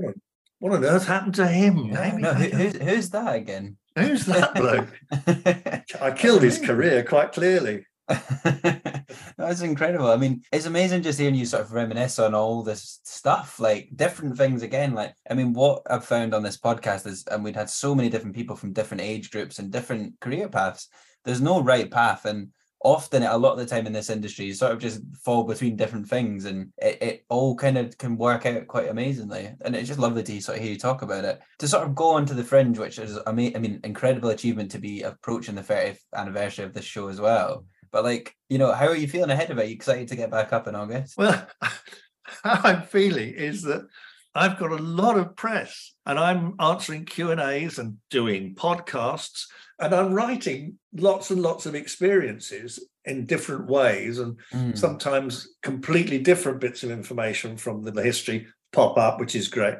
What 0.57 0.73
on 0.73 0.85
earth 0.85 1.05
happened 1.05 1.35
to 1.35 1.47
him? 1.47 1.85
Yeah, 1.87 2.17
no, 2.17 2.33
who, 2.33 2.57
who's, 2.57 2.75
who's 2.77 3.09
that 3.11 3.35
again? 3.35 3.77
Who's 3.95 4.25
that 4.25 4.55
bloke? 4.55 4.99
I 6.01 6.11
killed 6.11 6.41
his 6.41 6.57
career 6.65 7.03
quite 7.03 7.31
clearly. 7.31 7.85
That's 9.37 9.61
incredible. 9.61 10.07
I 10.07 10.17
mean, 10.17 10.43
it's 10.51 10.67
amazing 10.67 11.01
just 11.01 11.19
hearing 11.19 11.35
you 11.35 11.45
sort 11.45 11.63
of 11.63 11.73
reminisce 11.73 12.19
on 12.19 12.35
all 12.35 12.61
this 12.61 12.99
stuff, 13.03 13.59
like 13.59 13.89
different 13.95 14.37
things 14.37 14.61
again. 14.61 14.93
Like, 14.93 15.15
I 15.29 15.33
mean, 15.33 15.53
what 15.53 15.81
I've 15.89 16.05
found 16.05 16.33
on 16.33 16.43
this 16.43 16.57
podcast 16.57 17.07
is, 17.07 17.25
and 17.31 17.43
we'd 17.43 17.55
had 17.55 17.69
so 17.69 17.95
many 17.95 18.09
different 18.09 18.35
people 18.35 18.55
from 18.55 18.73
different 18.73 19.01
age 19.01 19.31
groups 19.31 19.57
and 19.57 19.71
different 19.71 20.19
career 20.19 20.47
paths. 20.47 20.87
There's 21.23 21.41
no 21.41 21.63
right 21.63 21.89
path. 21.89 22.25
And 22.25 22.49
often, 22.83 23.23
a 23.23 23.35
lot 23.35 23.53
of 23.53 23.57
the 23.57 23.65
time 23.65 23.87
in 23.87 23.93
this 23.93 24.11
industry, 24.11 24.45
you 24.45 24.53
sort 24.53 24.73
of 24.73 24.77
just 24.77 25.01
fall 25.23 25.43
between 25.43 25.75
different 25.75 26.07
things 26.07 26.45
and 26.45 26.71
it, 26.77 27.01
it 27.01 27.25
all 27.29 27.55
kind 27.55 27.79
of 27.79 27.97
can 27.97 28.17
work 28.17 28.45
out 28.45 28.67
quite 28.67 28.89
amazingly. 28.89 29.55
And 29.61 29.75
it's 29.75 29.87
just 29.87 29.99
lovely 29.99 30.21
to 30.21 30.41
sort 30.41 30.59
of 30.59 30.63
hear 30.63 30.73
you 30.73 30.77
talk 30.77 31.01
about 31.01 31.25
it. 31.25 31.41
To 31.57 31.67
sort 31.67 31.87
of 31.87 31.95
go 31.95 32.11
onto 32.11 32.35
the 32.35 32.43
fringe, 32.43 32.77
which 32.77 32.99
is, 32.99 33.17
I 33.25 33.31
mean, 33.31 33.55
I 33.55 33.59
mean, 33.59 33.79
incredible 33.83 34.29
achievement 34.29 34.69
to 34.71 34.79
be 34.79 35.01
approaching 35.01 35.55
the 35.55 35.63
30th 35.63 36.01
anniversary 36.15 36.65
of 36.65 36.73
this 36.75 36.85
show 36.85 37.07
as 37.07 37.19
well 37.19 37.65
but 37.95 38.03
like, 38.03 38.35
you 38.49 38.57
know, 38.57 38.73
how 38.73 38.87
are 38.87 38.95
you 38.95 39.07
feeling 39.07 39.29
ahead 39.29 39.49
of 39.51 39.57
it? 39.57 39.61
Are 39.61 39.65
you 39.67 39.73
excited 39.73 40.09
to 40.09 40.17
get 40.17 40.29
back 40.29 40.51
up 40.51 40.67
in 40.67 40.75
August? 40.75 41.17
Well, 41.17 41.47
how 41.61 42.59
I'm 42.61 42.81
feeling 42.81 43.29
is 43.29 43.61
that 43.61 43.87
I've 44.35 44.59
got 44.59 44.73
a 44.73 44.83
lot 44.83 45.17
of 45.17 45.37
press 45.37 45.93
and 46.05 46.19
I'm 46.19 46.55
answering 46.59 47.05
Q&As 47.05 47.79
and 47.79 47.95
doing 48.09 48.53
podcasts 48.53 49.45
and 49.79 49.95
I'm 49.95 50.13
writing 50.13 50.77
lots 50.93 51.31
and 51.31 51.41
lots 51.41 51.67
of 51.67 51.73
experiences 51.73 52.85
in 53.05 53.27
different 53.27 53.67
ways 53.67 54.19
and 54.19 54.37
mm. 54.53 54.77
sometimes 54.77 55.47
completely 55.63 56.19
different 56.19 56.59
bits 56.59 56.83
of 56.83 56.91
information 56.91 57.55
from 57.55 57.81
the 57.81 58.03
history 58.03 58.45
pop 58.73 58.97
up 58.97 59.21
which 59.21 59.37
is 59.37 59.47
great. 59.47 59.77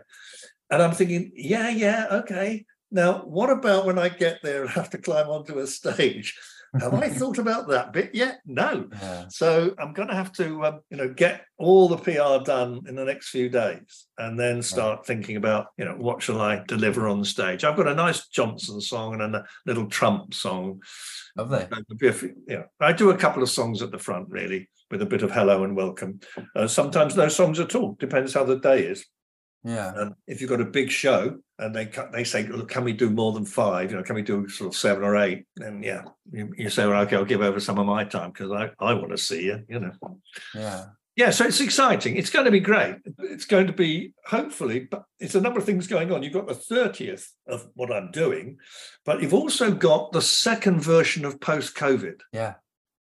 And 0.69 0.81
I'm 0.81 0.93
thinking, 0.93 1.33
yeah, 1.35 1.67
yeah, 1.67 2.07
okay. 2.11 2.63
Now, 2.91 3.25
what 3.25 3.49
about 3.49 3.85
when 3.85 3.99
I 3.99 4.07
get 4.07 4.39
there 4.41 4.61
and 4.61 4.69
have 4.69 4.91
to 4.91 4.97
climb 4.99 5.27
onto 5.27 5.59
a 5.59 5.67
stage? 5.67 6.33
Have 6.79 6.93
I 6.93 7.09
thought 7.09 7.37
about 7.37 7.67
that 7.69 7.93
bit 7.93 8.13
yet? 8.13 8.39
No. 8.45 8.87
Yeah. 8.91 9.25
So 9.29 9.73
I'm 9.79 9.93
going 9.93 10.07
to 10.09 10.15
have 10.15 10.31
to, 10.33 10.65
um, 10.65 10.79
you 10.89 10.97
know, 10.97 11.09
get 11.09 11.41
all 11.57 11.87
the 11.87 11.97
PR 11.97 12.43
done 12.43 12.81
in 12.87 12.95
the 12.95 13.05
next 13.05 13.29
few 13.29 13.49
days, 13.49 14.07
and 14.17 14.39
then 14.39 14.61
start 14.61 14.99
yeah. 14.99 15.07
thinking 15.07 15.37
about, 15.37 15.67
you 15.77 15.85
know, 15.85 15.95
what 15.95 16.21
shall 16.21 16.41
I 16.41 16.63
deliver 16.67 17.07
on 17.07 17.23
stage? 17.23 17.63
I've 17.63 17.77
got 17.77 17.87
a 17.87 17.95
nice 17.95 18.27
Johnson 18.27 18.81
song 18.81 19.21
and 19.21 19.35
a 19.35 19.45
little 19.65 19.87
Trump 19.87 20.33
song. 20.33 20.81
Lovely. 21.37 21.65
Yeah, 22.47 22.63
I 22.79 22.93
do 22.93 23.09
a 23.09 23.17
couple 23.17 23.43
of 23.43 23.49
songs 23.49 23.81
at 23.81 23.91
the 23.91 23.99
front, 23.99 24.29
really, 24.29 24.69
with 24.91 25.01
a 25.01 25.05
bit 25.05 25.23
of 25.23 25.31
hello 25.31 25.63
and 25.63 25.75
welcome. 25.75 26.19
Uh, 26.55 26.67
sometimes 26.67 27.15
no 27.15 27.27
songs 27.27 27.59
at 27.59 27.75
all. 27.75 27.95
Depends 27.99 28.33
how 28.33 28.43
the 28.43 28.59
day 28.59 28.83
is. 28.83 29.05
Yeah. 29.65 29.91
And 29.95 30.13
if 30.27 30.39
you've 30.39 30.49
got 30.49 30.61
a 30.61 30.65
big 30.65 30.91
show 30.91 31.37
and 31.57 31.75
they 31.75 31.89
they 32.13 32.23
say, 32.23 32.45
look, 32.45 32.69
can 32.69 32.83
we 32.83 32.93
do 32.93 33.09
more 33.09 33.33
than 33.33 33.45
five? 33.45 33.89
You 33.89 33.97
know, 33.97 34.03
can 34.03 34.15
we 34.15 34.21
do 34.21 34.47
sort 34.47 34.67
of 34.73 34.79
seven 34.79 35.03
or 35.03 35.17
eight? 35.17 35.45
And 35.57 35.83
yeah, 35.83 36.03
you, 36.31 36.53
you 36.55 36.69
say, 36.69 36.85
well, 36.85 37.01
okay, 37.01 37.15
I'll 37.15 37.25
give 37.25 37.41
over 37.41 37.59
some 37.59 37.79
of 37.79 37.87
my 37.87 38.03
time 38.03 38.31
because 38.31 38.51
I, 38.51 38.69
I 38.79 38.93
want 38.93 39.09
to 39.09 39.17
see 39.17 39.45
you, 39.45 39.63
you 39.67 39.79
know. 39.79 39.91
Yeah. 40.53 40.85
Yeah, 41.15 41.29
so 41.29 41.45
it's 41.45 41.61
exciting. 41.61 42.17
It's 42.17 42.29
going 42.29 42.43
to 42.43 42.51
be 42.51 42.59
great. 42.59 42.97
It's 43.19 43.45
going 43.45 43.67
to 43.67 43.73
be 43.73 44.13
hopefully, 44.25 44.81
but 44.91 45.03
it's 45.17 45.33
a 45.33 45.39
number 45.39 45.59
of 45.59 45.65
things 45.65 45.87
going 45.87 46.11
on. 46.11 46.21
You've 46.21 46.33
got 46.33 46.47
the 46.47 46.53
30th 46.53 47.27
of 47.47 47.67
what 47.73 47.89
I'm 47.89 48.11
doing, 48.11 48.57
but 49.05 49.21
you've 49.21 49.33
also 49.33 49.71
got 49.71 50.11
the 50.11 50.21
second 50.21 50.81
version 50.81 51.23
of 51.23 51.39
post 51.39 51.73
COVID. 51.75 52.19
Yeah. 52.33 52.55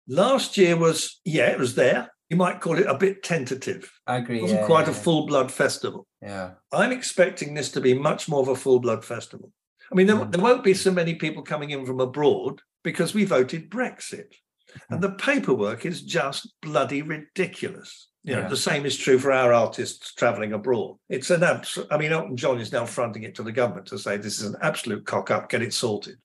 Last 0.08 0.58
year 0.58 0.78
was, 0.78 1.20
yeah, 1.26 1.50
it 1.50 1.60
was 1.60 1.76
there. 1.76 2.14
You 2.30 2.38
might 2.38 2.62
call 2.62 2.80
it 2.80 2.88
a 2.88 2.98
bit 2.98 3.24
tentative. 3.24 3.92
I 4.08 4.18
agree. 4.18 4.40
It 4.40 4.44
wasn't 4.44 4.62
yeah, 4.62 4.66
quite 4.68 4.86
yeah, 4.86 4.92
a 4.92 4.96
full 4.96 5.26
blood 5.26 5.52
festival. 5.52 6.07
Yeah. 6.22 6.52
I'm 6.72 6.92
expecting 6.92 7.54
this 7.54 7.72
to 7.74 7.82
be 7.82 7.94
much 7.94 8.28
more 8.28 8.42
of 8.42 8.48
a 8.48 8.56
full 8.56 8.80
blood 8.80 9.06
festival. 9.06 9.52
I 9.92 9.96
mean, 9.96 10.08
there, 10.08 10.16
Mm. 10.18 10.32
there 10.32 10.44
won't 10.44 10.64
be 10.64 10.74
so 10.74 10.92
many 10.92 11.16
people 11.16 11.44
coming 11.44 11.70
in 11.70 11.86
from 11.86 12.00
abroad 12.00 12.62
because 12.84 13.14
we 13.14 13.24
voted 13.26 13.70
Brexit. 13.70 14.34
And 14.90 15.02
the 15.02 15.12
paperwork 15.12 15.86
is 15.86 16.02
just 16.02 16.54
bloody 16.62 17.02
ridiculous. 17.02 18.10
You 18.24 18.36
know, 18.36 18.42
Yeah. 18.42 18.48
the 18.50 18.58
same 18.58 18.86
is 18.86 18.98
true 18.98 19.18
for 19.18 19.32
our 19.32 19.54
artists 19.54 20.14
traveling 20.14 20.52
abroad. 20.52 20.98
It's 21.08 21.30
an 21.30 21.44
absolute, 21.44 21.88
I 21.92 21.98
mean, 21.98 22.12
Elton 22.12 22.36
John 22.36 22.60
is 22.60 22.72
now 22.74 22.86
fronting 22.86 23.24
it 23.24 23.36
to 23.36 23.44
the 23.44 23.54
government 23.54 23.88
to 23.88 23.98
say 23.98 24.18
this 24.18 24.40
is 24.42 24.48
an 24.48 24.58
absolute 24.62 25.06
cock 25.06 25.32
up, 25.32 25.50
get 25.50 25.62
it 25.62 25.74
sorted. 25.74 26.18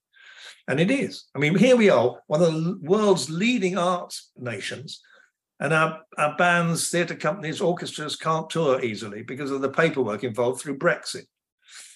And 0.66 0.80
it 0.80 0.90
is. 0.90 1.24
I 1.34 1.38
mean, 1.38 1.54
here 1.56 1.76
we 1.76 1.90
are, 1.90 2.18
one 2.26 2.42
of 2.42 2.52
the 2.52 2.78
world's 2.82 3.30
leading 3.30 3.78
arts 3.78 4.30
nations, 4.36 5.00
and 5.62 5.72
our, 5.72 6.00
our 6.18 6.36
bands, 6.36 6.90
theatre 6.90 7.14
companies, 7.14 7.60
orchestras 7.60 8.16
can't 8.16 8.50
tour 8.50 8.82
easily 8.82 9.22
because 9.22 9.52
of 9.52 9.60
the 9.60 9.68
paperwork 9.68 10.24
involved 10.24 10.60
through 10.60 10.76
Brexit. 10.76 11.26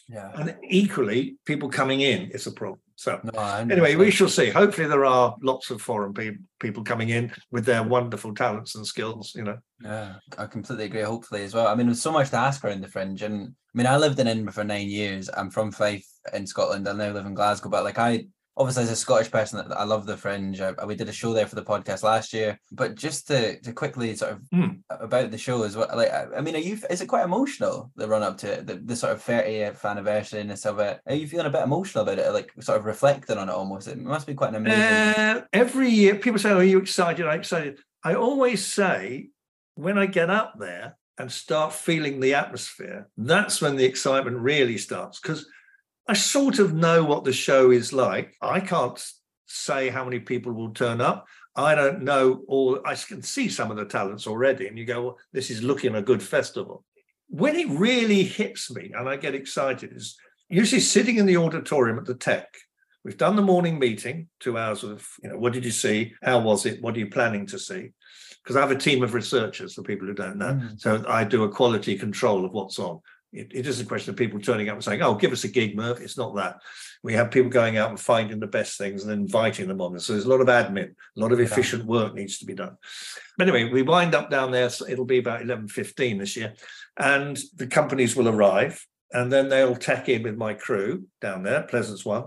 Yeah. 0.09 0.31
And 0.37 0.57
equally, 0.63 1.37
people 1.45 1.69
coming 1.69 2.01
in 2.01 2.31
is 2.31 2.47
a 2.47 2.53
problem. 2.53 2.79
So 2.95 3.21
No, 3.25 3.43
anyway, 3.43 3.97
we 3.97 4.13
shall 4.13 4.29
see. 4.29 4.51
Hopefully, 4.51 4.87
there 4.87 5.05
are 5.05 5.35
lots 5.43 5.71
of 5.71 5.83
foreign 5.83 6.15
pe- 6.15 6.39
people 6.61 6.85
coming 6.85 7.09
in 7.09 7.33
with 7.51 7.65
their 7.65 7.83
wonderful 7.83 8.35
talents 8.37 8.77
and 8.77 8.87
skills. 8.87 9.33
You 9.35 9.43
know, 9.43 9.59
Yeah, 9.83 10.15
I 10.39 10.47
completely 10.47 10.85
agree. 10.85 11.03
Hopefully 11.03 11.43
as 11.43 11.53
well. 11.53 11.67
I 11.67 11.75
mean, 11.75 11.87
there's 11.87 12.01
so 12.01 12.13
much 12.13 12.31
to 12.31 12.37
ask 12.37 12.65
around 12.65 12.83
the 12.83 12.89
fringe, 12.89 13.23
and 13.23 13.49
I 13.49 13.75
mean, 13.75 13.89
I 13.89 13.97
lived 13.97 14.21
in 14.21 14.29
Edinburgh 14.29 14.53
for 14.53 14.65
nine 14.65 14.89
years. 14.89 15.29
I'm 15.37 15.51
from 15.51 15.73
Fife 15.73 16.07
in 16.33 16.47
Scotland. 16.47 16.89
I 16.89 16.93
now 16.93 17.11
live 17.11 17.27
in 17.27 17.35
Glasgow, 17.35 17.69
but 17.69 17.83
like 17.83 17.99
I 17.99 18.27
obviously 18.57 18.85
as 18.85 18.91
a 18.91 18.97
Scottish 18.97 19.31
person, 19.31 19.63
I 19.77 19.85
love 19.85 20.07
the 20.07 20.17
fringe. 20.17 20.61
I, 20.61 20.73
we 20.85 20.95
did 20.95 21.09
a 21.09 21.13
show 21.13 21.33
there 21.33 21.47
for 21.47 21.55
the 21.57 21.63
podcast 21.63 22.03
last 22.03 22.33
year, 22.33 22.59
but 22.73 22.95
just 22.95 23.27
to 23.29 23.61
to 23.61 23.73
quickly 23.73 24.15
sort 24.17 24.33
of 24.33 24.41
Hmm. 24.53 24.69
about 24.91 25.31
the 25.31 25.39
show 25.39 25.63
as 25.63 25.77
well. 25.77 25.89
Like, 25.95 26.13
I, 26.13 26.41
mean, 26.41 26.55
are 26.57 26.59
you? 26.59 26.79
Is 26.89 27.01
it 27.01 27.07
quite 27.07 27.25
emotional 27.25 27.91
the 27.97 28.09
run 28.09 28.23
up 28.23 28.39
to 28.39 28.53
it, 28.53 28.67
the, 28.67 28.75
the 28.77 28.97
sort 28.97 29.13
of 29.13 29.25
30th 29.25 29.85
anniversary 29.85 30.41
and 30.41 30.51
of 30.51 30.79
it? 30.79 31.01
Are 31.07 31.15
you 31.15 31.27
feeling 31.29 31.47
a 31.47 31.51
bit 31.51 31.63
emotional 31.63 32.03
about 32.05 32.19
it? 32.19 32.33
Like 32.33 32.51
sort 32.61 32.79
of 32.79 32.85
reflecting 32.87 33.39
on 33.39 33.49
it 33.49 33.53
almost. 33.53 33.89
It 33.89 33.99
must 33.99 34.27
be 34.27 34.35
quite 34.35 34.51
an 34.51 34.57
amazing. 34.57 34.81
uh, 34.83 35.43
every 35.53 35.91
year 35.91 36.15
people 36.17 36.39
say, 36.39 36.51
"Are 36.51 36.63
you 36.65 36.79
excited?" 36.79 37.27
I'm 37.27 37.41
excited. 37.41 37.79
I 38.05 38.15
always 38.15 38.65
say, 38.65 39.31
when 39.75 39.99
I 39.99 40.07
get 40.07 40.31
up 40.31 40.55
there 40.59 40.97
and 41.19 41.31
start 41.33 41.73
feeling 41.73 42.21
the 42.21 42.35
atmosphere, 42.35 43.09
that's 43.17 43.61
when 43.61 43.77
the 43.77 43.85
excitement 43.85 44.37
really 44.39 44.79
starts 44.79 45.19
because 45.21 45.47
I 46.09 46.15
sort 46.15 46.59
of 46.59 46.75
know 46.75 47.05
what 47.05 47.25
the 47.25 47.33
show 47.33 47.71
is 47.71 47.93
like. 47.93 48.37
I 48.41 48.61
can't 48.61 49.03
say 49.47 49.89
how 49.89 50.05
many 50.05 50.21
people 50.21 50.53
will 50.53 50.71
turn 50.71 51.01
up. 51.01 51.27
I 51.57 51.75
don't 51.75 52.03
know 52.03 52.43
all. 52.49 52.81
I 52.85 52.95
can 52.95 53.23
see 53.23 53.49
some 53.49 53.71
of 53.71 53.77
the 53.77 53.87
talents 53.87 54.27
already, 54.27 54.67
and 54.69 54.79
you 54.79 54.85
go, 54.85 55.03
well, 55.03 55.19
"This 55.33 55.51
is 55.51 55.63
looking 55.63 55.95
a 55.95 56.03
good 56.03 56.23
festival." 56.23 56.85
When 57.29 57.57
it 57.57 57.69
really 57.69 58.23
hits 58.23 58.71
me 58.71 58.93
and 58.95 59.09
I 59.09 59.17
get 59.17 59.35
excited 59.35 59.93
is 59.93 60.17
usually 60.49 60.81
sitting 60.81 61.17
in 61.17 61.27
the 61.27 61.39
auditorium 61.39 61.99
at 61.99 62.05
the 62.05 62.15
Tech. 62.15 62.47
We've 63.05 63.17
done 63.17 63.37
the 63.37 63.43
morning 63.43 63.79
meeting, 63.79 64.29
two 64.41 64.59
hours 64.59 64.83
of, 64.83 65.07
you 65.23 65.31
know, 65.31 65.39
what 65.39 65.53
did 65.53 65.65
you 65.65 65.71
see? 65.71 66.15
How 66.23 66.41
was 66.41 66.67
it? 66.67 66.83
What 66.83 66.97
are 66.97 66.99
you 66.99 67.09
planning 67.09 67.47
to 67.47 67.59
see? 67.59 67.91
Because 68.43 68.57
I 68.57 68.61
have 68.61 68.73
a 68.73 68.77
team 68.77 69.03
of 69.03 69.15
researchers 69.15 69.75
for 69.75 69.83
people 69.83 70.09
who 70.09 70.15
don't 70.15 70.39
know. 70.39 70.55
Mm. 70.55 70.81
So 70.81 71.05
I 71.09 71.23
do 71.25 71.45
a 71.45 71.49
quality 71.49 71.97
control 71.97 72.45
of 72.45 72.53
what's 72.53 72.79
on. 72.79 73.01
It, 73.37 73.53
it 73.55 73.67
isn't 73.67 73.85
a 73.85 73.89
question 73.89 74.11
of 74.11 74.17
people 74.17 74.41
turning 74.41 74.69
up 74.69 74.75
and 74.75 74.85
saying, 74.85 75.03
oh, 75.03 75.15
give 75.15 75.33
us 75.33 75.45
a 75.45 75.49
gig, 75.49 75.77
Merv. 75.77 76.01
It's 76.01 76.19
not 76.19 76.35
that. 76.37 76.61
We 77.03 77.15
have 77.15 77.31
people 77.31 77.51
going 77.51 77.77
out 77.77 77.91
and 77.91 78.01
finding 78.01 78.41
the 78.41 78.47
best 78.47 78.79
things 78.79 79.05
and 79.05 79.13
inviting 79.13 79.69
them 79.69 79.81
on. 79.81 79.99
So 80.01 80.13
there's 80.13 80.25
a 80.25 80.29
lot 80.29 80.41
of 80.41 80.49
admin, 80.49 80.91
a 80.91 81.21
lot 81.21 81.33
of 81.33 81.41
efficient 81.41 81.85
work 81.85 82.15
needs 82.15 82.39
to 82.39 82.47
be 82.47 82.55
done. 82.55 82.77
But 83.39 83.49
anyway, 83.49 83.71
we 83.71 83.83
wind 83.83 84.15
up 84.15 84.31
down 84.31 84.51
there. 84.51 84.71
So 84.71 84.89
it'll 84.89 85.05
be 85.05 85.19
about 85.19 85.43
11.15 85.43 86.19
this 86.19 86.37
year. 86.37 86.55
And 86.97 87.39
the 87.55 87.67
companies 87.67 88.17
will 88.17 88.29
arrive 88.29 88.85
and 89.13 89.33
then 89.33 89.49
they'll 89.49 89.77
tack 89.77 90.09
in 90.09 90.23
with 90.23 90.37
my 90.37 90.55
crew 90.55 91.07
down 91.21 91.43
there, 91.43 91.63
Pleasance 91.63 92.05
One. 92.05 92.25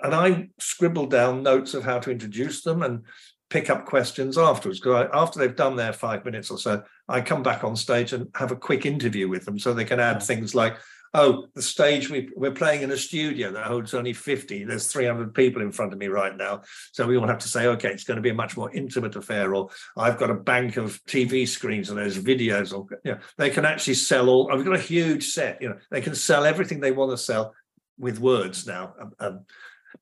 And 0.00 0.14
I 0.14 0.48
scribble 0.58 1.06
down 1.06 1.42
notes 1.42 1.74
of 1.74 1.84
how 1.84 1.98
to 2.00 2.10
introduce 2.10 2.62
them 2.62 2.82
and 2.82 3.04
pick 3.52 3.68
up 3.68 3.84
questions 3.84 4.38
afterwards. 4.38 4.80
Because 4.80 5.08
after 5.12 5.38
they've 5.38 5.54
done 5.54 5.76
their 5.76 5.92
five 5.92 6.24
minutes 6.24 6.50
or 6.50 6.58
so, 6.58 6.82
I 7.08 7.20
come 7.20 7.42
back 7.42 7.62
on 7.62 7.76
stage 7.76 8.14
and 8.14 8.28
have 8.34 8.50
a 8.50 8.56
quick 8.56 8.86
interview 8.86 9.28
with 9.28 9.44
them 9.44 9.58
so 9.58 9.74
they 9.74 9.84
can 9.84 10.00
add 10.00 10.22
things 10.22 10.54
like, 10.54 10.78
oh, 11.12 11.44
the 11.54 11.60
stage 11.60 12.08
we, 12.08 12.30
we're 12.34 12.52
playing 12.52 12.80
in 12.80 12.90
a 12.90 12.96
studio 12.96 13.52
that 13.52 13.66
holds 13.66 13.92
only 13.92 14.14
50. 14.14 14.64
There's 14.64 14.90
300 14.90 15.34
people 15.34 15.60
in 15.60 15.70
front 15.70 15.92
of 15.92 15.98
me 15.98 16.06
right 16.06 16.34
now. 16.34 16.62
So 16.92 17.06
we 17.06 17.18
all 17.18 17.26
have 17.26 17.40
to 17.40 17.48
say, 17.48 17.66
okay, 17.66 17.90
it's 17.90 18.04
going 18.04 18.16
to 18.16 18.22
be 18.22 18.30
a 18.30 18.34
much 18.34 18.56
more 18.56 18.72
intimate 18.72 19.16
affair. 19.16 19.54
Or 19.54 19.68
I've 19.98 20.18
got 20.18 20.30
a 20.30 20.34
bank 20.34 20.78
of 20.78 21.04
TV 21.04 21.46
screens 21.46 21.90
and 21.90 21.98
there's 21.98 22.18
videos. 22.18 22.72
Or, 22.72 22.86
you 23.04 23.12
know, 23.12 23.18
they 23.36 23.50
can 23.50 23.66
actually 23.66 23.94
sell 23.94 24.30
all, 24.30 24.50
I've 24.50 24.64
got 24.64 24.76
a 24.76 24.80
huge 24.80 25.28
set, 25.28 25.60
you 25.60 25.68
know, 25.68 25.76
they 25.90 26.00
can 26.00 26.14
sell 26.14 26.46
everything 26.46 26.80
they 26.80 26.92
want 26.92 27.10
to 27.10 27.18
sell 27.18 27.54
with 27.98 28.18
words 28.18 28.66
now. 28.66 28.94
Um, 28.98 29.12
um, 29.20 29.40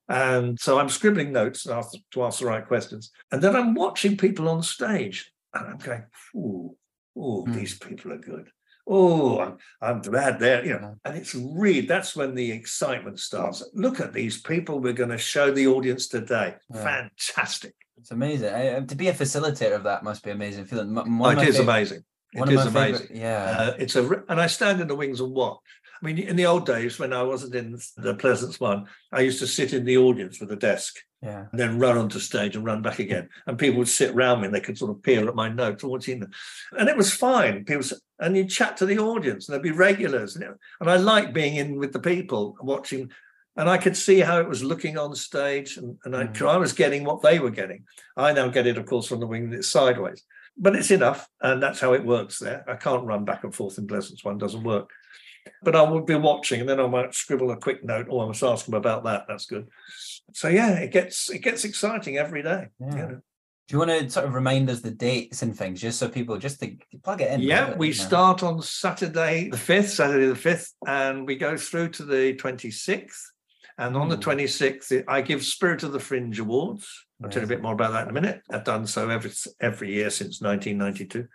and 0.09 0.59
so 0.59 0.79
I'm 0.79 0.89
scribbling 0.89 1.33
notes 1.33 1.63
to 1.65 1.75
ask, 1.75 1.93
to 2.13 2.25
ask 2.25 2.41
the 2.41 2.47
right 2.47 2.67
questions. 2.67 3.11
And 3.33 3.41
then 3.43 3.55
I'm 3.57 3.75
watching 3.75 4.17
people 4.17 4.49
on 4.49 4.63
stage 4.63 5.33
and 5.55 5.67
I'm 5.69 5.79
going, 5.79 6.05
ooh, 6.35 6.77
ooh, 7.19 7.45
Hmm. 7.47 7.53
these 7.53 7.79
people 7.79 8.13
are 8.13 8.19
good. 8.19 8.49
Oh, 8.93 9.39
I'm, 9.39 9.59
I'm 9.81 10.01
glad 10.03 10.41
they're, 10.41 10.65
you 10.65 10.73
know, 10.73 10.97
and 11.05 11.17
it's 11.17 11.35
really, 11.35 11.83
that's 11.83 12.17
when 12.17 12.35
the 12.35 12.51
excitement 12.51 13.21
starts. 13.21 13.63
Look 13.73 14.01
at 14.01 14.13
these 14.13 14.41
people 14.41 14.81
we're 14.81 14.93
going 14.95 15.11
to 15.11 15.19
show 15.19 15.53
the 15.53 15.69
audience 15.69 16.09
today. 16.09 16.57
Yeah. 16.75 16.83
Fantastic. 16.83 17.75
It's 17.99 18.11
amazing. 18.11 18.53
I, 18.53 18.79
I- 18.79 18.81
to 18.81 18.95
be 18.97 19.09
a 19.09 19.13
facilitator 19.15 19.77
of 19.77 19.85
that 19.85 20.03
must 20.03 20.25
be 20.25 20.31
amazing. 20.31 20.65
Feeling 20.65 20.97
Oh, 20.99 21.31
it 21.31 21.47
is 21.49 21.59
fav- 21.59 21.63
amazing. 21.63 22.05
It 22.33 22.49
is 22.49 22.65
amazing. 22.67 22.73
favorite. 23.09 23.11
Yeah. 23.17 23.57
Uh, 23.59 23.75
it's 23.79 23.97
a, 23.97 24.23
and 24.29 24.41
I 24.41 24.47
stand 24.47 24.81
in 24.81 24.89
the 24.89 24.95
wings 24.97 25.21
and 25.21 25.33
watch. 25.33 25.59
I 26.03 26.07
mean, 26.07 26.19
in 26.19 26.37
the 26.37 26.47
old 26.47 26.65
days 26.67 26.99
when 26.99 27.13
I 27.13 27.23
wasn't 27.23 27.55
in 27.55 27.79
the 27.97 28.15
Pleasance 28.15 28.59
one, 28.59 28.87
I 29.13 29.21
used 29.21 29.39
to 29.41 29.47
sit 29.47 29.73
in 29.75 29.85
the 29.85 29.99
audience 29.99 30.41
with 30.41 30.51
a 30.51 30.57
desk 30.57 30.97
yeah. 31.23 31.45
and 31.51 31.61
then 31.61 31.79
run 31.79 31.99
onto 31.99 32.19
stage 32.19 32.57
and 32.57 32.65
run 32.65 32.81
back 32.81 32.99
again. 32.99 33.29
And 33.47 33.59
people 33.59 33.79
would 33.79 33.89
sit 33.89 34.15
around 34.15 34.41
me 34.41 34.47
and 34.47 34.55
they 34.55 34.61
could 34.61 34.79
sort 34.79 34.91
of 34.93 35.03
peer 35.03 35.29
at 35.29 35.35
my 35.35 35.49
notes 35.51 35.85
or 35.85 35.91
what's 35.91 36.09
in 36.09 36.21
them. 36.21 36.31
And 36.73 36.89
it 36.89 36.97
was 36.97 37.13
fine. 37.13 37.65
People 37.65 37.87
and 38.19 38.37
you'd 38.37 38.49
chat 38.51 38.77
to 38.79 38.87
the 38.87 38.99
audience 38.99 39.49
and 39.49 39.53
there'd 39.53 39.63
be 39.63 39.73
regulars. 39.73 40.37
And, 40.37 40.45
it- 40.45 40.59
and 40.81 40.91
I 40.91 40.97
like 40.97 41.35
being 41.35 41.57
in 41.57 41.77
with 41.77 41.93
the 41.93 42.01
people 42.01 42.57
watching. 42.63 43.11
And 43.57 43.69
I 43.69 43.77
could 43.79 43.97
see 43.97 44.21
how 44.21 44.41
it 44.41 44.49
was 44.49 44.63
looking 44.63 44.97
on 44.97 45.15
stage, 45.17 45.77
and, 45.77 45.99
and 46.05 46.17
I, 46.17 46.25
Mm. 46.29 46.49
I 46.49 46.57
was 46.57 46.73
getting 46.73 47.03
what 47.05 47.21
they 47.21 47.41
were 47.41 47.51
getting. 47.51 47.85
I 48.17 48.33
now 48.33 48.49
get 48.49 48.67
it, 48.69 48.79
of 48.79 48.87
course, 48.87 49.07
from 49.09 49.19
the 49.21 49.27
wing 49.27 49.51
that's 49.51 49.69
sideways, 49.69 50.23
but 50.57 50.77
it's 50.77 50.93
enough, 50.93 51.29
and 51.43 51.61
that's 51.61 51.81
how 51.81 51.93
it 51.93 52.05
works 52.07 52.39
there. 52.39 52.65
I 52.69 52.77
can't 52.77 53.05
run 53.05 53.25
back 53.25 53.43
and 53.43 53.53
forth 53.55 53.77
in 53.77 53.89
Pleasance 53.89 54.25
one 54.25 54.39
doesn't 54.39 54.63
work. 54.63 54.89
But 55.63 55.77
I 55.77 55.83
would 55.83 56.07
be 56.07 56.15
watching, 56.17 56.61
and 56.61 56.69
then 56.69 56.81
I 56.81 56.87
might 56.87 57.15
scribble 57.15 57.51
a 57.51 57.57
quick 57.57 57.83
note. 57.85 58.07
Oh, 58.11 58.21
I 58.21 58.27
must 58.27 58.43
ask 58.43 58.65
them 58.67 58.75
about 58.75 59.05
that. 59.05 59.25
That's 59.29 59.47
good. 59.47 59.69
So 60.33 60.49
yeah, 60.49 60.73
it 60.75 60.93
gets 60.93 61.31
it 61.31 61.41
gets 61.41 61.65
exciting 61.65 62.17
every 62.19 62.43
day. 62.43 62.69
you 62.79 62.87
know. 62.87 63.21
Do 63.69 63.75
you 63.75 63.79
want 63.79 63.91
to 63.93 64.11
sort 64.11 64.27
of 64.27 64.35
remind 64.35 64.69
us 64.69 64.81
the 64.81 64.91
dates 64.91 65.43
and 65.43 65.57
things, 65.57 65.81
just 65.81 65.99
so 66.01 66.09
people 66.09 66.37
just 66.39 66.61
to 66.61 66.77
plug 67.05 67.21
it 67.21 67.31
in? 67.31 67.41
Yeah, 67.41 67.77
we 67.77 67.89
you 67.89 67.95
know? 67.95 67.99
start 68.05 68.43
on 68.43 68.61
Saturday 68.63 69.49
the 69.49 69.57
5th, 69.57 69.91
Saturday 69.95 70.27
the 70.27 70.35
5th, 70.35 70.71
and 70.87 71.27
we 71.27 71.37
go 71.37 71.57
through 71.57 71.91
to 71.91 72.05
the 72.05 72.35
26th. 72.35 73.31
And 73.79 73.97
on 73.97 74.09
the 74.11 74.17
Mm. 74.17 74.23
26th, 74.23 75.05
I 75.09 75.23
give 75.23 75.43
Spirit 75.45 75.85
of 75.85 75.93
the 75.93 76.01
Fringe 76.01 76.39
Awards. 76.39 77.07
I'll 77.23 77.31
tell 77.31 77.43
you 77.43 77.47
a 77.47 77.49
bit 77.49 77.63
more 77.63 77.73
about 77.73 77.93
that 77.93 78.03
in 78.05 78.11
a 78.11 78.13
minute. 78.13 78.43
I've 78.51 78.65
done 78.65 78.87
so 78.87 79.09
every 79.09 79.31
every 79.61 79.93
year 79.95 80.11
since 80.11 80.43
1992. 80.43 81.27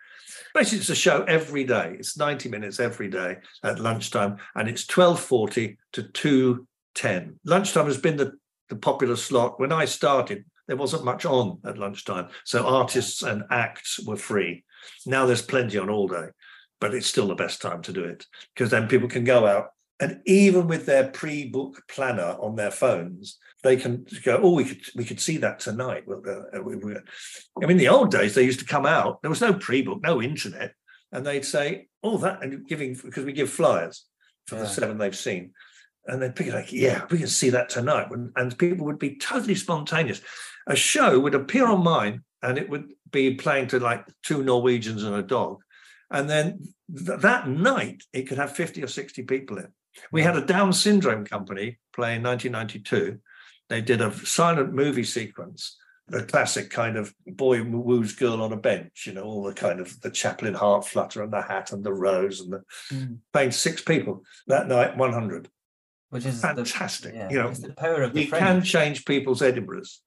Basically, 0.55 0.77
it's 0.79 0.89
a 0.89 0.95
show 0.95 1.23
every 1.23 1.65
day. 1.65 1.97
It's 1.99 2.17
90 2.17 2.47
minutes 2.47 2.79
every 2.79 3.09
day 3.09 3.39
at 3.61 3.77
lunchtime, 3.77 4.37
and 4.55 4.69
it's 4.69 4.85
12:40 4.85 5.75
to 5.91 6.03
2:10. 6.03 7.35
Lunchtime 7.43 7.87
has 7.87 7.97
been 7.97 8.15
the, 8.15 8.31
the 8.69 8.77
popular 8.77 9.17
slot. 9.17 9.59
When 9.59 9.73
I 9.73 9.83
started, 9.83 10.45
there 10.67 10.77
wasn't 10.77 11.03
much 11.03 11.25
on 11.25 11.59
at 11.65 11.77
lunchtime, 11.77 12.29
so 12.45 12.65
artists 12.65 13.21
and 13.21 13.43
acts 13.51 13.99
were 13.99 14.15
free. 14.15 14.63
Now 15.05 15.25
there's 15.25 15.41
plenty 15.41 15.77
on 15.77 15.89
all 15.89 16.07
day, 16.07 16.29
but 16.79 16.95
it's 16.95 17.07
still 17.07 17.27
the 17.27 17.35
best 17.35 17.61
time 17.61 17.81
to 17.81 17.91
do 17.91 18.05
it 18.05 18.25
because 18.55 18.71
then 18.71 18.87
people 18.87 19.09
can 19.09 19.25
go 19.25 19.45
out 19.45 19.71
and 19.99 20.21
even 20.25 20.67
with 20.67 20.85
their 20.85 21.07
pre-book 21.07 21.81
planner 21.89 22.35
on 22.39 22.55
their 22.55 22.71
phones, 22.71 23.37
they 23.63 23.77
can 23.77 24.05
go, 24.23 24.39
"Oh, 24.41 24.53
we 24.53 24.65
could 24.65 24.81
we 24.95 25.05
could 25.05 25.19
see 25.19 25.37
that 25.37 25.59
tonight." 25.59 26.03
Well, 26.05 26.21
uh, 26.27 26.61
we, 26.61 26.75
I 27.61 27.65
mean, 27.65 27.77
the 27.77 27.87
old 27.87 28.11
days 28.11 28.35
they 28.35 28.43
used 28.43 28.59
to 28.59 28.65
come 28.65 28.85
out. 28.85 29.21
There 29.21 29.29
was 29.29 29.41
no 29.41 29.53
pre-book, 29.53 30.01
no 30.03 30.21
internet, 30.21 30.73
and 31.11 31.25
they'd 31.25 31.45
say, 31.45 31.87
"Oh, 32.03 32.17
that," 32.17 32.43
and 32.43 32.67
giving 32.67 32.95
because 32.95 33.25
we 33.25 33.33
give 33.33 33.49
flyers 33.49 34.05
for 34.47 34.55
the 34.55 34.67
seven 34.67 34.97
they've 34.97 35.15
seen, 35.15 35.53
and 36.05 36.21
they'd 36.21 36.35
be 36.35 36.51
like, 36.51 36.73
"Yeah, 36.73 37.05
we 37.09 37.17
can 37.17 37.27
see 37.27 37.49
that 37.51 37.69
tonight," 37.69 38.07
and, 38.11 38.31
and 38.35 38.57
people 38.57 38.85
would 38.85 38.99
be 38.99 39.15
totally 39.17 39.55
spontaneous. 39.55 40.21
A 40.67 40.75
show 40.75 41.19
would 41.19 41.35
appear 41.35 41.67
on 41.67 41.83
mine 41.83 42.23
and 42.45 42.57
it 42.57 42.69
would 42.69 42.93
be 43.11 43.35
playing 43.35 43.67
to 43.67 43.79
like 43.79 44.05
two 44.23 44.43
Norwegians 44.43 45.03
and 45.03 45.15
a 45.15 45.23
dog. 45.23 45.61
And 46.11 46.29
then 46.29 46.59
th- 46.95 47.21
that 47.21 47.47
night, 47.47 48.03
it 48.13 48.23
could 48.23 48.37
have 48.37 48.55
50 48.55 48.83
or 48.83 48.87
60 48.87 49.23
people 49.23 49.57
in. 49.57 49.67
We 50.11 50.23
had 50.23 50.35
a 50.35 50.45
Down 50.45 50.73
syndrome 50.73 51.25
company 51.25 51.77
play 51.93 52.15
in 52.15 52.23
1992. 52.23 53.19
They 53.69 53.81
did 53.81 54.01
a 54.01 54.11
silent 54.25 54.73
movie 54.73 55.03
sequence, 55.03 55.77
the 56.07 56.23
classic 56.23 56.69
kind 56.69 56.97
of 56.97 57.13
boy 57.25 57.63
woos 57.63 58.13
girl 58.13 58.41
on 58.41 58.53
a 58.53 58.57
bench, 58.57 59.05
you 59.07 59.13
know, 59.13 59.23
all 59.23 59.43
the 59.43 59.53
kind 59.53 59.79
of 59.79 59.99
the 60.01 60.11
Chaplin 60.11 60.53
heart 60.53 60.85
flutter 60.87 61.23
and 61.23 61.33
the 61.33 61.41
hat 61.41 61.71
and 61.71 61.83
the 61.83 61.93
rose 61.93 62.41
and 62.41 62.53
the 62.53 62.63
Mm. 62.91 63.19
playing 63.33 63.51
six 63.51 63.81
people 63.81 64.23
that 64.47 64.67
night, 64.67 64.95
100. 64.97 65.49
Which 66.09 66.25
is 66.25 66.39
Fantastic. 66.41 67.13
The, 67.13 67.17
yeah, 67.17 67.29
You 67.31 67.37
know, 67.39 67.51
the 67.51 67.73
power 67.73 68.03
of 68.03 68.13
the 68.13 68.19
We 68.21 68.25
fringe. 68.27 68.43
can 68.43 68.61
change 68.61 69.05
people's 69.05 69.41
Edinburghs. 69.41 69.97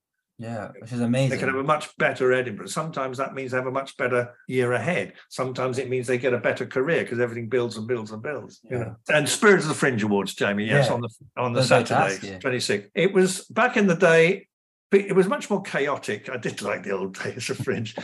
Yeah, 0.40 0.68
which 0.80 0.92
is 0.92 1.00
amazing. 1.00 1.30
They 1.30 1.38
can 1.38 1.48
have 1.48 1.58
a 1.58 1.64
much 1.64 1.96
better 1.98 2.32
Edinburgh. 2.32 2.68
Sometimes 2.68 3.18
that 3.18 3.34
means 3.34 3.50
they 3.50 3.56
have 3.56 3.66
a 3.66 3.72
much 3.72 3.96
better 3.96 4.34
year 4.46 4.72
ahead. 4.72 5.14
Sometimes 5.30 5.78
it 5.78 5.88
means 5.88 6.06
they 6.06 6.16
get 6.16 6.32
a 6.32 6.38
better 6.38 6.64
career 6.64 7.02
because 7.02 7.18
everything 7.18 7.48
builds 7.48 7.76
and 7.76 7.88
builds 7.88 8.12
and 8.12 8.22
builds. 8.22 8.60
You 8.70 8.78
Yeah. 8.78 8.84
know. 8.84 8.96
And 9.08 9.28
Spirit 9.28 9.62
of 9.62 9.68
the 9.68 9.74
Fringe 9.74 10.02
Awards, 10.04 10.34
Jamie. 10.34 10.66
Yes, 10.66 10.86
Yeah. 10.86 10.94
on 10.94 11.00
the 11.00 11.08
on 11.36 11.52
the 11.52 11.58
I 11.58 11.62
was 11.62 11.70
about 11.70 11.86
to 11.86 11.96
ask 11.96 12.14
Saturday, 12.16 12.34
you. 12.34 12.38
twenty 12.38 12.60
sixth. 12.60 12.88
It 12.94 13.12
was 13.12 13.44
back 13.46 13.76
in 13.76 13.88
the 13.88 13.96
day. 13.96 14.46
It 14.92 15.14
was 15.14 15.26
much 15.28 15.50
more 15.50 15.60
chaotic. 15.60 16.30
I 16.30 16.36
did 16.38 16.62
like 16.62 16.82
the 16.84 16.92
old 16.92 17.14
days 17.22 17.50
of 17.50 17.58
Fringe. 17.58 17.94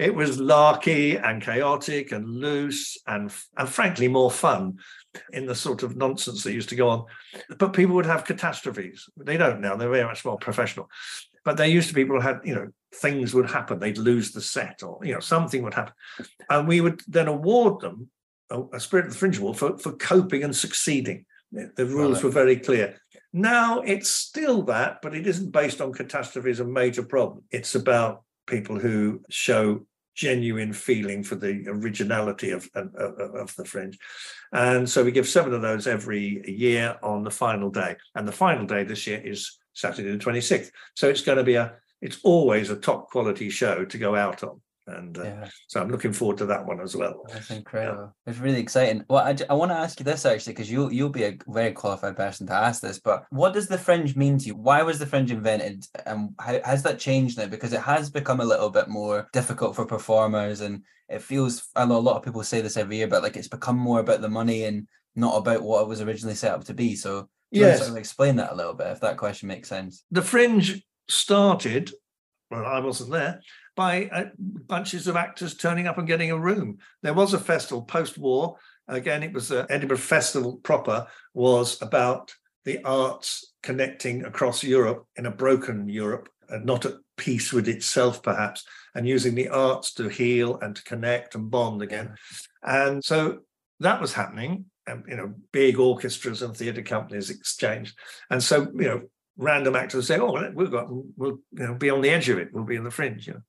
It 0.00 0.14
was 0.16 0.38
larky 0.40 1.16
and 1.16 1.40
chaotic 1.40 2.10
and 2.10 2.28
loose 2.28 2.98
and 3.06 3.32
and 3.56 3.68
frankly 3.68 4.08
more 4.08 4.32
fun 4.32 4.78
in 5.32 5.46
the 5.46 5.54
sort 5.54 5.84
of 5.84 5.96
nonsense 5.96 6.42
that 6.42 6.52
used 6.52 6.70
to 6.70 6.76
go 6.76 6.88
on. 6.88 7.04
But 7.56 7.72
people 7.72 7.94
would 7.94 8.04
have 8.06 8.24
catastrophes. 8.24 9.08
They 9.16 9.36
don't 9.36 9.60
now. 9.60 9.76
They're 9.76 9.88
very 9.88 10.04
much 10.04 10.24
more 10.24 10.38
professional. 10.38 10.90
But 11.44 11.56
there 11.56 11.66
used 11.66 11.88
to 11.88 11.94
be 11.94 12.02
people 12.02 12.16
who 12.20 12.26
had, 12.26 12.40
you 12.44 12.54
know, 12.54 12.68
things 12.94 13.34
would 13.34 13.50
happen. 13.50 13.78
They'd 13.78 13.98
lose 13.98 14.32
the 14.32 14.40
set 14.40 14.82
or, 14.82 14.98
you 15.02 15.12
know, 15.12 15.20
something 15.20 15.62
would 15.62 15.74
happen. 15.74 15.94
And 16.48 16.66
we 16.68 16.80
would 16.80 17.02
then 17.08 17.28
award 17.28 17.80
them 17.80 18.08
a, 18.50 18.62
a 18.74 18.80
Spirit 18.80 19.06
of 19.06 19.12
the 19.12 19.18
Fringe 19.18 19.38
Award 19.38 19.58
for, 19.58 19.78
for 19.78 19.92
coping 19.92 20.42
and 20.44 20.54
succeeding. 20.56 21.26
The 21.52 21.86
rules 21.86 22.16
Right. 22.16 22.24
were 22.24 22.30
very 22.30 22.56
clear. 22.56 22.96
Now 23.32 23.80
it's 23.80 24.10
still 24.10 24.62
that, 24.64 25.00
but 25.02 25.14
it 25.14 25.26
isn't 25.26 25.50
based 25.52 25.80
on 25.80 25.92
catastrophes 25.92 26.60
and 26.60 26.72
major 26.72 27.02
problems. 27.02 27.44
It's 27.50 27.74
about 27.74 28.22
people 28.46 28.78
who 28.78 29.20
show 29.28 29.86
genuine 30.14 30.72
feeling 30.72 31.24
for 31.24 31.34
the 31.34 31.64
originality 31.66 32.50
of, 32.50 32.68
of 32.74 32.94
of 32.94 33.56
the 33.56 33.64
fringe. 33.64 33.98
And 34.52 34.88
so 34.88 35.02
we 35.04 35.10
give 35.10 35.28
seven 35.28 35.52
of 35.52 35.62
those 35.62 35.86
every 35.88 36.42
year 36.48 36.96
on 37.02 37.24
the 37.24 37.30
final 37.32 37.70
day. 37.70 37.96
And 38.14 38.26
the 38.26 38.32
final 38.32 38.66
day 38.66 38.84
this 38.84 39.06
year 39.08 39.20
is 39.24 39.58
Saturday 39.74 40.10
the 40.10 40.18
26th. 40.24 40.70
So 40.94 41.08
it's 41.08 41.22
going 41.22 41.38
to 41.38 41.44
be 41.44 41.56
a, 41.56 41.74
it's 42.00 42.18
always 42.22 42.70
a 42.70 42.76
top 42.76 43.10
quality 43.10 43.50
show 43.50 43.84
to 43.84 43.98
go 43.98 44.14
out 44.14 44.42
on. 44.42 44.60
And 44.86 45.16
uh, 45.16 45.22
Yeah, 45.22 45.48
so 45.68 45.80
I'm 45.80 45.88
looking 45.88 46.12
forward 46.12 46.36
to 46.38 46.46
that 46.46 46.66
one 46.66 46.78
as 46.78 46.94
well. 46.94 47.24
that's 47.32 47.50
incredible. 47.50 48.14
It's 48.26 48.38
really 48.38 48.60
exciting. 48.60 49.02
Well, 49.08 49.24
I 49.48 49.54
want 49.54 49.70
to 49.70 49.76
ask 49.76 49.98
you 49.98 50.04
this 50.04 50.26
actually, 50.26 50.52
because 50.52 50.70
you 50.70 50.90
you'll 50.90 51.08
be 51.08 51.24
a 51.24 51.38
very 51.48 51.72
qualified 51.72 52.16
person 52.16 52.46
to 52.48 52.52
ask 52.52 52.82
this. 52.82 53.00
But 53.00 53.24
what 53.30 53.54
does 53.54 53.66
the 53.66 53.78
fringe 53.78 54.14
mean 54.14 54.36
to 54.38 54.44
you? 54.48 54.56
Why 54.56 54.82
was 54.82 54.98
the 54.98 55.06
fringe 55.06 55.30
invented, 55.30 55.86
and 56.04 56.34
how 56.38 56.60
has 56.64 56.82
that 56.82 56.98
changed 56.98 57.38
now? 57.38 57.46
Because 57.46 57.72
it 57.72 57.80
has 57.80 58.10
become 58.10 58.40
a 58.40 58.44
little 58.44 58.68
bit 58.68 58.88
more 58.88 59.26
difficult 59.32 59.74
for 59.74 59.86
performers, 59.86 60.60
and 60.60 60.82
it 61.08 61.22
feels. 61.22 61.66
I 61.74 61.86
know 61.86 61.96
a 61.96 61.98
lot 62.08 62.16
of 62.18 62.22
people 62.22 62.42
say 62.42 62.60
this 62.60 62.76
every 62.76 62.96
year, 62.98 63.08
but 63.08 63.22
like 63.22 63.38
it's 63.38 63.48
become 63.48 63.78
more 63.78 64.00
about 64.00 64.20
the 64.20 64.28
money 64.28 64.64
and 64.64 64.86
not 65.16 65.36
about 65.38 65.62
what 65.62 65.80
it 65.80 65.88
was 65.88 66.02
originally 66.02 66.34
set 66.34 66.52
up 66.52 66.64
to 66.64 66.74
be. 66.74 66.94
So 66.94 67.10
do 67.12 67.16
you 67.16 67.24
wanna 67.24 67.43
Yes. 67.60 67.78
sort 67.78 67.90
of 67.90 67.96
explain 67.96 68.36
that 68.36 68.52
a 68.52 68.54
little 68.54 68.74
bit, 68.74 68.88
if 68.88 69.00
that 69.00 69.16
question 69.16 69.48
makes 69.48 69.68
sense. 69.68 70.04
The 70.10 70.22
fringe 70.22 70.82
started, 71.08 71.92
well, 72.50 72.64
I 72.64 72.80
wasn't 72.80 73.12
there, 73.12 73.40
by 73.76 74.06
uh, 74.06 74.24
bunches 74.38 75.06
of 75.06 75.16
actors 75.16 75.56
turning 75.56 75.86
up 75.86 75.98
and 75.98 76.06
getting 76.06 76.30
a 76.30 76.38
room. 76.38 76.78
There 77.02 77.14
was 77.14 77.34
a 77.34 77.38
festival 77.38 77.82
post 77.82 78.18
war. 78.18 78.56
Again, 78.88 79.22
it 79.22 79.32
was 79.32 79.50
uh, 79.50 79.66
Edinburgh 79.68 79.98
Festival 79.98 80.56
proper 80.56 81.06
was 81.32 81.80
about 81.82 82.34
the 82.64 82.82
arts 82.84 83.52
connecting 83.62 84.24
across 84.24 84.62
Europe 84.62 85.06
in 85.16 85.26
a 85.26 85.30
broken 85.30 85.88
Europe 85.88 86.28
and 86.48 86.64
not 86.64 86.84
at 86.84 86.94
peace 87.16 87.52
with 87.52 87.68
itself, 87.68 88.22
perhaps, 88.22 88.64
and 88.94 89.08
using 89.08 89.34
the 89.34 89.48
arts 89.48 89.94
to 89.94 90.08
heal 90.08 90.58
and 90.60 90.76
to 90.76 90.84
connect 90.84 91.34
and 91.34 91.50
bond 91.50 91.82
again. 91.82 92.14
And 92.62 93.04
so 93.04 93.40
that 93.80 94.00
was 94.00 94.12
happening. 94.12 94.66
And, 94.86 95.04
you 95.08 95.16
know, 95.16 95.34
big 95.50 95.78
orchestras 95.78 96.42
and 96.42 96.54
theatre 96.54 96.82
companies 96.82 97.30
exchanged. 97.30 97.96
And 98.30 98.42
so, 98.42 98.68
you 98.74 98.88
know, 98.88 99.02
random 99.36 99.76
actors 99.76 100.06
say, 100.06 100.18
"Oh, 100.18 100.50
we've 100.54 100.70
got, 100.70 100.86
we'll, 100.90 101.38
you 101.52 101.66
know, 101.66 101.74
be 101.74 101.90
on 101.90 102.00
the 102.00 102.10
edge 102.10 102.28
of 102.28 102.38
it. 102.38 102.48
We'll 102.52 102.64
be 102.64 102.76
in 102.76 102.84
the 102.84 102.90
fringe." 102.90 103.26
You 103.26 103.34
know, 103.34 103.42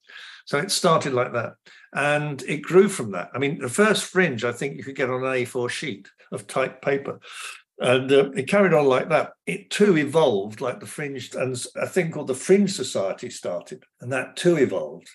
so 0.45 0.57
it 0.57 0.71
started 0.71 1.13
like 1.13 1.33
that, 1.33 1.53
and 1.93 2.41
it 2.43 2.61
grew 2.61 2.87
from 2.89 3.11
that. 3.11 3.29
I 3.33 3.37
mean, 3.37 3.59
the 3.59 3.69
first 3.69 4.05
fringe, 4.05 4.43
I 4.43 4.51
think 4.51 4.77
you 4.77 4.83
could 4.83 4.95
get 4.95 5.09
on 5.09 5.23
an 5.23 5.31
A4 5.31 5.69
sheet 5.69 6.07
of 6.31 6.47
typed 6.47 6.83
paper, 6.83 7.19
and 7.79 8.11
uh, 8.11 8.31
it 8.31 8.47
carried 8.47 8.73
on 8.73 8.85
like 8.85 9.09
that. 9.09 9.33
It 9.45 9.69
too 9.69 9.97
evolved, 9.97 10.61
like 10.61 10.79
the 10.79 10.87
fringe, 10.87 11.33
and 11.35 11.63
a 11.75 11.87
thing 11.87 12.11
called 12.11 12.27
the 12.27 12.35
Fringe 12.35 12.71
Society 12.71 13.29
started, 13.29 13.83
and 14.01 14.11
that 14.11 14.35
too 14.35 14.57
evolved, 14.57 15.09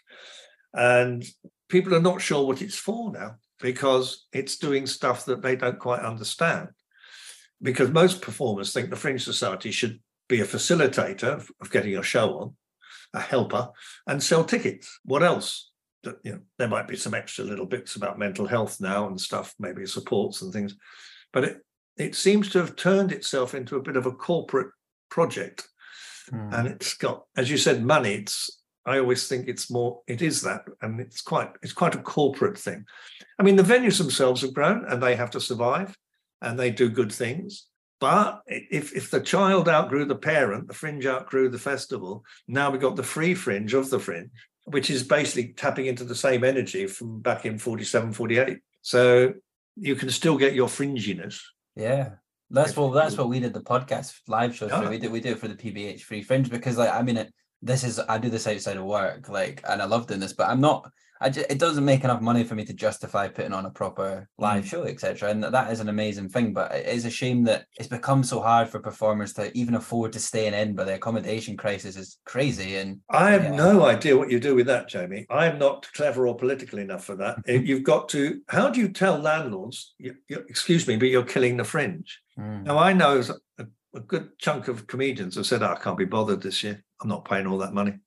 and 0.73 1.25
people 1.68 1.95
are 1.95 2.03
not 2.03 2.21
sure 2.21 2.47
what 2.47 2.62
it's 2.62 2.77
for 2.77 3.12
now 3.12 3.37
because 3.61 4.27
it's 4.33 4.57
doing 4.57 4.87
stuff 4.87 5.25
that 5.27 5.43
they 5.43 5.57
don't 5.57 5.79
quite 5.79 6.01
understand. 6.01 6.69
Because 7.63 7.91
most 7.91 8.23
performers 8.23 8.73
think 8.73 8.91
the 8.91 8.97
Fringe 8.97 9.23
Society 9.23 9.71
should 9.71 10.01
be 10.29 10.41
a 10.41 10.47
facilitator 10.47 11.49
of- 11.61 11.71
getting 11.71 11.97
a 11.97 12.03
show 12.03 12.39
on, 12.39 12.57
a 13.13 13.21
helper, 13.21 13.69
and 14.07 14.23
sell 14.23 14.45
tickets. 14.45 14.99
What 15.05 15.23
else? 15.23 15.71
That, 16.05 16.17
You 16.25 16.33
know, 16.33 16.41
there 16.59 16.69
might 16.69 16.89
be 16.89 16.97
some 16.97 17.13
extra 17.13 17.45
little 17.45 17.67
bits 17.67 17.97
about 17.97 18.19
mental 18.19 18.47
health 18.47 18.81
now 18.81 19.07
and 19.07 19.21
stuff, 19.21 19.55
maybe 19.59 19.85
supports 19.87 20.41
and 20.43 20.53
things, 20.53 20.75
but 21.33 21.45
it 21.45 21.61
it 21.97 22.15
seems 22.15 22.49
to 22.49 22.59
have 22.59 22.77
turned 22.77 23.13
itself 23.13 23.55
into 23.55 23.77
a 23.77 23.83
bit 23.83 23.97
of 23.97 24.07
a 24.07 24.13
corporate 24.13 24.69
project, 25.11 25.69
Hmm. 26.31 26.49
and 26.55 26.69
it's 26.69 26.95
got, 26.95 27.25
as 27.37 27.51
you 27.51 27.59
said, 27.59 27.85
money. 27.85 28.15
It's 28.15 28.60
I 28.87 28.99
always 28.99 29.28
think 29.28 29.47
it's 29.49 29.70
more 29.70 30.01
it 30.07 30.22
is 30.22 30.43
that, 30.43 30.62
and 30.83 31.01
it's 31.01 31.20
quite 31.20 31.51
it's 31.62 31.72
quite 31.72 31.95
a 31.95 32.03
corporate 32.03 32.59
thing. 32.59 32.85
I 33.39 33.43
mean, 33.43 33.57
the 33.57 33.62
venues 33.62 33.99
themselves 33.99 34.43
have 34.43 34.55
grown, 34.55 34.85
and 34.89 35.03
they 35.03 35.16
have 35.16 35.31
to 35.33 35.41
survive, 35.41 35.97
and 36.41 36.59
they 36.59 36.70
do 36.70 36.89
good 36.89 37.12
things. 37.12 37.66
But 38.01 38.41
if 38.47 38.97
if 38.97 39.11
the 39.11 39.20
child 39.20 39.68
outgrew 39.68 40.07
the 40.07 40.16
parent, 40.16 40.68
the 40.68 40.74
fringe 40.74 41.07
outgrew 41.07 41.51
the 41.51 41.59
festival. 41.59 42.24
Now 42.49 42.70
we've 42.70 42.81
got 42.81 42.97
the 42.97 43.03
free 43.03 43.35
fringe 43.35 43.74
of 43.74 43.91
the 43.91 43.99
fringe, 43.99 44.31
which 44.64 44.89
is 44.89 45.03
basically 45.03 45.53
tapping 45.53 45.87
into 45.87 46.05
the 46.05 46.14
same 46.14 46.43
energy 46.43 46.87
from 46.87 47.20
back 47.20 47.45
in 47.45 47.59
47, 47.59 48.12
48. 48.14 48.59
So 48.81 49.35
you 49.76 49.95
can 49.97 50.09
still 50.11 50.39
get 50.39 50.55
your 50.55 50.68
fringiness. 50.68 51.41
Yeah. 51.76 52.12
That's 52.53 52.74
what 52.76 52.95
that's 52.95 53.16
what 53.18 53.28
we 53.28 53.39
did 53.39 53.53
the 53.53 53.61
podcast 53.61 54.18
live 54.26 54.57
show 54.57 54.68
Ah. 54.72 54.81
for. 54.81 54.91
We 54.91 54.99
did 54.99 55.12
we 55.12 55.20
do 55.20 55.33
it 55.33 55.39
for 55.39 55.49
the 55.49 55.55
PBH 55.55 56.01
Free 56.03 56.22
Fringe 56.22 56.49
because 56.49 56.78
like 56.78 56.91
I 56.93 57.03
mean 57.03 57.18
it 57.18 57.33
this 57.63 57.85
is 57.85 57.99
I 58.09 58.19
do 58.19 58.31
this 58.31 58.47
outside 58.47 58.77
of 58.77 58.85
work 58.85 59.29
like 59.29 59.63
and 59.69 59.83
I 59.83 59.85
love 59.85 60.07
doing 60.07 60.21
this 60.21 60.33
but 60.33 60.49
I'm 60.49 60.61
not 60.61 60.91
I 61.23 61.29
ju- 61.29 61.45
it 61.51 61.59
doesn't 61.59 61.85
make 61.85 62.03
enough 62.03 62.23
money 62.23 62.45
for 62.45 62.55
me 62.55 62.65
to 62.65 62.73
justify 62.73 63.29
putting 63.29 63.53
on 63.53 63.67
a 63.67 63.71
proper 63.71 64.27
live 64.39 64.65
Mm. 64.65 64.69
show 64.69 64.83
etc 64.85 65.29
and 65.31 65.45
that 65.45 65.71
is 65.71 65.81
an 65.81 65.91
amazing 65.91 66.31
thing 66.31 66.55
but 66.55 66.73
it 66.75 66.87
is 66.87 67.05
a 67.05 67.11
shame 67.11 67.45
that 67.45 67.67
it's 67.79 67.89
become 67.89 68.23
so 68.25 68.41
hard 68.41 68.71
for 68.71 68.79
performers 68.81 69.35
to 69.35 69.55
even 69.57 69.75
afford 69.75 70.15
to 70.15 70.21
stay 70.21 70.47
in 70.47 70.75
but 70.75 70.87
the 70.87 70.95
accommodation 70.95 71.59
crisis 71.59 71.97
is 71.97 72.19
crazy 72.25 72.77
and 72.77 73.01
I 73.11 73.33
have 73.33 73.45
Yeah. 73.45 73.57
no 73.57 73.85
idea 73.85 74.17
what 74.17 74.31
you 74.31 74.41
do 74.41 74.55
with 74.55 74.67
that, 74.69 74.89
Jamie. 74.89 75.27
I 75.29 75.45
am 75.47 75.59
not 75.59 75.87
clever 75.93 76.27
or 76.27 76.35
political 76.37 76.79
enough 76.79 77.05
for 77.05 77.17
that. 77.17 77.37
You've 77.47 77.83
got 77.85 78.09
to. 78.11 78.41
How 78.49 78.71
do 78.71 78.81
you 78.81 78.89
tell 78.89 79.19
landlords? 79.19 79.95
You, 79.99 80.15
you- 80.29 80.47
excuse 80.49 80.89
me, 80.89 80.97
but 80.97 81.09
you're 81.11 81.23
killing 81.35 81.59
the 81.59 81.65
fringe. 81.65 82.19
mm, 82.39 82.65
Now 82.65 82.79
I 82.79 82.95
know 82.95 83.23
a, 83.59 83.67
a 83.95 84.01
good 84.01 84.38
chunk 84.38 84.68
of 84.68 84.86
comedians 84.86 85.36
have 85.36 85.47
said, 85.47 85.62
"Oh, 85.62 85.72
"I 85.72 85.76
can't 85.76 85.99
be 85.99 86.05
bothered 86.05 86.43
this 86.43 86.62
year. 86.62 86.82
I'm 87.01 87.09
not 87.09 87.28
paying 87.28 87.47
all 87.47 87.59
that 87.59 87.74
money," 87.74 87.99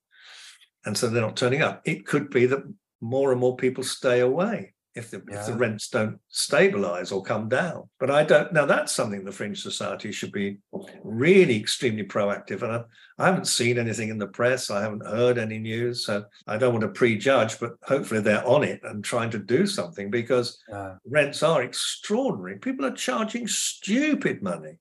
and 0.84 0.96
so 0.96 1.08
they're 1.08 1.22
not 1.22 1.36
turning 1.36 1.62
up. 1.62 1.82
It 1.84 2.06
could 2.06 2.30
be 2.30 2.46
that 2.46 2.62
more 3.00 3.32
and 3.32 3.40
more 3.40 3.56
people 3.56 3.84
stay 3.84 4.20
away 4.20 4.74
if 4.94 5.10
the 5.10 5.22
if 5.28 5.46
the 5.46 5.54
rents 5.54 5.88
don't 5.88 6.18
stabilize 6.28 7.10
or 7.10 7.22
come 7.22 7.48
down. 7.48 7.88
But 7.98 8.10
I 8.10 8.22
don't. 8.22 8.52
Now 8.52 8.64
that's 8.64 8.92
something 8.92 9.24
the 9.24 9.32
Fringe 9.32 9.60
Society 9.60 10.12
should 10.12 10.32
be 10.32 10.58
really 11.02 11.56
extremely 11.56 12.04
proactive. 12.04 12.62
And 12.62 12.72
I, 12.72 12.84
I 13.18 13.26
haven't 13.26 13.48
seen 13.48 13.76
anything 13.76 14.08
in 14.08 14.18
the 14.18 14.28
press. 14.28 14.70
I 14.70 14.82
haven't 14.82 15.06
heard 15.06 15.36
any 15.36 15.58
news, 15.58 16.06
so 16.06 16.24
I 16.46 16.58
don't 16.58 16.72
want 16.72 16.82
to 16.82 16.88
prejudge. 16.88 17.58
But 17.58 17.72
hopefully 17.82 18.20
they're 18.20 18.46
on 18.46 18.62
it 18.62 18.80
and 18.84 19.04
trying 19.04 19.30
to 19.30 19.38
do 19.38 19.66
something 19.66 20.10
because 20.10 20.62
yeah 20.68 20.94
rents 21.06 21.42
are 21.42 21.62
extraordinary. 21.62 22.58
People 22.58 22.86
are 22.86 22.92
charging 22.92 23.48
stupid 23.48 24.42
money 24.42 24.78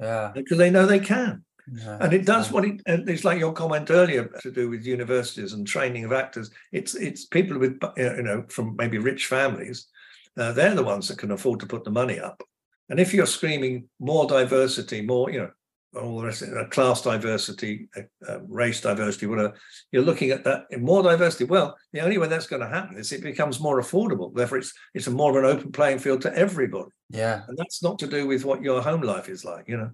yeah, 0.00 0.32
because 0.34 0.58
they 0.58 0.70
know 0.70 0.86
they 0.86 1.00
can. 1.00 1.44
yeah, 1.72 1.98
And 2.00 2.12
it 2.12 2.26
does 2.26 2.52
what 2.52 2.64
it, 2.64 2.80
and 2.86 3.08
it's 3.08 3.24
like 3.24 3.38
your 3.38 3.52
comment 3.52 3.90
earlier 3.90 4.30
to 4.40 4.50
do 4.50 4.68
with 4.70 4.86
universities 4.86 5.52
and 5.52 5.66
training 5.66 6.04
of 6.04 6.12
actors. 6.12 6.50
It's 6.72 6.94
it's 6.94 7.24
people 7.26 7.58
with 7.58 7.78
uh, 7.82 7.92
you 7.96 8.22
know 8.22 8.44
from 8.48 8.76
maybe 8.76 8.98
rich 8.98 9.26
families. 9.26 9.88
Uh, 10.36 10.52
they're 10.52 10.74
the 10.74 10.82
ones 10.82 11.08
that 11.08 11.18
can 11.18 11.30
afford 11.30 11.60
to 11.60 11.66
put 11.66 11.84
the 11.84 11.90
money 11.90 12.20
up. 12.20 12.42
And 12.88 13.00
if 13.00 13.14
you're 13.14 13.26
screaming 13.26 13.88
more 13.98 14.26
diversity, 14.26 15.02
more 15.02 15.30
you 15.30 15.38
know 15.40 15.50
all 15.94 16.18
the 16.18 16.26
rest 16.26 16.42
of 16.42 16.52
it, 16.52 16.70
class 16.70 17.02
diversity, 17.02 17.88
uh, 17.96 18.02
uh, 18.28 18.40
race 18.48 18.80
diversity, 18.80 19.26
whatever. 19.26 19.54
You're 19.92 20.02
looking 20.02 20.30
at 20.30 20.44
that 20.44 20.64
in 20.70 20.82
more 20.84 21.02
diversity. 21.02 21.44
Well, 21.44 21.76
the 21.92 22.00
only 22.00 22.18
way 22.18 22.28
that's 22.28 22.46
going 22.46 22.62
to 22.62 22.68
happen 22.68 22.96
is 22.98 23.12
it 23.12 23.22
becomes 23.22 23.60
more 23.60 23.80
affordable. 23.80 24.34
Therefore, 24.34 24.58
it's 24.58 24.72
it's 24.94 25.06
a 25.06 25.10
more 25.10 25.30
of 25.30 25.36
an 25.44 25.50
open 25.50 25.72
playing 25.72 25.98
field 26.00 26.22
to 26.22 26.36
everybody. 26.36 26.90
Yeah. 27.10 27.42
And 27.48 27.56
that's 27.56 27.82
not 27.82 27.98
to 28.00 28.06
do 28.06 28.26
with 28.26 28.44
what 28.44 28.62
your 28.62 28.82
home 28.82 29.02
life 29.02 29.28
is 29.28 29.44
like, 29.44 29.68
you 29.68 29.76
know. 29.76 29.90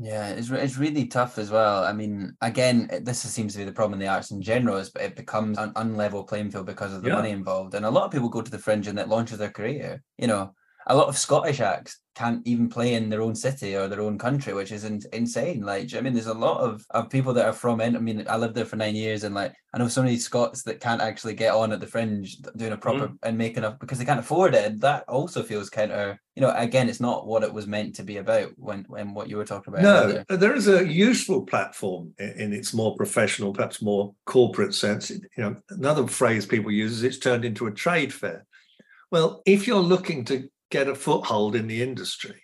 Yeah, 0.00 0.28
it's 0.28 0.50
it's 0.50 0.78
really 0.78 1.06
tough 1.06 1.38
as 1.38 1.50
well. 1.50 1.82
I 1.84 1.92
mean, 1.92 2.36
again, 2.40 2.88
this 3.02 3.20
seems 3.20 3.52
to 3.52 3.58
be 3.58 3.64
the 3.64 3.72
problem 3.72 3.94
in 3.94 4.06
the 4.06 4.12
arts 4.12 4.30
in 4.30 4.40
general 4.40 4.76
is 4.76 4.90
but 4.90 5.02
it 5.02 5.16
becomes 5.16 5.58
an 5.58 5.72
unlevel 5.72 6.26
playing 6.26 6.52
field 6.52 6.66
because 6.66 6.94
of 6.94 7.02
the 7.02 7.08
Yeah. 7.08 7.16
money 7.16 7.30
involved, 7.30 7.74
and 7.74 7.84
a 7.84 7.90
lot 7.90 8.04
of 8.04 8.12
people 8.12 8.28
go 8.28 8.40
to 8.40 8.50
the 8.50 8.60
fringe 8.60 8.86
and 8.86 8.96
that 8.98 9.08
launches 9.08 9.38
their 9.38 9.50
career. 9.50 10.02
You 10.16 10.28
know, 10.28 10.54
a 10.88 10.96
lot 10.96 11.08
of 11.08 11.18
Scottish 11.18 11.60
acts 11.60 12.00
can't 12.14 12.44
even 12.46 12.68
play 12.68 12.94
in 12.94 13.08
their 13.08 13.22
own 13.22 13.34
city 13.34 13.76
or 13.76 13.86
their 13.86 14.00
own 14.00 14.18
country, 14.18 14.52
which 14.52 14.72
is 14.72 14.84
in, 14.84 15.00
insane. 15.12 15.60
Like, 15.60 15.94
I 15.94 16.00
mean, 16.00 16.14
there's 16.14 16.26
a 16.26 16.34
lot 16.34 16.60
of, 16.60 16.84
of 16.90 17.10
people 17.10 17.32
that 17.34 17.46
are 17.46 17.52
from. 17.52 17.80
in- 17.80 17.94
I 17.94 18.00
mean, 18.00 18.24
I 18.28 18.36
lived 18.36 18.54
there 18.54 18.64
for 18.64 18.76
nine 18.76 18.96
years, 18.96 19.22
and 19.22 19.34
like, 19.34 19.54
I 19.72 19.78
know 19.78 19.86
so 19.86 20.02
many 20.02 20.16
Scots 20.16 20.62
that 20.64 20.80
can't 20.80 21.02
actually 21.02 21.34
get 21.34 21.54
on 21.54 21.72
at 21.72 21.80
the 21.80 21.86
fringe 21.86 22.38
doing 22.56 22.72
a 22.72 22.76
proper 22.76 23.08
mm. 23.08 23.18
and 23.22 23.38
making 23.38 23.64
a 23.64 23.76
because 23.78 23.98
they 23.98 24.04
can't 24.04 24.18
afford 24.18 24.54
it. 24.54 24.64
And 24.64 24.80
that 24.80 25.04
also 25.08 25.42
feels 25.42 25.70
counter. 25.70 26.18
You 26.34 26.42
know, 26.42 26.52
again, 26.56 26.88
it's 26.88 27.00
not 27.00 27.26
what 27.26 27.42
it 27.42 27.52
was 27.52 27.66
meant 27.66 27.94
to 27.96 28.02
be 28.02 28.16
about 28.16 28.50
when 28.56 28.84
when 28.88 29.14
what 29.14 29.28
you 29.28 29.36
were 29.36 29.44
talking 29.44 29.72
about. 29.72 29.82
No, 29.82 30.02
earlier. 30.04 30.24
Uh, 30.28 30.36
there 30.36 30.56
is 30.56 30.68
a 30.68 30.88
useful 30.88 31.42
platform 31.42 32.14
in, 32.18 32.30
in 32.30 32.52
its 32.52 32.72
more 32.72 32.96
professional, 32.96 33.52
perhaps 33.52 33.82
more 33.82 34.14
corporate 34.24 34.74
sense. 34.74 35.10
You 35.10 35.20
know, 35.36 35.56
another 35.70 36.06
phrase 36.08 36.46
people 36.46 36.72
use 36.72 36.92
is 36.92 37.02
it's 37.04 37.18
turned 37.18 37.44
into 37.44 37.66
a 37.66 37.72
trade 37.72 38.12
fair. 38.12 38.46
Well, 39.10 39.42
if 39.46 39.66
you're 39.66 39.76
looking 39.80 40.24
to 40.26 40.48
get 40.70 40.88
a 40.88 40.94
foothold 40.94 41.54
in 41.54 41.66
the 41.66 41.82
industry, 41.82 42.42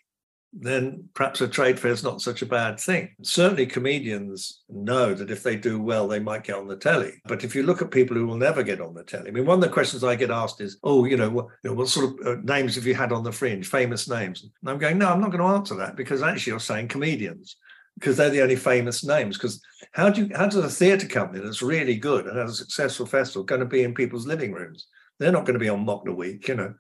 then 0.57 1.09
perhaps 1.15 1.41
a 1.41 1.49
trade 1.49 1.81
fair 1.81 1.91
is 1.91 2.05
not 2.05 2.21
such 2.21 2.41
a 2.41 2.47
bad 2.47 2.79
thing. 2.79 3.15
Certainly, 3.23 3.67
comedians 3.67 4.63
know 4.69 5.13
that 5.13 5.31
if 5.31 5.43
they 5.43 5.57
do 5.57 5.81
well, 5.83 6.07
they 6.07 6.21
might 6.21 6.45
get 6.45 6.57
on 6.57 6.69
the 6.69 6.77
telly. 6.77 7.15
But 7.27 7.43
if 7.43 7.57
you 7.57 7.65
look 7.65 7.83
at 7.83 7.91
people 7.91 8.17
who 8.17 8.27
will 8.27 8.37
never 8.37 8.63
get 8.63 8.81
on 8.81 8.95
the 8.95 9.03
telly, 9.03 9.29
I 9.29 9.33
mean, 9.33 9.47
one 9.47 9.59
of 9.59 9.63
the 9.63 9.69
questions 9.69 10.05
I 10.05 10.15
get 10.15 10.31
asked 10.31 10.61
is, 10.61 10.79
"Oh, 10.85 11.05
you 11.05 11.17
know, 11.17 11.29
what, 11.29 11.47
you 11.65 11.71
know, 11.71 11.77
what 11.77 11.89
sort 11.89 12.21
of 12.21 12.27
uh, 12.27 12.41
names 12.43 12.77
have 12.77 12.87
you 12.87 12.95
had 12.95 13.13
on 13.13 13.25
the 13.25 13.33
fringe? 13.33 13.67
Famous 13.67 14.09
names?" 14.09 14.43
And 14.43 14.71
I'm 14.71 14.79
going, 14.79 14.99
"No, 14.99 15.09
I'm 15.09 15.21
not 15.21 15.33
going 15.33 15.43
to 15.43 15.57
answer 15.57 15.75
that 15.77 15.97
because 15.97 16.23
actually, 16.23 16.53
you're 16.53 16.61
saying 16.61 16.89
comedians." 16.89 17.57
Because 17.97 18.17
they're 18.17 18.31
the 18.31 18.43
only 18.43 18.57
famous 18.57 19.05
names. 19.05 19.37
Because 19.37 19.61
how 19.93 20.11
do 20.11 20.23
you 20.25 20.37
how 20.37 20.47
does 20.47 20.57
a 20.57 20.69
theatre 20.69 21.07
company 21.07 21.45
that's 21.45 21.63
really 21.63 21.95
good 21.95 22.27
and 22.27 22.37
has 22.37 22.51
a 22.51 22.55
successful 22.55 23.07
festival 23.07 23.45
going 23.45 23.61
to 23.61 23.67
be 23.67 23.85
in 23.85 23.95
people's 23.95 24.27
living 24.27 24.53
rooms? 24.53 24.87
They're 25.19 25.31
not 25.31 25.45
going 25.45 25.55
to 25.55 25.61
be 25.61 25.69
on 25.69 25.85
Mock 25.85 26.05
the 26.05 26.13
Week, 26.13 26.49
you 26.49 26.57
know. 26.57 26.75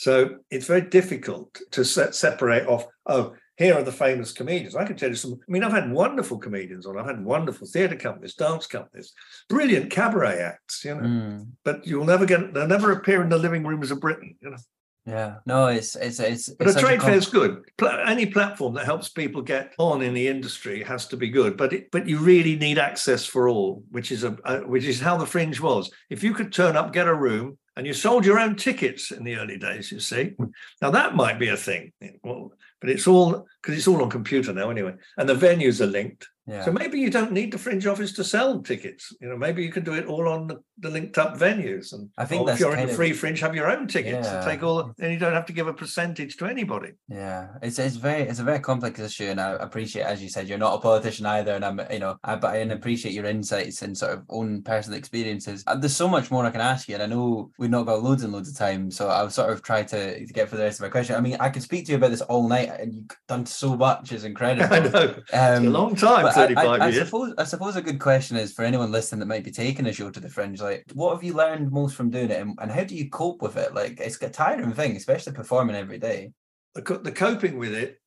So 0.00 0.36
it's 0.50 0.66
very 0.66 0.80
difficult 0.80 1.58
to 1.72 1.84
set, 1.84 2.14
separate 2.14 2.66
off, 2.66 2.86
oh, 3.04 3.34
here 3.58 3.74
are 3.74 3.82
the 3.82 3.92
famous 3.92 4.32
comedians. 4.32 4.74
I 4.74 4.86
can 4.86 4.96
tell 4.96 5.10
you 5.10 5.14
some, 5.14 5.34
I 5.34 5.52
mean, 5.52 5.62
I've 5.62 5.72
had 5.74 5.92
wonderful 5.92 6.38
comedians 6.38 6.86
on, 6.86 6.96
I've 6.98 7.04
had 7.04 7.22
wonderful 7.22 7.66
theatre 7.66 7.96
companies, 7.96 8.34
dance 8.34 8.66
companies, 8.66 9.12
brilliant 9.50 9.90
cabaret 9.90 10.40
acts, 10.40 10.86
you 10.86 10.94
know, 10.94 11.02
Mm, 11.02 11.48
but 11.66 11.86
you'll 11.86 12.06
never 12.06 12.24
get, 12.24 12.54
they'll 12.54 12.66
never 12.66 12.92
appear 12.92 13.20
in 13.22 13.28
the 13.28 13.36
living 13.36 13.62
rooms 13.66 13.90
of 13.90 14.00
Britain, 14.00 14.36
you 14.40 14.48
know. 14.48 14.56
yeah, 15.04 15.34
no, 15.44 15.66
it's 15.66 15.96
it's 15.96 16.18
it's. 16.18 16.48
But 16.48 16.68
it's 16.68 16.76
a 16.76 16.80
trade 16.80 17.00
com- 17.00 17.10
fair 17.10 17.18
is 17.18 17.28
good. 17.28 17.62
Pla- 17.76 18.04
Any 18.06 18.24
platform 18.24 18.72
that 18.76 18.86
helps 18.86 19.10
people 19.10 19.42
get 19.42 19.74
on 19.78 20.00
in 20.00 20.14
the 20.14 20.28
industry 20.28 20.82
has 20.84 21.06
to 21.08 21.16
be 21.18 21.28
good. 21.28 21.58
But 21.58 21.72
it, 21.74 21.90
but 21.90 22.06
you 22.08 22.18
really 22.20 22.56
need 22.56 22.78
access 22.78 23.26
for 23.26 23.48
all, 23.50 23.82
which 23.90 24.10
is 24.12 24.24
a, 24.24 24.32
a 24.46 24.60
which 24.60 24.84
is 24.84 25.00
how 25.00 25.18
the 25.18 25.26
fringe 25.26 25.60
was. 25.60 25.90
If 26.08 26.22
you 26.24 26.32
could 26.32 26.52
turn 26.52 26.74
up, 26.76 26.92
get 26.94 27.06
a 27.08 27.14
room, 27.14 27.58
and 27.76 27.86
you 27.86 27.92
sold 27.92 28.24
your 28.24 28.38
own 28.38 28.56
tickets 28.56 29.10
in 29.10 29.24
the 29.24 29.36
early 29.36 29.56
days, 29.56 29.90
you 29.92 30.00
see. 30.00 30.34
Now 30.82 30.90
that 30.90 31.14
might 31.14 31.38
be 31.38 31.48
a 31.48 31.56
thing. 31.56 31.92
But 32.22 32.90
it's 32.90 33.06
all 33.06 33.46
because 33.62 33.76
it's 33.76 33.88
all 33.88 34.02
on 34.02 34.10
computer 34.10 34.52
now 34.52 34.70
anyway, 34.70 34.94
and 35.16 35.28
the 35.28 35.34
venues 35.34 35.80
are 35.80 35.86
linked. 35.86 36.28
Yeah. 36.46 36.64
So 36.64 36.72
maybe 36.72 36.98
you 36.98 37.10
don't 37.10 37.30
need 37.30 37.52
the 37.52 37.58
fringe 37.58 37.86
office 37.86 38.12
to 38.14 38.24
sell 38.24 38.60
tickets. 38.60 39.14
You 39.20 39.28
know, 39.28 39.36
maybe 39.36 39.62
you 39.62 39.70
can 39.70 39.84
do 39.84 39.92
it 39.92 40.06
all 40.06 40.26
on 40.26 40.48
the, 40.48 40.60
the 40.80 40.90
linked 40.90 41.16
up 41.16 41.38
venues. 41.38 41.92
And 41.92 42.08
I 42.18 42.24
think 42.24 42.48
if 42.48 42.58
you're 42.58 42.72
in 42.72 42.86
the 42.86 42.90
of- 42.90 42.96
free 42.96 43.12
fringe, 43.12 43.38
have 43.38 43.54
your 43.54 43.70
own 43.70 43.86
tickets 43.86 44.26
and 44.26 44.44
take 44.44 44.62
all, 44.64 44.92
and 44.98 45.12
you 45.12 45.18
don't 45.18 45.34
have 45.34 45.46
to 45.46 45.52
give 45.52 45.68
a 45.68 45.74
percentage 45.74 46.36
to 46.38 46.46
anybody. 46.46 46.92
Yeah, 47.08 47.48
it's 47.62 47.78
it's 47.78 47.96
very 47.96 48.22
it's 48.22 48.40
a 48.40 48.44
very 48.44 48.58
complex 48.58 48.98
issue, 48.98 49.26
and 49.26 49.40
I 49.40 49.52
appreciate, 49.52 50.02
as 50.02 50.20
you 50.22 50.28
said, 50.28 50.48
you're 50.48 50.58
not 50.58 50.74
a 50.74 50.80
politician 50.80 51.26
either, 51.26 51.52
and 51.52 51.64
I'm 51.64 51.80
you 51.90 52.00
know, 52.00 52.16
I 52.24 52.34
but 52.34 52.54
I 52.54 52.56
appreciate 52.56 53.14
your 53.14 53.26
insights 53.26 53.82
and 53.82 53.96
sort 53.96 54.12
of 54.12 54.24
own 54.28 54.62
personal 54.62 54.98
experiences. 54.98 55.62
Uh, 55.68 55.76
There's 55.76 55.94
so 55.94 56.08
much 56.08 56.32
more 56.32 56.44
I 56.44 56.50
can 56.50 56.62
ask 56.62 56.88
you, 56.88 56.94
and 56.94 57.02
I 57.02 57.06
know 57.06 57.52
we've 57.58 57.70
not 57.70 57.86
got 57.86 58.02
loads 58.02 58.24
and 58.24 58.32
loads 58.32 58.48
of 58.48 58.56
time, 58.56 58.90
so 58.90 59.08
I'll 59.08 59.30
sort 59.30 59.50
of 59.50 59.62
try 59.62 59.84
to, 59.84 60.26
to 60.26 60.32
get 60.32 60.48
for 60.48 60.56
the 60.56 60.64
rest 60.64 60.80
of 60.80 60.84
my 60.84 60.90
question. 60.90 61.14
I 61.14 61.20
mean, 61.20 61.36
I 61.38 61.50
could 61.50 61.62
speak 61.62 61.86
to 61.86 61.92
you 61.92 61.98
about 61.98 62.10
this 62.10 62.22
all 62.22 62.48
night, 62.48 62.70
and 62.80 62.92
you've 62.92 63.06
done 63.28 63.46
so 63.54 63.76
much, 63.76 64.12
is 64.12 64.24
incredible. 64.32 64.74
I 64.74 64.80
know. 64.80 65.14
It's 65.18 65.32
a 65.32 65.56
Um, 65.56 65.66
long 65.72 65.94
time, 65.96 66.22
but 66.22 66.36
I- 66.36 66.44
I- 66.44 66.46
35 66.48 66.80
I, 66.80 66.88
years. 66.88 67.04
suppose 67.06 67.34
I 67.38 67.44
suppose 67.44 67.76
a 67.76 67.82
good 67.82 67.98
question 68.00 68.36
is 68.36 68.52
for 68.52 68.64
anyone 68.64 68.90
listening 68.92 69.20
that 69.20 69.26
might 69.26 69.44
be 69.44 69.50
taking 69.50 69.86
a 69.86 69.92
show 69.92 70.10
to 70.10 70.20
the 70.20 70.28
fringe, 70.28 70.60
like 70.60 70.84
what 70.94 71.14
have 71.14 71.22
you 71.24 71.32
learned 71.34 71.70
most 71.70 71.94
from 71.96 72.10
doing 72.10 72.30
it 72.30 72.40
and, 72.40 72.58
and 72.60 72.70
how 72.70 72.84
do 72.84 72.94
you 72.96 73.08
cope 73.10 73.42
with 73.42 73.56
it? 73.56 73.74
Like 73.74 74.00
it's 74.00 74.20
a 74.22 74.28
tiring 74.30 74.72
thing, 74.72 74.96
especially 74.96 75.32
performing 75.32 75.76
every 75.76 75.98
day. 75.98 76.32
the, 76.74 76.82
co- 76.82 76.98
the 77.02 77.12
coping 77.12 77.58
with 77.58 77.74
it 77.74 78.00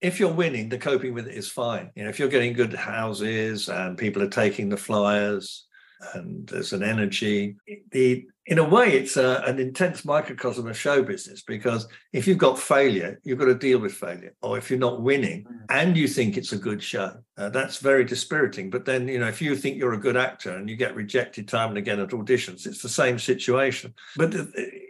if 0.00 0.18
you're 0.18 0.32
winning 0.32 0.68
the 0.68 0.78
coping 0.78 1.12
with 1.14 1.28
it 1.28 1.34
is 1.34 1.46
fine 1.48 1.90
you 1.94 2.02
know 2.02 2.08
if 2.08 2.18
you're 2.18 2.28
getting 2.36 2.54
good 2.54 2.72
houses 2.72 3.68
and 3.68 3.98
people 3.98 4.22
are 4.22 4.28
taking 4.42 4.68
the 4.70 4.76
flyers 4.76 5.66
and 6.14 6.48
there's 6.48 6.72
an 6.72 6.82
energy 6.82 7.54
the 7.92 8.26
in 8.50 8.58
a 8.58 8.68
way 8.68 8.88
it's 8.92 9.16
a, 9.16 9.42
an 9.46 9.58
intense 9.60 10.04
microcosm 10.04 10.66
of 10.66 10.76
show 10.76 11.02
business 11.02 11.40
because 11.42 11.86
if 12.12 12.26
you've 12.26 12.36
got 12.46 12.58
failure 12.58 13.18
you've 13.24 13.38
got 13.38 13.44
to 13.46 13.54
deal 13.54 13.78
with 13.78 13.92
failure 13.92 14.34
or 14.42 14.58
if 14.58 14.68
you're 14.68 14.78
not 14.88 15.00
winning 15.00 15.44
Mm. 15.44 15.64
and 15.70 15.96
you 15.96 16.08
think 16.08 16.36
it's 16.36 16.52
a 16.52 16.58
good 16.68 16.82
show 16.82 17.10
uh, 17.38 17.48
that's 17.48 17.78
very 17.78 18.04
dispiriting 18.04 18.68
but 18.68 18.84
then 18.84 19.08
you 19.08 19.18
know 19.20 19.28
if 19.28 19.40
you 19.40 19.56
think 19.56 19.76
you're 19.76 19.94
a 20.00 20.06
good 20.06 20.16
actor 20.16 20.52
and 20.56 20.68
you 20.68 20.76
get 20.76 20.94
rejected 20.94 21.46
time 21.48 21.70
and 21.70 21.78
again 21.78 22.00
at 22.00 22.10
auditions 22.10 22.66
it's 22.66 22.82
the 22.82 22.88
same 23.02 23.18
situation 23.18 23.94
but 24.16 24.34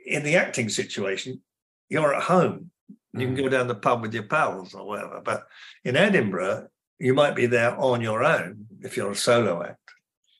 in 0.07 0.23
the 0.25 0.37
acting 0.37 0.69
situation 0.69 1.41
you're 1.91 2.15
at 2.15 2.23
home 2.23 2.71
you 3.13 3.27
can 3.27 3.35
Mm. 3.37 3.43
go 3.43 3.49
down 3.49 3.67
the 3.69 3.75
pub 3.75 4.03
with 4.03 4.15
your 4.15 4.23
pals 4.35 4.73
or 4.73 4.87
whatever. 4.87 5.21
But 5.25 5.49
in 5.85 5.97
Edinburgh, 5.97 6.69
you 7.01 7.13
might 7.13 7.35
be 7.35 7.47
there 7.47 7.77
on 7.77 8.01
your 8.01 8.23
own 8.23 8.67
if 8.83 8.97
you're 8.97 9.11
a 9.11 9.17
solo 9.17 9.65
act. 9.65 9.91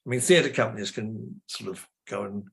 I 0.07 0.09
mean, 0.11 0.21
theatre 0.21 0.51
companies 0.51 0.93
can 0.93 1.41
sort 1.49 1.69
of 1.71 1.85
go 2.09 2.23
and 2.23 2.45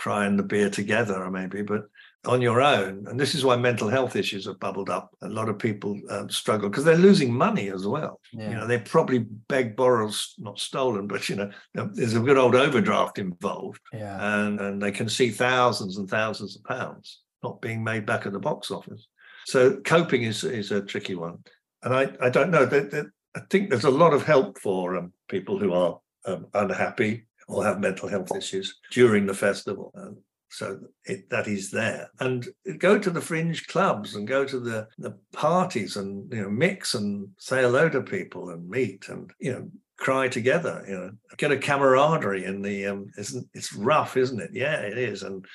cry 0.00 0.26
the 0.30 0.42
beer 0.42 0.70
together, 0.70 1.22
or 1.22 1.30
maybe, 1.30 1.60
but 1.60 1.82
on 2.24 2.40
your 2.40 2.62
own. 2.62 3.06
And 3.06 3.20
this 3.20 3.34
is 3.34 3.44
why 3.44 3.56
mental 3.56 3.88
health 3.88 4.16
issues 4.16 4.46
have 4.46 4.58
bubbled 4.58 4.88
up. 4.88 5.14
A 5.20 5.28
lot 5.28 5.50
of 5.50 5.58
people 5.58 6.00
um, 6.08 6.30
struggle 6.30 6.70
because 6.70 6.84
they're 6.84 6.96
losing 6.96 7.32
money 7.32 7.68
as 7.68 7.86
well. 7.86 8.18
Yeah. 8.32 8.48
You 8.48 8.56
know, 8.56 8.66
they 8.66 8.78
probably 8.78 9.18
beg, 9.18 9.76
borrows, 9.76 10.34
not 10.38 10.58
stolen, 10.58 11.06
but 11.06 11.28
you 11.28 11.36
know, 11.36 11.50
there's 11.74 12.16
a 12.16 12.20
good 12.20 12.38
old 12.38 12.54
overdraft 12.54 13.18
involved, 13.18 13.80
yeah. 13.92 14.16
and 14.38 14.60
and 14.60 14.82
they 14.82 14.90
can 14.90 15.08
see 15.08 15.30
thousands 15.30 15.98
and 15.98 16.08
thousands 16.08 16.56
of 16.56 16.64
pounds 16.64 17.20
not 17.42 17.60
being 17.60 17.84
made 17.84 18.06
back 18.06 18.26
at 18.26 18.32
the 18.32 18.38
box 18.38 18.70
office. 18.70 19.06
So 19.44 19.76
coping 19.84 20.22
is 20.22 20.44
is 20.44 20.72
a 20.72 20.80
tricky 20.80 21.14
one, 21.14 21.38
and 21.82 21.94
I 21.94 22.10
I 22.22 22.30
don't 22.30 22.50
know 22.50 22.64
that, 22.64 22.90
that 22.90 23.06
I 23.34 23.40
think 23.50 23.68
there's 23.68 23.84
a 23.84 23.90
lot 23.90 24.14
of 24.14 24.24
help 24.24 24.58
for 24.58 24.96
um, 24.96 25.12
people 25.28 25.58
who 25.58 25.74
are 25.74 26.00
um, 26.24 26.46
unhappy 26.54 27.26
or 27.50 27.64
have 27.64 27.80
mental 27.80 28.08
health 28.08 28.34
issues 28.36 28.78
during 28.90 29.26
the 29.26 29.34
festival. 29.34 29.92
Um, 29.96 30.18
so 30.50 30.80
it, 31.04 31.30
that 31.30 31.46
is 31.46 31.70
there, 31.70 32.10
and 32.18 32.48
go 32.78 32.98
to 32.98 33.10
the 33.10 33.20
fringe 33.20 33.68
clubs 33.68 34.16
and 34.16 34.26
go 34.26 34.44
to 34.44 34.58
the 34.58 34.88
the 34.98 35.16
parties 35.32 35.96
and 35.96 36.32
you 36.32 36.42
know 36.42 36.50
mix 36.50 36.94
and 36.94 37.28
say 37.38 37.62
hello 37.62 37.88
to 37.88 38.02
people 38.02 38.50
and 38.50 38.68
meet 38.68 39.08
and 39.08 39.30
you 39.38 39.52
know 39.52 39.68
cry 39.96 40.26
together. 40.26 40.84
You 40.88 40.94
know, 40.94 41.10
get 41.36 41.52
a 41.52 41.56
camaraderie 41.56 42.44
in 42.46 42.62
the 42.62 42.86
um. 42.86 43.06
It's 43.16 43.36
it's 43.54 43.72
rough, 43.72 44.16
isn't 44.16 44.40
it? 44.40 44.50
Yeah, 44.52 44.80
it 44.80 44.98
is, 44.98 45.22
and 45.22 45.46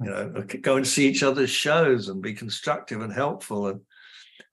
you 0.00 0.10
know 0.10 0.44
go 0.60 0.76
and 0.76 0.86
see 0.86 1.08
each 1.08 1.22
other's 1.22 1.50
shows 1.50 2.08
and 2.08 2.22
be 2.22 2.34
constructive 2.34 3.00
and 3.00 3.12
helpful 3.12 3.68
and 3.68 3.80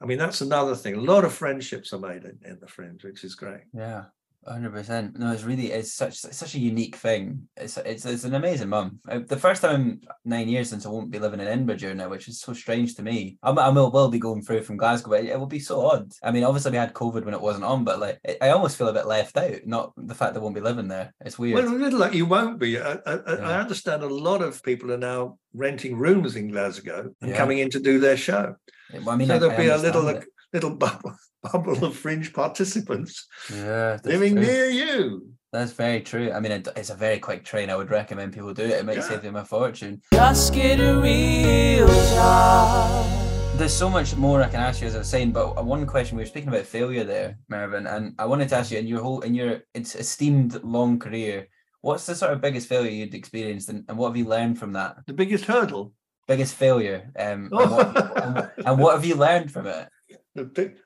i 0.02 0.06
mean 0.06 0.18
that's 0.18 0.42
another 0.42 0.76
thing 0.76 0.96
a 0.96 1.02
lot 1.02 1.26
of 1.26 1.34
friendships 1.34 1.94
are 1.94 2.00
made 2.00 2.24
in, 2.24 2.38
in 2.46 2.60
the 2.60 2.68
fringe 2.68 3.04
which 3.04 3.24
is 3.24 3.36
great 3.36 3.64
Yeah, 3.74 4.06
hundred 4.48 4.72
percent. 4.74 5.18
No, 5.20 5.32
it's 5.32 5.44
really 5.44 5.72
it's 5.72 5.94
such 5.94 6.24
it's 6.26 6.38
such 6.38 6.56
a 6.56 6.60
unique 6.60 6.96
thing. 6.96 7.48
It's 7.58 7.78
it's 7.78 8.06
it's 8.06 8.24
an 8.24 8.34
amazing 8.36 8.70
month. 8.70 8.94
Uh, 9.10 9.20
The 9.28 9.38
first 9.38 9.62
time 9.62 9.82
in 9.82 10.02
nine 10.26 10.50
years 10.50 10.70
since 10.70 10.86
I 10.86 10.90
won't 10.90 11.12
be 11.12 11.20
living 11.20 11.40
in 11.40 11.48
Edinburgh 11.48 11.94
now, 11.94 12.10
which 12.10 12.28
is 12.28 12.40
so 12.42 12.54
strange 12.54 12.96
to 12.96 13.04
me. 13.04 13.38
I'm, 13.44 13.60
I 13.60 13.70
will, 13.70 13.92
will 13.92 14.10
be 14.10 14.20
going 14.20 14.42
through 14.42 14.64
from 14.64 14.78
Glasgow, 14.78 15.12
but 15.12 15.26
it 15.26 15.40
will 15.40 15.46
be 15.46 15.60
so 15.60 15.86
odd. 15.86 16.12
I 16.24 16.32
mean, 16.32 16.44
obviously 16.44 16.72
we 16.72 16.78
had 16.78 16.94
COVID 16.94 17.24
when 17.26 17.34
it 17.36 17.42
wasn't 17.42 17.66
on, 17.66 17.84
but 17.84 18.00
like 18.00 18.20
it, 18.24 18.38
I 18.42 18.50
almost 18.50 18.78
feel 18.78 18.88
a 18.90 18.94
bit 18.94 19.06
left 19.08 19.38
out. 19.38 19.60
Not 19.66 19.94
the 19.96 20.16
fact 20.16 20.34
that 20.34 20.40
I 20.40 20.44
won't 20.44 20.56
be 20.56 20.62
living 20.62 20.88
there. 20.88 21.14
It's 21.24 21.38
weird. 21.38 21.56
well 21.64 21.74
a 21.74 21.76
little 21.76 22.00
like 22.00 22.14
you 22.14 22.26
won't 22.26 22.60
be 22.60 22.80
I, 22.80 22.94
I, 23.06 23.14
I 23.16 23.60
understand 23.60 24.02
a 24.04 24.08
lot 24.08 24.42
of 24.42 24.64
people 24.64 24.92
are 24.92 24.98
now 24.98 25.38
renting 25.54 25.98
rooms 25.98 26.36
in 26.36 26.48
glasgow 26.50 27.12
and 27.22 27.30
Yeah. 27.32 27.38
coming 27.38 27.60
in 27.60 27.70
to 27.72 27.80
do 27.80 28.00
their 28.00 28.18
show 28.18 28.56
Well, 28.94 29.10
I 29.10 29.16
mean, 29.18 29.28
so 29.28 29.36
I- 29.36 29.40
there'll 29.40 29.58
be 29.58 29.68
a 29.68 29.78
little 29.78 30.08
it. 30.08 30.26
little 30.54 30.76
bubble, 30.84 31.14
bubble 31.44 31.84
of 31.86 31.96
fringe 31.96 32.34
participants 32.34 33.26
yeah, 33.54 33.98
living 34.04 34.34
true. 34.36 34.46
near 34.46 34.66
you 34.70 35.28
That's 35.54 35.74
very 35.74 36.00
true. 36.00 36.32
I 36.32 36.40
mean, 36.40 36.54
it's 36.78 36.90
a 36.92 36.96
very 36.96 37.20
quick 37.20 37.44
train. 37.44 37.70
I 37.70 37.76
would 37.76 37.90
recommend 37.92 38.32
people 38.32 38.54
do 38.54 38.64
it. 38.64 38.72
It 38.80 38.86
might 38.86 38.96
Yeah. 39.04 39.10
save 39.12 39.22
them 39.22 39.36
a 39.36 39.44
fortune. 39.44 40.02
Just 40.14 40.54
get 40.54 40.80
a 40.80 40.96
real 41.02 41.88
job. 42.16 43.58
there's 43.58 43.74
so 43.74 43.90
much 43.90 44.16
more 44.16 44.42
I 44.42 44.48
can 44.50 44.62
ask 44.62 44.82
you 44.82 44.88
as 44.88 44.96
I 44.96 45.00
was 45.00 45.10
saying, 45.10 45.34
but 45.34 45.48
one 45.66 45.86
question 45.86 46.16
we 46.18 46.24
were 46.24 46.28
speaking 46.34 46.50
about 46.50 46.66
failure 46.66 47.04
there, 47.04 47.38
Mervyn, 47.50 47.86
and 47.86 48.16
I 48.18 48.26
wanted 48.32 48.48
to 48.50 48.56
ask 48.56 48.72
you 48.72 48.80
in 48.80 48.88
your 48.88 49.02
whole 49.02 49.22
in 49.28 49.36
your 49.36 49.52
it's 49.78 49.94
esteemed 49.96 50.64
long 50.64 50.98
career, 51.00 51.48
what's 51.82 52.06
the 52.06 52.16
sort 52.16 52.32
of 52.34 52.42
biggest 52.42 52.68
failure 52.70 52.90
you'd 52.90 53.14
experienced, 53.14 53.68
and, 53.70 53.84
and 53.88 53.98
what 53.98 54.08
have 54.10 54.18
you 54.18 54.26
learned 54.26 54.58
from 54.58 54.72
that? 54.74 54.96
The 55.06 55.14
biggest 55.14 55.46
hurdle, 55.46 55.94
biggest 56.28 56.56
failure, 56.56 57.12
um, 57.20 57.50
and, 57.52 57.72
what, 57.72 57.88
and, 58.24 58.52
and 58.68 58.80
what 58.80 58.96
have 58.96 59.06
you 59.06 59.16
learned 59.16 59.52
from 59.52 59.68
it? 59.68 59.90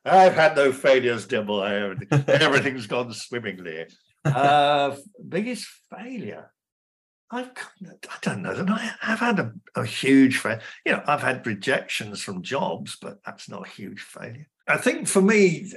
I've 0.04 0.34
had 0.34 0.56
no 0.56 0.72
failures, 0.72 1.28
Dimble. 1.28 1.64
Everything's 2.28 2.88
gone 2.88 3.14
swimmingly. 3.14 3.86
Uh, 4.24 4.96
biggest 5.28 5.68
failure. 5.90 6.52
I've 7.32 7.50
I 7.84 8.18
don't 8.22 8.44
know 8.44 8.54
that 8.54 8.70
I 8.70 8.92
have 9.02 9.20
had 9.20 9.40
a, 9.40 9.52
a 9.76 9.86
huge 9.86 10.38
failure. 10.38 10.62
You 10.86 10.94
know, 10.94 11.04
I've 11.08 11.22
had 11.22 11.46
rejections 11.46 12.22
from 12.22 12.44
jobs, 12.44 12.98
but 13.02 13.18
that's 13.26 13.50
not 13.50 13.68
a 13.68 13.70
huge 13.70 14.02
failure. 14.02 14.48
I 14.68 14.78
think 14.78 15.08
for 15.08 15.22
me, 15.22 15.72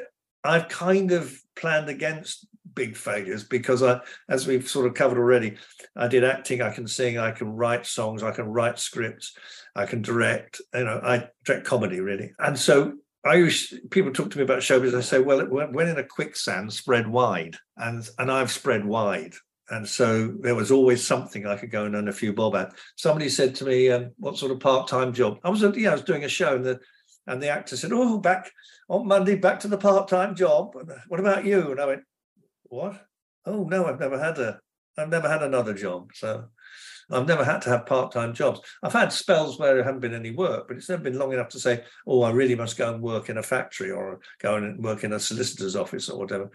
I've 0.44 0.68
kind 0.68 1.10
of 1.10 1.38
planned 1.56 1.88
against 1.88 2.46
big 2.74 2.96
failures 2.96 3.44
because 3.44 3.82
I, 3.82 4.00
as 4.28 4.46
we've 4.46 4.68
sort 4.68 4.86
of 4.86 4.94
covered 4.94 5.18
already, 5.18 5.56
I 5.96 6.06
did 6.06 6.22
acting, 6.22 6.62
I 6.62 6.70
can 6.70 6.86
sing, 6.86 7.18
I 7.18 7.32
can 7.32 7.48
write 7.48 7.86
songs, 7.86 8.22
I 8.22 8.30
can 8.30 8.46
write 8.46 8.78
scripts, 8.78 9.36
I 9.74 9.86
can 9.86 10.02
direct. 10.02 10.60
You 10.74 10.84
know, 10.84 11.00
I 11.02 11.28
direct 11.44 11.66
comedy 11.66 12.00
really, 12.00 12.32
and 12.38 12.58
so 12.58 12.94
I 13.28 13.34
use 13.34 13.74
people 13.90 14.12
talk 14.12 14.30
to 14.30 14.38
me 14.38 14.44
about 14.44 14.60
showbiz. 14.60 14.96
I 14.96 15.00
say, 15.00 15.18
well, 15.18 15.40
it 15.40 15.50
went 15.50 15.88
in 15.88 15.98
a 15.98 16.04
quicksand, 16.04 16.72
spread 16.72 17.06
wide, 17.08 17.56
and 17.76 18.08
and 18.18 18.30
I've 18.30 18.50
spread 18.50 18.84
wide, 18.84 19.34
and 19.70 19.88
so 19.88 20.28
there 20.40 20.54
was 20.54 20.70
always 20.70 21.06
something 21.06 21.46
I 21.46 21.56
could 21.56 21.70
go 21.70 21.84
and 21.84 21.94
earn 21.94 22.08
a 22.08 22.12
few 22.12 22.32
bob 22.32 22.56
at. 22.56 22.74
Somebody 22.96 23.28
said 23.28 23.54
to 23.56 23.64
me, 23.64 23.90
um, 23.90 24.10
"What 24.18 24.38
sort 24.38 24.52
of 24.52 24.60
part-time 24.60 25.12
job?" 25.12 25.38
I 25.44 25.50
was, 25.50 25.62
yeah, 25.76 25.90
I 25.90 25.94
was 25.94 26.02
doing 26.02 26.24
a 26.24 26.28
show, 26.28 26.56
and 26.56 26.64
the 26.64 26.80
and 27.26 27.42
the 27.42 27.48
actor 27.48 27.76
said, 27.76 27.92
"Oh, 27.92 28.18
back 28.18 28.50
on 28.88 29.06
Monday, 29.06 29.36
back 29.36 29.60
to 29.60 29.68
the 29.68 29.78
part-time 29.78 30.34
job. 30.34 30.74
What 31.08 31.20
about 31.20 31.44
you?" 31.44 31.70
And 31.70 31.80
I 31.80 31.86
went, 31.86 32.02
"What? 32.64 33.04
Oh 33.46 33.64
no, 33.64 33.86
I've 33.86 34.00
never 34.00 34.18
had 34.18 34.38
a, 34.38 34.60
I've 34.96 35.10
never 35.10 35.28
had 35.28 35.42
another 35.42 35.74
job." 35.74 36.10
So 36.14 36.46
I've 37.10 37.26
never 37.26 37.44
had 37.44 37.62
to 37.62 37.70
have 37.70 37.86
part-time 37.86 38.34
jobs. 38.34 38.60
I've 38.82 38.92
had 38.92 39.12
spells 39.12 39.58
where 39.58 39.74
there 39.74 39.84
haven't 39.84 40.00
been 40.00 40.14
any 40.14 40.30
work, 40.30 40.68
but 40.68 40.76
it's 40.76 40.88
never 40.88 41.02
been 41.02 41.18
long 41.18 41.32
enough 41.32 41.48
to 41.50 41.60
say, 41.60 41.84
"Oh, 42.06 42.22
I 42.22 42.30
really 42.30 42.54
must 42.54 42.76
go 42.76 42.92
and 42.92 43.02
work 43.02 43.30
in 43.30 43.38
a 43.38 43.42
factory 43.42 43.90
or 43.90 44.20
go 44.40 44.56
and 44.56 44.82
work 44.82 45.04
in 45.04 45.12
a 45.12 45.20
solicitor's 45.20 45.76
office 45.76 46.08
or 46.08 46.18
whatever." 46.18 46.50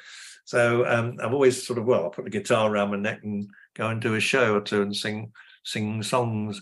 So 0.45 0.85
um, 0.85 1.17
I've 1.21 1.33
always 1.33 1.65
sort 1.65 1.79
of 1.79 1.85
well, 1.85 2.05
I 2.05 2.09
put 2.09 2.25
the 2.25 2.31
guitar 2.31 2.69
around 2.69 2.91
my 2.91 2.97
neck 2.97 3.21
and 3.23 3.49
go 3.73 3.87
and 3.87 4.01
do 4.01 4.15
a 4.15 4.19
show 4.19 4.55
or 4.55 4.61
two 4.61 4.81
and 4.81 4.95
sing 4.95 5.31
sing 5.65 6.03
songs, 6.03 6.61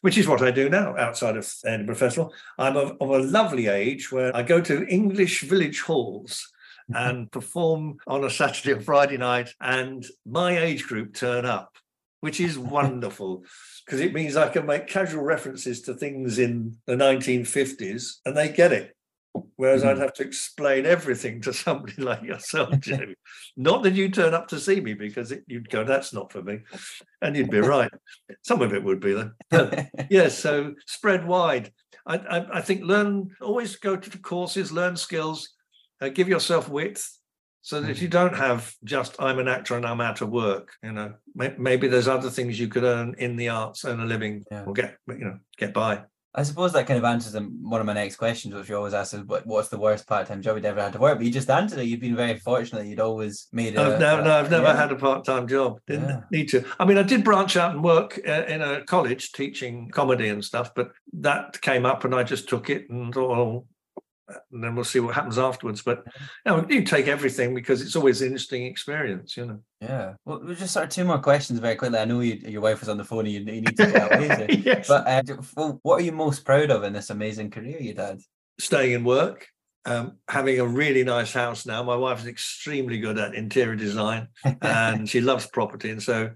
which 0.00 0.16
is 0.16 0.26
what 0.26 0.42
I 0.42 0.50
do 0.50 0.68
now 0.68 0.96
outside 0.96 1.36
of 1.36 1.52
Edinburgh 1.64 1.96
Festival. 1.96 2.32
I'm 2.58 2.76
of, 2.76 2.96
of 3.00 3.10
a 3.10 3.18
lovely 3.18 3.66
age 3.66 4.10
where 4.10 4.34
I 4.34 4.42
go 4.42 4.60
to 4.62 4.86
English 4.86 5.42
village 5.42 5.80
halls 5.82 6.50
and 6.94 7.30
perform 7.30 7.98
on 8.06 8.24
a 8.24 8.30
Saturday 8.30 8.72
or 8.72 8.80
Friday 8.80 9.18
night, 9.18 9.54
and 9.60 10.06
my 10.24 10.58
age 10.58 10.86
group 10.86 11.14
turn 11.14 11.44
up 11.44 11.76
which 12.20 12.40
is 12.40 12.58
wonderful 12.58 13.44
because 13.84 14.00
it 14.00 14.12
means 14.12 14.36
I 14.36 14.48
can 14.48 14.66
make 14.66 14.86
casual 14.86 15.22
references 15.22 15.82
to 15.82 15.94
things 15.94 16.38
in 16.38 16.76
the 16.86 16.94
1950s 16.94 18.16
and 18.24 18.36
they 18.36 18.48
get 18.48 18.72
it. 18.72 18.94
Whereas 19.56 19.82
mm-hmm. 19.82 19.90
I'd 19.90 19.98
have 19.98 20.14
to 20.14 20.24
explain 20.24 20.86
everything 20.86 21.40
to 21.42 21.52
somebody 21.52 21.94
like 22.02 22.22
yourself, 22.22 22.78
Jamie. 22.80 23.14
not 23.56 23.82
that 23.82 23.94
you 23.94 24.08
turn 24.08 24.34
up 24.34 24.48
to 24.48 24.60
see 24.60 24.80
me 24.80 24.94
because 24.94 25.32
it, 25.32 25.44
you'd 25.46 25.70
go, 25.70 25.84
that's 25.84 26.12
not 26.12 26.32
for 26.32 26.42
me. 26.42 26.60
And 27.22 27.36
you'd 27.36 27.50
be 27.50 27.60
right. 27.60 27.90
Some 28.42 28.62
of 28.62 28.74
it 28.74 28.82
would 28.82 29.00
be, 29.00 29.12
though. 29.12 29.30
yes, 29.52 29.88
yeah, 30.10 30.28
so 30.28 30.74
spread 30.86 31.26
wide. 31.26 31.72
I, 32.06 32.16
I, 32.16 32.58
I, 32.58 32.60
think 32.62 32.82
learn, 32.82 33.30
always 33.40 33.76
go 33.76 33.96
to 33.96 34.18
courses, 34.18 34.72
learn 34.72 34.96
skills, 34.96 35.54
uh, 36.00 36.08
give 36.08 36.28
yourself 36.28 36.68
width, 36.68 37.17
so 37.62 37.80
that 37.80 37.90
if 37.90 38.00
you 38.00 38.08
don't 38.08 38.36
have 38.36 38.74
just 38.84 39.16
I'm 39.18 39.38
an 39.38 39.48
actor 39.48 39.76
and 39.76 39.86
I'm 39.86 40.00
out 40.00 40.20
of 40.20 40.30
work, 40.30 40.72
you 40.82 40.92
know, 40.92 41.14
maybe 41.34 41.88
there's 41.88 42.08
other 42.08 42.30
things 42.30 42.58
you 42.58 42.68
could 42.68 42.84
earn 42.84 43.14
in 43.18 43.36
the 43.36 43.48
arts, 43.48 43.84
earn 43.84 44.00
a 44.00 44.06
living, 44.06 44.44
yeah. 44.50 44.64
or 44.64 44.72
get 44.72 44.96
you 45.08 45.18
know 45.18 45.38
get 45.56 45.74
by. 45.74 46.02
I 46.34 46.42
suppose 46.42 46.72
that 46.74 46.86
kind 46.86 46.98
of 46.98 47.04
answers 47.04 47.34
one 47.62 47.80
of 47.80 47.86
my 47.86 47.94
next 47.94 48.16
questions, 48.16 48.54
which 48.54 48.68
you 48.68 48.76
always 48.76 48.94
ask 48.94 49.14
is, 49.14 49.22
what, 49.22 49.46
what's 49.46 49.70
the 49.70 49.78
worst 49.78 50.06
part-time 50.06 50.42
job 50.42 50.56
you'd 50.56 50.66
ever 50.66 50.82
had 50.82 50.92
to 50.92 50.98
work? 50.98 51.18
But 51.18 51.24
you 51.24 51.32
just 51.32 51.50
answered 51.50 51.80
it. 51.80 51.86
You've 51.86 52.00
been 52.00 52.14
very 52.14 52.38
fortunate. 52.38 52.86
You'd 52.86 53.00
always 53.00 53.48
made 53.50 53.68
it. 53.68 53.76
No, 53.76 53.94
I've 53.94 54.50
never 54.50 54.66
yeah. 54.66 54.76
had 54.76 54.92
a 54.92 54.96
part-time 54.96 55.48
job. 55.48 55.80
Didn't 55.86 56.08
yeah. 56.08 56.20
need 56.30 56.48
to. 56.50 56.64
I 56.78 56.84
mean, 56.84 56.98
I 56.98 57.02
did 57.02 57.24
branch 57.24 57.56
out 57.56 57.72
and 57.72 57.82
work 57.82 58.20
uh, 58.28 58.44
in 58.46 58.60
a 58.60 58.84
college 58.84 59.32
teaching 59.32 59.88
comedy 59.88 60.28
and 60.28 60.44
stuff, 60.44 60.72
but 60.76 60.92
that 61.14 61.60
came 61.62 61.86
up 61.86 62.04
and 62.04 62.14
I 62.14 62.22
just 62.22 62.48
took 62.48 62.68
it 62.70 62.88
and 62.90 63.12
thought, 63.12 63.36
oh, 63.36 63.66
and 64.52 64.62
then 64.62 64.74
we'll 64.74 64.84
see 64.84 65.00
what 65.00 65.14
happens 65.14 65.38
afterwards. 65.38 65.82
But 65.82 66.04
you, 66.44 66.52
know, 66.52 66.66
you 66.68 66.82
take 66.84 67.08
everything 67.08 67.54
because 67.54 67.80
it's 67.80 67.96
always 67.96 68.20
an 68.20 68.28
interesting 68.28 68.64
experience, 68.64 69.36
you 69.36 69.46
know. 69.46 69.60
Yeah. 69.80 70.14
Well, 70.24 70.40
we 70.40 70.54
just 70.54 70.72
sort 70.72 70.84
of 70.84 70.90
two 70.90 71.04
more 71.04 71.18
questions 71.18 71.60
very 71.60 71.76
quickly. 71.76 71.98
I 71.98 72.04
know 72.04 72.20
you, 72.20 72.34
your 72.46 72.60
wife 72.60 72.80
was 72.80 72.88
on 72.88 72.98
the 72.98 73.04
phone 73.04 73.26
and 73.26 73.28
you, 73.28 73.40
you 73.40 73.60
need 73.62 73.76
to 73.76 73.86
get 73.86 74.12
away. 74.12 74.48
yes. 74.64 74.88
But 74.88 75.06
uh, 75.06 75.72
what 75.82 76.00
are 76.00 76.04
you 76.04 76.12
most 76.12 76.44
proud 76.44 76.70
of 76.70 76.84
in 76.84 76.92
this 76.92 77.10
amazing 77.10 77.50
career 77.50 77.80
you 77.80 77.94
had? 77.94 78.20
Staying 78.58 78.92
in 78.92 79.04
work. 79.04 79.46
Um, 79.84 80.18
having 80.28 80.60
a 80.60 80.66
really 80.66 81.02
nice 81.02 81.32
house 81.32 81.64
now. 81.64 81.82
My 81.82 81.96
wife 81.96 82.20
is 82.20 82.26
extremely 82.26 82.98
good 82.98 83.16
at 83.16 83.34
interior 83.34 83.76
design 83.76 84.28
and 84.60 85.08
she 85.08 85.22
loves 85.22 85.46
property. 85.46 85.90
And 85.90 86.02
so 86.02 86.30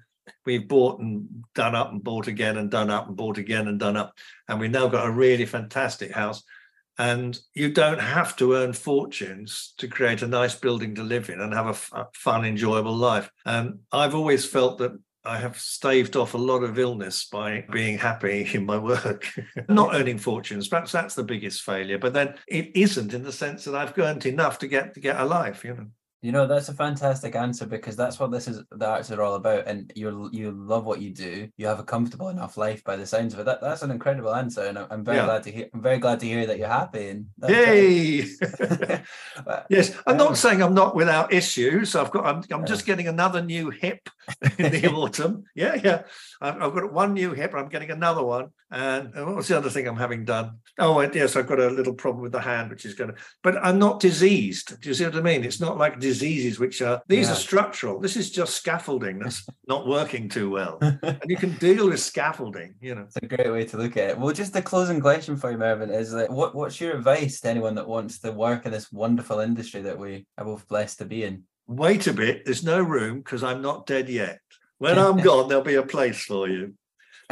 we've 0.47 0.67
bought 0.67 1.01
and 1.01 1.45
done 1.55 1.75
up 1.75 1.91
and 1.91 2.03
bought 2.03 2.29
again 2.29 2.57
and 2.57 2.71
done 2.71 2.89
up 2.89 3.09
and 3.09 3.17
bought 3.17 3.37
again 3.37 3.69
and 3.69 3.79
done 3.79 3.99
up. 3.99 4.17
And 4.49 4.59
we've 4.59 4.71
now 4.71 4.89
got 4.89 5.07
a 5.07 5.11
really 5.11 5.45
fantastic 5.45 6.13
house 6.13 6.43
and 7.03 7.37
you 7.53 7.69
don't 7.69 7.99
have 7.99 8.37
to 8.37 8.55
earn 8.55 8.73
fortunes 8.73 9.75
to 9.79 9.89
create 9.89 10.23
a 10.23 10.27
nice 10.29 10.55
building 10.55 10.95
to 10.95 11.03
live 11.03 11.31
in 11.31 11.41
and 11.41 11.53
have 11.53 11.67
a, 11.67 11.71
f- 11.71 11.93
fun, 12.15 12.45
enjoyable 12.45 12.95
life. 12.95 13.29
And 13.45 13.81
I've 13.91 14.15
always 14.15 14.45
felt 14.45 14.79
that 14.79 14.93
I 15.25 15.39
have 15.39 15.59
staved 15.59 16.15
off 16.15 16.35
a 16.35 16.39
lot 16.39 16.63
of 16.63 16.79
illness 16.79 17.25
by 17.25 17.67
being 17.73 17.99
happy 17.99 18.49
in 18.55 18.65
my 18.65 18.79
work, 18.79 19.29
not 19.69 19.97
earning 19.97 20.19
fortunes. 20.19 20.69
Perhaps 20.69 20.93
that's 20.93 21.17
the 21.17 21.25
biggest 21.25 21.63
failure. 21.63 21.99
But 21.99 22.13
then 22.13 22.35
it 22.47 22.71
isn't 22.77 23.13
in 23.13 23.25
the 23.25 23.33
sense 23.33 23.65
that 23.65 23.75
I've 23.75 23.99
earned 23.99 24.25
enough 24.25 24.61
to 24.61 24.69
get 24.69 24.95
to 24.95 25.01
get 25.01 25.21
a 25.21 25.25
life, 25.25 25.65
you 25.65 25.75
know. 25.75 25.87
You 26.23 26.31
know, 26.31 26.47
that's 26.47 26.69
a 26.69 26.75
fantastic 26.75 27.35
answer 27.35 27.67
because 27.67 27.97
that's 27.97 28.21
what 28.21 28.31
this 28.31 28.47
is 28.47 28.63
the 28.71 28.87
arts 28.87 29.11
are 29.11 29.23
all 29.23 29.35
about. 29.35 29.67
And 29.67 29.93
you 29.97 30.31
you 30.33 30.53
love 30.53 30.87
what 30.87 31.01
you 31.01 31.11
do. 31.11 31.49
You 31.57 31.67
have 31.67 31.81
a 31.81 31.85
comfortable 31.85 32.29
enough 32.29 32.57
life 32.57 32.85
by 32.85 32.95
the 32.95 33.05
sounds 33.05 33.35
of 33.35 33.41
it. 33.41 33.47
That, 33.47 33.61
that's 33.61 33.83
an 33.83 33.91
incredible 33.91 34.33
answer. 34.33 34.63
And 34.63 34.79
I'm 34.79 35.05
very 35.05 35.17
yeah. 35.17 35.25
glad 35.25 35.43
to 35.43 35.51
hear 35.51 35.69
I'm 35.75 35.83
very 35.83 35.99
glad 35.99 36.21
to 36.21 36.27
hear 36.27 36.47
that 36.47 36.59
you're 36.59 36.69
happy. 36.69 37.09
And 37.09 37.27
Yay! 37.49 38.19
yes. 39.69 39.97
I'm 40.07 40.17
not 40.17 40.31
uh, 40.31 40.35
saying 40.35 40.63
I'm 40.63 40.75
not 40.75 40.95
without 40.95 41.33
issues. 41.33 41.97
I've 41.97 42.13
got 42.13 42.25
I'm 42.25 42.45
I'm 42.53 42.67
just 42.67 42.87
getting 42.87 43.09
another 43.09 43.43
new 43.43 43.71
hip 43.71 44.09
in 44.59 44.71
the 44.71 44.89
autumn. 44.89 45.45
Yeah, 45.57 45.75
yeah. 45.83 46.03
I've, 46.41 46.61
I've 46.61 46.75
got 46.75 46.93
one 46.93 47.15
new 47.15 47.33
hip, 47.33 47.55
I'm 47.55 47.69
getting 47.69 47.91
another 47.91 48.23
one. 48.23 48.51
And 48.71 49.15
what 49.15 49.37
was 49.37 49.49
the 49.49 49.57
other 49.57 49.71
thing 49.71 49.87
I'm 49.87 49.97
having 49.97 50.25
done? 50.25 50.59
Oh, 50.79 51.01
yes, 51.01 51.37
I've 51.37 51.47
got 51.47 51.61
a 51.61 51.69
little 51.69 51.95
problem 51.95 52.23
with 52.23 52.33
the 52.33 52.41
hand, 52.41 52.71
which 52.71 52.85
is 52.85 52.95
going 52.95 53.11
to, 53.11 53.17
but 53.43 53.57
I'm 53.63 53.79
not 53.79 54.01
diseased. 54.01 54.81
Do 54.81 54.89
you 54.89 54.95
see 54.95 55.05
what 55.05 55.17
I 55.17 55.21
mean? 55.21 55.45
It's 55.45 55.61
not 55.61 55.79
like 55.79 56.01
diseases, 56.13 56.59
which 56.59 56.83
are, 56.83 57.03
these 57.09 57.27
yeah. 57.27 57.33
are 57.33 57.37
structural. 57.37 58.01
This 58.01 58.17
is 58.17 58.31
just 58.31 58.55
scaffolding 58.55 59.19
that's 59.19 59.47
not 59.67 59.87
working 59.87 60.29
too 60.29 60.51
well. 60.51 60.79
and 60.81 61.21
you 61.27 61.37
can 61.37 61.53
deal 61.59 61.89
with 61.89 62.01
scaffolding, 62.01 62.75
you 62.81 62.95
know. 62.95 63.03
It's 63.03 63.17
a 63.17 63.27
great 63.27 63.51
way 63.51 63.65
to 63.65 63.77
look 63.77 63.97
at 63.97 64.11
it. 64.11 64.19
Well, 64.19 64.35
just 64.35 64.53
the 64.53 64.63
closing 64.63 65.01
question 65.01 65.37
for 65.37 65.51
you, 65.51 65.59
Mervyn, 65.59 65.91
is 65.91 66.13
that 66.13 66.31
what, 66.31 66.55
what's 66.55 66.81
your 66.81 66.97
advice 66.97 67.41
to 67.41 67.49
anyone 67.49 67.75
that 67.77 67.89
wants 67.89 68.19
to 68.21 68.33
work 68.33 68.67
in 68.67 68.73
this 68.73 68.93
wonderful 68.93 69.41
industry 69.41 69.83
that 69.83 69.99
we 69.99 70.27
are 70.39 70.45
both 70.45 70.69
blessed 70.69 70.99
to 70.99 71.05
be 71.05 71.25
in? 71.25 71.45
Wait 71.67 72.07
a 72.07 72.13
bit, 72.13 72.45
there's 72.45 72.65
no 72.65 72.83
room 72.83 73.19
because 73.19 73.43
I'm 73.43 73.63
not 73.63 73.87
dead 73.87 74.09
yet. 74.09 74.41
When 74.79 74.99
I'm 74.99 75.17
gone, 75.23 75.49
there'll 75.49 75.65
be 75.65 75.77
a 75.77 75.83
place 75.83 76.25
for 76.25 76.49
you. 76.49 76.75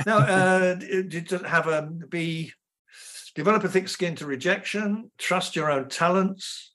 Now, 0.07 0.19
uh, 0.19 0.75
do 0.77 1.07
you 1.11 1.39
have 1.39 1.67
a 1.67 1.83
be 1.83 2.53
develop 3.35 3.65
a 3.65 3.69
thick 3.69 3.89
skin 3.89 4.15
to 4.17 4.27
rejection. 4.27 5.11
Trust 5.19 5.57
your 5.57 5.71
own 5.71 5.89
talents. 5.89 6.70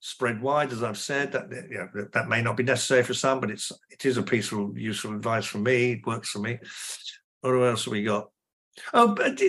Spread 0.00 0.40
wide, 0.40 0.72
as 0.72 0.82
I've 0.82 0.98
said. 0.98 1.32
That 1.32 1.50
you 1.70 1.78
know, 1.78 2.08
that 2.12 2.28
may 2.28 2.42
not 2.42 2.56
be 2.56 2.62
necessary 2.62 3.02
for 3.02 3.14
some, 3.14 3.40
but 3.40 3.50
it's 3.50 3.70
it 3.90 4.04
is 4.06 4.16
a 4.16 4.22
piece 4.22 4.50
of 4.50 4.76
useful 4.76 5.14
advice 5.14 5.44
for 5.44 5.58
me. 5.58 5.92
It 5.92 6.06
works 6.06 6.30
for 6.30 6.38
me. 6.38 6.58
What 7.42 7.52
else 7.52 7.84
have 7.84 7.92
we 7.92 8.02
got? 8.02 8.30
Oh, 8.94 9.14
but 9.14 9.40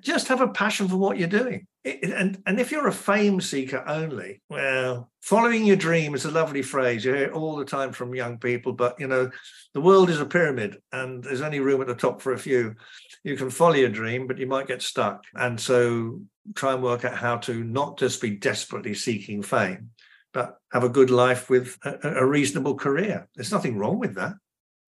just 0.00 0.28
have 0.28 0.40
a 0.40 0.48
passion 0.48 0.88
for 0.88 0.96
what 0.96 1.18
you're 1.18 1.28
doing. 1.28 1.66
and 1.84 2.42
and 2.46 2.60
if 2.60 2.70
you're 2.70 2.88
a 2.88 2.92
fame 2.92 3.40
seeker 3.40 3.82
only, 3.86 4.42
well, 4.48 5.10
following 5.22 5.64
your 5.64 5.76
dream 5.76 6.14
is 6.14 6.24
a 6.24 6.30
lovely 6.30 6.62
phrase. 6.62 7.04
You 7.04 7.14
hear 7.14 7.24
it 7.26 7.32
all 7.32 7.56
the 7.56 7.64
time 7.64 7.92
from 7.92 8.14
young 8.14 8.38
people. 8.38 8.72
But 8.72 8.98
you 9.00 9.06
know, 9.06 9.30
the 9.74 9.80
world 9.80 10.10
is 10.10 10.20
a 10.20 10.26
pyramid, 10.26 10.78
and 10.92 11.22
there's 11.22 11.40
only 11.40 11.60
room 11.60 11.80
at 11.80 11.86
the 11.86 11.94
top 11.94 12.20
for 12.20 12.32
a 12.32 12.38
few. 12.38 12.74
You 13.22 13.36
can 13.36 13.50
follow 13.50 13.74
your 13.74 13.90
dream, 13.90 14.26
but 14.26 14.38
you 14.38 14.46
might 14.46 14.66
get 14.66 14.82
stuck. 14.82 15.24
And 15.34 15.58
so, 15.58 16.20
try 16.54 16.74
and 16.74 16.82
work 16.82 17.04
out 17.04 17.16
how 17.16 17.38
to 17.38 17.64
not 17.64 17.98
just 17.98 18.20
be 18.20 18.30
desperately 18.30 18.94
seeking 18.94 19.42
fame, 19.42 19.90
but 20.32 20.56
have 20.72 20.84
a 20.84 20.88
good 20.88 21.10
life 21.10 21.50
with 21.50 21.76
a, 21.84 21.98
a 22.20 22.26
reasonable 22.26 22.74
career. 22.76 23.28
There's 23.34 23.52
nothing 23.52 23.76
wrong 23.76 23.98
with 23.98 24.14
that. 24.14 24.34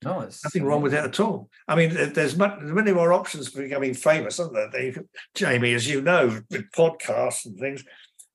No, 0.04 0.20
it's 0.20 0.42
Nothing 0.44 0.64
wrong 0.64 0.82
with 0.82 0.94
it 0.94 1.04
at 1.04 1.20
all. 1.20 1.48
I 1.68 1.76
mean, 1.76 1.94
there's 2.12 2.36
mu- 2.36 2.48
there's 2.58 2.72
many 2.72 2.92
more 2.92 3.12
options 3.12 3.48
for 3.48 3.62
becoming 3.62 3.94
famous, 3.94 4.40
aren't 4.40 4.52
there? 4.52 4.82
You 4.82 4.92
can- 4.92 5.08
Jamie, 5.34 5.74
as 5.74 5.88
you 5.88 6.00
know, 6.00 6.40
with 6.50 6.70
podcasts 6.72 7.46
and 7.46 7.56
things, 7.58 7.84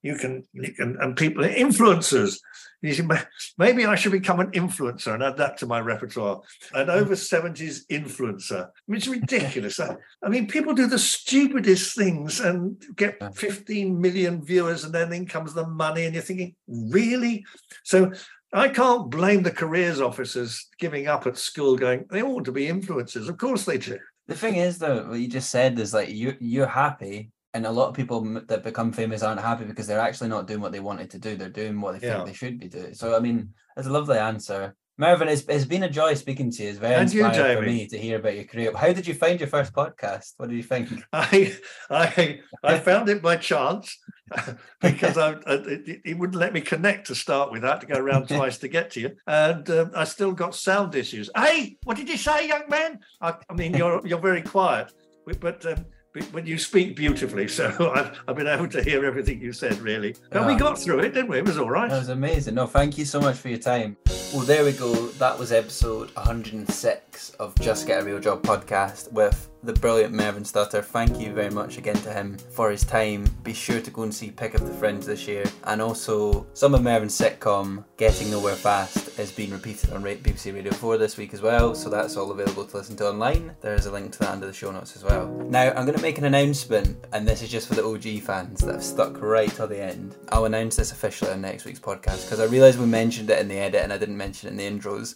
you 0.07 0.15
can, 0.15 0.43
you 0.53 0.73
can, 0.73 0.95
and 1.01 1.17
people, 1.17 1.43
influencers. 1.43 2.39
You 2.81 3.03
ma- 3.03 3.27
maybe 3.57 3.85
I 3.85 3.95
should 3.95 4.13
become 4.13 4.39
an 4.39 4.51
influencer 4.51 5.13
and 5.13 5.21
add 5.21 5.35
that 5.37 5.57
to 5.57 5.65
my 5.65 5.81
repertoire. 5.81 6.41
An 6.73 6.85
hmm. 6.85 6.91
over 6.91 7.13
70s 7.13 7.81
influencer. 7.91 8.69
It's 8.87 9.07
ridiculous. 9.07 9.79
I, 9.79 9.95
I 10.23 10.29
mean, 10.29 10.47
people 10.47 10.73
do 10.73 10.87
the 10.87 10.99
stupidest 10.99 11.97
things 11.97 12.39
and 12.39 12.81
get 12.95 13.35
15 13.35 13.99
million 13.99 14.45
viewers, 14.45 14.85
and 14.85 14.93
then 14.93 15.11
in 15.11 15.25
comes 15.25 15.53
the 15.53 15.67
money, 15.67 16.05
and 16.05 16.13
you're 16.13 16.23
thinking, 16.23 16.55
really? 16.67 17.43
So 17.83 18.13
I 18.53 18.69
can't 18.69 19.11
blame 19.11 19.43
the 19.43 19.51
careers 19.51 19.99
officers 19.99 20.67
giving 20.79 21.07
up 21.07 21.27
at 21.27 21.37
school, 21.37 21.75
going, 21.75 22.05
they 22.09 22.21
ought 22.21 22.45
to 22.45 22.53
be 22.53 22.67
influencers. 22.67 23.27
Of 23.27 23.37
course 23.37 23.65
they 23.65 23.77
do. 23.77 23.99
The 24.27 24.35
thing 24.35 24.55
is, 24.55 24.77
though, 24.77 25.09
what 25.09 25.19
you 25.19 25.27
just 25.27 25.49
said 25.49 25.79
is 25.79 25.93
like 25.93 26.09
you 26.09 26.35
you're 26.39 26.67
happy, 26.67 27.31
and 27.53 27.65
a 27.65 27.71
lot 27.71 27.89
of 27.89 27.95
people 27.95 28.21
that 28.47 28.63
become 28.63 28.91
famous 28.91 29.23
aren't 29.23 29.41
happy 29.41 29.65
because 29.65 29.87
they're 29.87 29.99
actually 29.99 30.29
not 30.29 30.47
doing 30.47 30.61
what 30.61 30.71
they 30.71 30.79
wanted 30.79 31.09
to 31.11 31.19
do. 31.19 31.35
They're 31.35 31.49
doing 31.49 31.79
what 31.81 31.99
they 31.99 32.05
Yeah. 32.07 32.15
think 32.15 32.27
they 32.27 32.33
should 32.33 32.59
be 32.59 32.67
doing. 32.67 32.93
So, 32.93 33.15
I 33.15 33.19
mean, 33.19 33.53
that's 33.75 33.87
a 33.87 33.91
lovely 33.91 34.17
answer. 34.17 34.75
Mervyn, 34.99 35.27
it's, 35.27 35.43
it's 35.43 35.65
been 35.65 35.83
a 35.83 35.89
joy 35.89 36.15
speaking 36.15 36.49
to 36.51 36.63
you. 36.63 36.69
It's 36.69 36.79
very 36.79 36.95
And 36.95 37.13
you, 37.13 37.23
inspiring 37.23 37.57
for 37.59 37.65
me 37.65 37.87
to 37.87 37.97
hear 37.99 38.17
about 38.17 38.35
your 38.35 38.45
career. 38.45 38.75
How 38.75 38.91
did 38.93 39.05
you 39.05 39.13
find 39.13 39.39
your 39.39 39.47
first 39.47 39.71
podcast? 39.71 40.33
What 40.37 40.49
did 40.49 40.55
you 40.55 40.63
think? 40.63 40.89
I 41.13 41.55
I 41.89 42.39
I 42.63 42.79
found 42.79 43.07
it 43.07 43.21
by 43.21 43.35
chance 43.37 43.95
because 44.81 45.17
I, 45.17 45.33
I 45.33 45.53
it, 45.53 46.01
it 46.03 46.17
wouldn't 46.17 46.39
let 46.39 46.51
me 46.51 46.61
connect 46.61 47.07
to 47.07 47.15
start 47.15 47.51
with. 47.51 47.63
I 47.63 47.69
had 47.69 47.81
to 47.81 47.87
go 47.87 47.99
around 47.99 48.27
twice 48.37 48.57
to 48.59 48.67
get 48.67 48.89
to 48.91 48.99
you, 49.01 49.11
and 49.27 49.69
um, 49.69 49.91
I 49.95 50.03
still 50.03 50.31
got 50.31 50.55
sound 50.55 50.95
issues. 50.95 51.29
Hey, 51.35 51.77
what 51.83 51.95
did 51.97 52.09
you 52.09 52.17
say, 52.17 52.47
young 52.47 52.67
man? 52.67 52.99
I, 53.21 53.35
I 53.49 53.53
mean, 53.53 53.75
you're 53.75 54.01
you're 54.05 54.19
very 54.19 54.41
quiet, 54.41 54.91
but 55.39 55.63
um, 55.65 55.85
but 56.31 56.45
you 56.47 56.57
speak 56.57 56.95
beautifully, 56.95 57.47
so 57.47 57.67
I've, 57.95 58.19
I've 58.27 58.35
been 58.35 58.47
able 58.47 58.67
to 58.69 58.83
hear 58.83 59.05
everything 59.05 59.41
you 59.41 59.53
said. 59.53 59.79
Really, 59.79 60.15
but 60.31 60.45
we 60.47 60.53
Ah. 60.53 60.57
got 60.57 60.79
through 60.79 60.99
it, 60.99 61.13
didn't 61.13 61.29
we? 61.29 61.37
It 61.39 61.45
was 61.45 61.57
all 61.57 61.69
right. 61.69 61.89
That 61.89 61.99
was 61.99 62.09
amazing. 62.09 62.55
No, 62.55 62.67
thank 62.67 62.97
you 62.97 63.05
so 63.05 63.19
much 63.19 63.37
for 63.37 63.49
your 63.49 63.59
time. 63.59 63.97
Well, 64.33 64.45
there 64.45 64.65
we 64.65 64.73
go. 64.73 64.93
That 65.19 65.37
was 65.39 65.51
episode 65.51 66.09
106 66.15 67.29
of 67.39 67.55
Just 67.59 67.87
Get 67.87 68.01
a 68.01 68.05
Real 68.05 68.19
Job 68.19 68.41
podcast 68.43 69.11
with 69.13 69.49
the 69.67 69.73
brilliant 69.73 70.13
Mervyn 70.13 70.45
Stutter. 70.45 70.81
Thank 70.81 71.19
you 71.19 71.33
very 71.33 71.49
much 71.49 71.77
again 71.77 71.97
to 71.97 72.13
him 72.13 72.37
for 72.37 72.71
his 72.71 72.85
time. 72.85 73.25
Be 73.43 73.53
sure 73.53 73.81
to 73.81 73.91
go 73.91 74.03
and 74.03 74.15
see 74.15 74.31
Pick 74.31 74.53
of 74.53 74.65
the 74.65 74.73
Fringe 74.73 75.03
this 75.03 75.27
year. 75.27 75.43
And 75.65 75.81
also, 75.81 76.47
some 76.53 76.73
of 76.73 76.81
Mervyn's 76.81 77.19
sitcom, 77.19 77.83
Getting 77.97 78.31
Nowhere 78.31 78.55
Fast, 78.55 79.19
is 79.19 79.29
being 79.29 79.51
repeated 79.51 79.91
on 79.91 80.03
BBC 80.03 80.53
Radio 80.53 80.71
4 80.71 80.97
this 80.97 81.17
week 81.17 81.33
as 81.33 81.41
well. 81.41 81.75
So 81.75 81.89
that's 81.89 82.15
all 82.15 82.31
available 82.31 82.63
to 82.63 82.77
listen 82.77 82.95
to 82.95 83.09
online. 83.09 83.57
There's 83.59 83.87
a 83.87 83.91
link 83.91 84.13
to 84.13 84.19
that 84.19 84.29
under 84.29 84.47
the 84.47 84.53
show 84.53 84.71
notes 84.71 84.95
as 84.95 85.03
well. 85.03 85.27
Now, 85.27 85.67
I'm 85.71 85.85
going 85.85 85.97
to 85.97 86.01
make 86.01 86.17
an 86.17 86.23
announcement, 86.23 87.03
and 87.11 87.27
this 87.27 87.41
is 87.41 87.49
just 87.49 87.67
for 87.67 87.75
the 87.75 87.83
OG 87.83 88.23
fans 88.23 88.61
that 88.61 88.71
have 88.71 88.83
stuck 88.83 89.21
right 89.21 89.49
till 89.49 89.67
the 89.67 89.83
end. 89.83 90.15
I'll 90.29 90.45
announce 90.45 90.77
this 90.77 90.93
officially 90.93 91.31
on 91.31 91.41
next 91.41 91.65
week's 91.65 91.81
podcast 91.81 92.23
because 92.23 92.39
I 92.39 92.45
realised 92.45 92.79
we 92.79 92.85
mentioned 92.85 93.29
it 93.29 93.39
in 93.39 93.49
the 93.49 93.57
edit 93.57 93.81
and 93.81 93.91
I 93.91 93.97
didn't 93.97 94.15
mention 94.15 94.47
it 94.47 94.51
in 94.51 94.57
the 94.57 94.79
intros. 94.79 95.15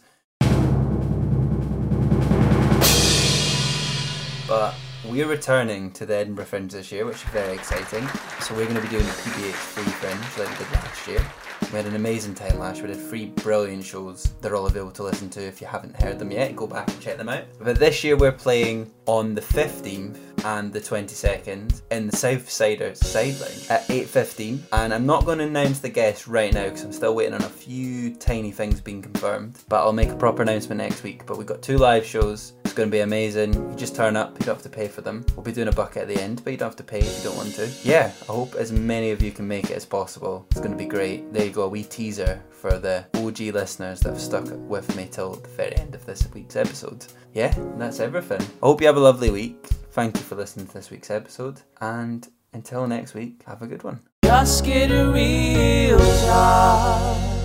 But 4.51 4.75
we're 5.07 5.29
returning 5.29 5.91
to 5.91 6.05
the 6.05 6.13
Edinburgh 6.13 6.43
Fringe 6.43 6.73
this 6.73 6.91
year, 6.91 7.05
which 7.05 7.15
is 7.15 7.29
very 7.29 7.53
exciting. 7.53 8.05
So 8.41 8.53
we're 8.53 8.65
going 8.65 8.75
to 8.75 8.81
be 8.81 8.89
doing 8.89 9.05
a 9.05 9.07
PBH 9.07 9.53
free 9.53 9.83
fringe 9.83 10.37
like 10.37 10.49
we 10.49 10.65
did 10.65 10.73
last 10.73 11.07
year. 11.07 11.25
We 11.71 11.77
had 11.77 11.85
an 11.85 11.95
amazing 11.95 12.35
time 12.35 12.59
last 12.59 12.79
year. 12.79 12.87
We 12.87 12.95
did 12.95 13.07
three 13.07 13.27
brilliant 13.27 13.85
shows. 13.85 14.33
They're 14.41 14.57
all 14.57 14.67
available 14.67 14.91
to 14.91 15.03
listen 15.03 15.29
to. 15.29 15.41
If 15.41 15.61
you 15.61 15.67
haven't 15.67 15.95
heard 15.95 16.19
them 16.19 16.31
yet, 16.31 16.53
go 16.53 16.67
back 16.67 16.89
and 16.89 16.99
check 16.99 17.15
them 17.15 17.29
out. 17.29 17.45
But 17.61 17.79
this 17.79 18.03
year 18.03 18.17
we're 18.17 18.33
playing 18.33 18.91
on 19.05 19.35
the 19.35 19.41
15th 19.41 20.17
and 20.45 20.71
the 20.73 20.79
22nd 20.79 21.81
in 21.91 22.07
the 22.07 22.15
Southsiders 22.15 22.97
sideline 22.97 23.59
at 23.69 23.87
8.15 23.87 24.59
and 24.73 24.93
I'm 24.93 25.05
not 25.05 25.25
going 25.25 25.37
to 25.39 25.45
announce 25.45 25.79
the 25.79 25.89
guests 25.89 26.27
right 26.27 26.53
now 26.53 26.65
because 26.65 26.83
I'm 26.83 26.93
still 26.93 27.15
waiting 27.15 27.33
on 27.33 27.43
a 27.43 27.49
few 27.49 28.15
tiny 28.15 28.51
things 28.51 28.81
being 28.81 29.01
confirmed 29.01 29.57
but 29.69 29.81
I'll 29.81 29.93
make 29.93 30.09
a 30.09 30.15
proper 30.15 30.41
announcement 30.41 30.79
next 30.79 31.03
week. 31.03 31.25
But 31.25 31.37
we've 31.37 31.47
got 31.47 31.61
two 31.61 31.77
live 31.77 32.05
shows. 32.05 32.53
It's 32.63 32.73
going 32.73 32.89
to 32.89 32.91
be 32.91 33.01
amazing. 33.01 33.53
You 33.53 33.75
just 33.75 33.95
turn 33.95 34.15
up 34.15 34.39
you 34.39 34.45
don't 34.45 34.55
have 34.55 34.63
to 34.63 34.69
pay 34.69 34.87
for 34.87 35.01
them. 35.01 35.25
We'll 35.35 35.43
be 35.43 35.51
doing 35.51 35.67
a 35.67 35.71
bucket 35.71 36.03
at 36.03 36.07
the 36.07 36.21
end 36.21 36.43
but 36.43 36.51
you 36.51 36.57
don't 36.57 36.69
have 36.69 36.75
to 36.77 36.83
pay 36.83 36.99
if 36.99 37.17
you 37.17 37.23
don't 37.23 37.37
want 37.37 37.53
to. 37.55 37.69
Yeah 37.83 38.11
I 38.21 38.25
hope 38.25 38.55
as 38.55 38.71
many 38.71 39.11
of 39.11 39.21
you 39.21 39.31
can 39.31 39.47
make 39.47 39.65
it 39.65 39.77
as 39.77 39.85
possible. 39.85 40.45
It's 40.51 40.59
going 40.59 40.71
to 40.71 40.77
be 40.77 40.85
great. 40.85 41.31
There 41.33 41.45
you 41.45 41.51
go 41.51 41.63
a 41.63 41.69
wee 41.69 41.83
teaser 41.83 42.41
for 42.61 42.77
the 42.77 43.05
OG 43.15 43.39
listeners 43.55 43.99
that 44.01 44.11
have 44.11 44.21
stuck 44.21 44.45
with 44.69 44.95
me 44.95 45.07
till 45.11 45.33
the 45.33 45.49
very 45.49 45.75
end 45.77 45.95
of 45.95 46.05
this 46.05 46.27
week's 46.33 46.55
episode 46.55 47.05
yeah 47.33 47.53
that's 47.77 47.99
everything 47.99 48.41
I 48.41 48.65
hope 48.67 48.81
you 48.81 48.87
have 48.87 48.97
a 48.97 49.07
lovely 49.09 49.31
week 49.31 49.67
Thank 49.91 50.15
you 50.15 50.23
for 50.23 50.35
listening 50.35 50.67
to 50.67 50.73
this 50.73 50.89
week's 50.89 51.11
episode, 51.11 51.63
and 51.81 52.25
until 52.53 52.87
next 52.87 53.13
week, 53.13 53.43
have 53.45 53.61
a 53.61 53.67
good 53.67 53.83
one. 53.83 53.99
Just 54.23 54.63
get 54.63 54.89
a 54.89 55.11
real 55.11 55.97
job. 55.97 57.40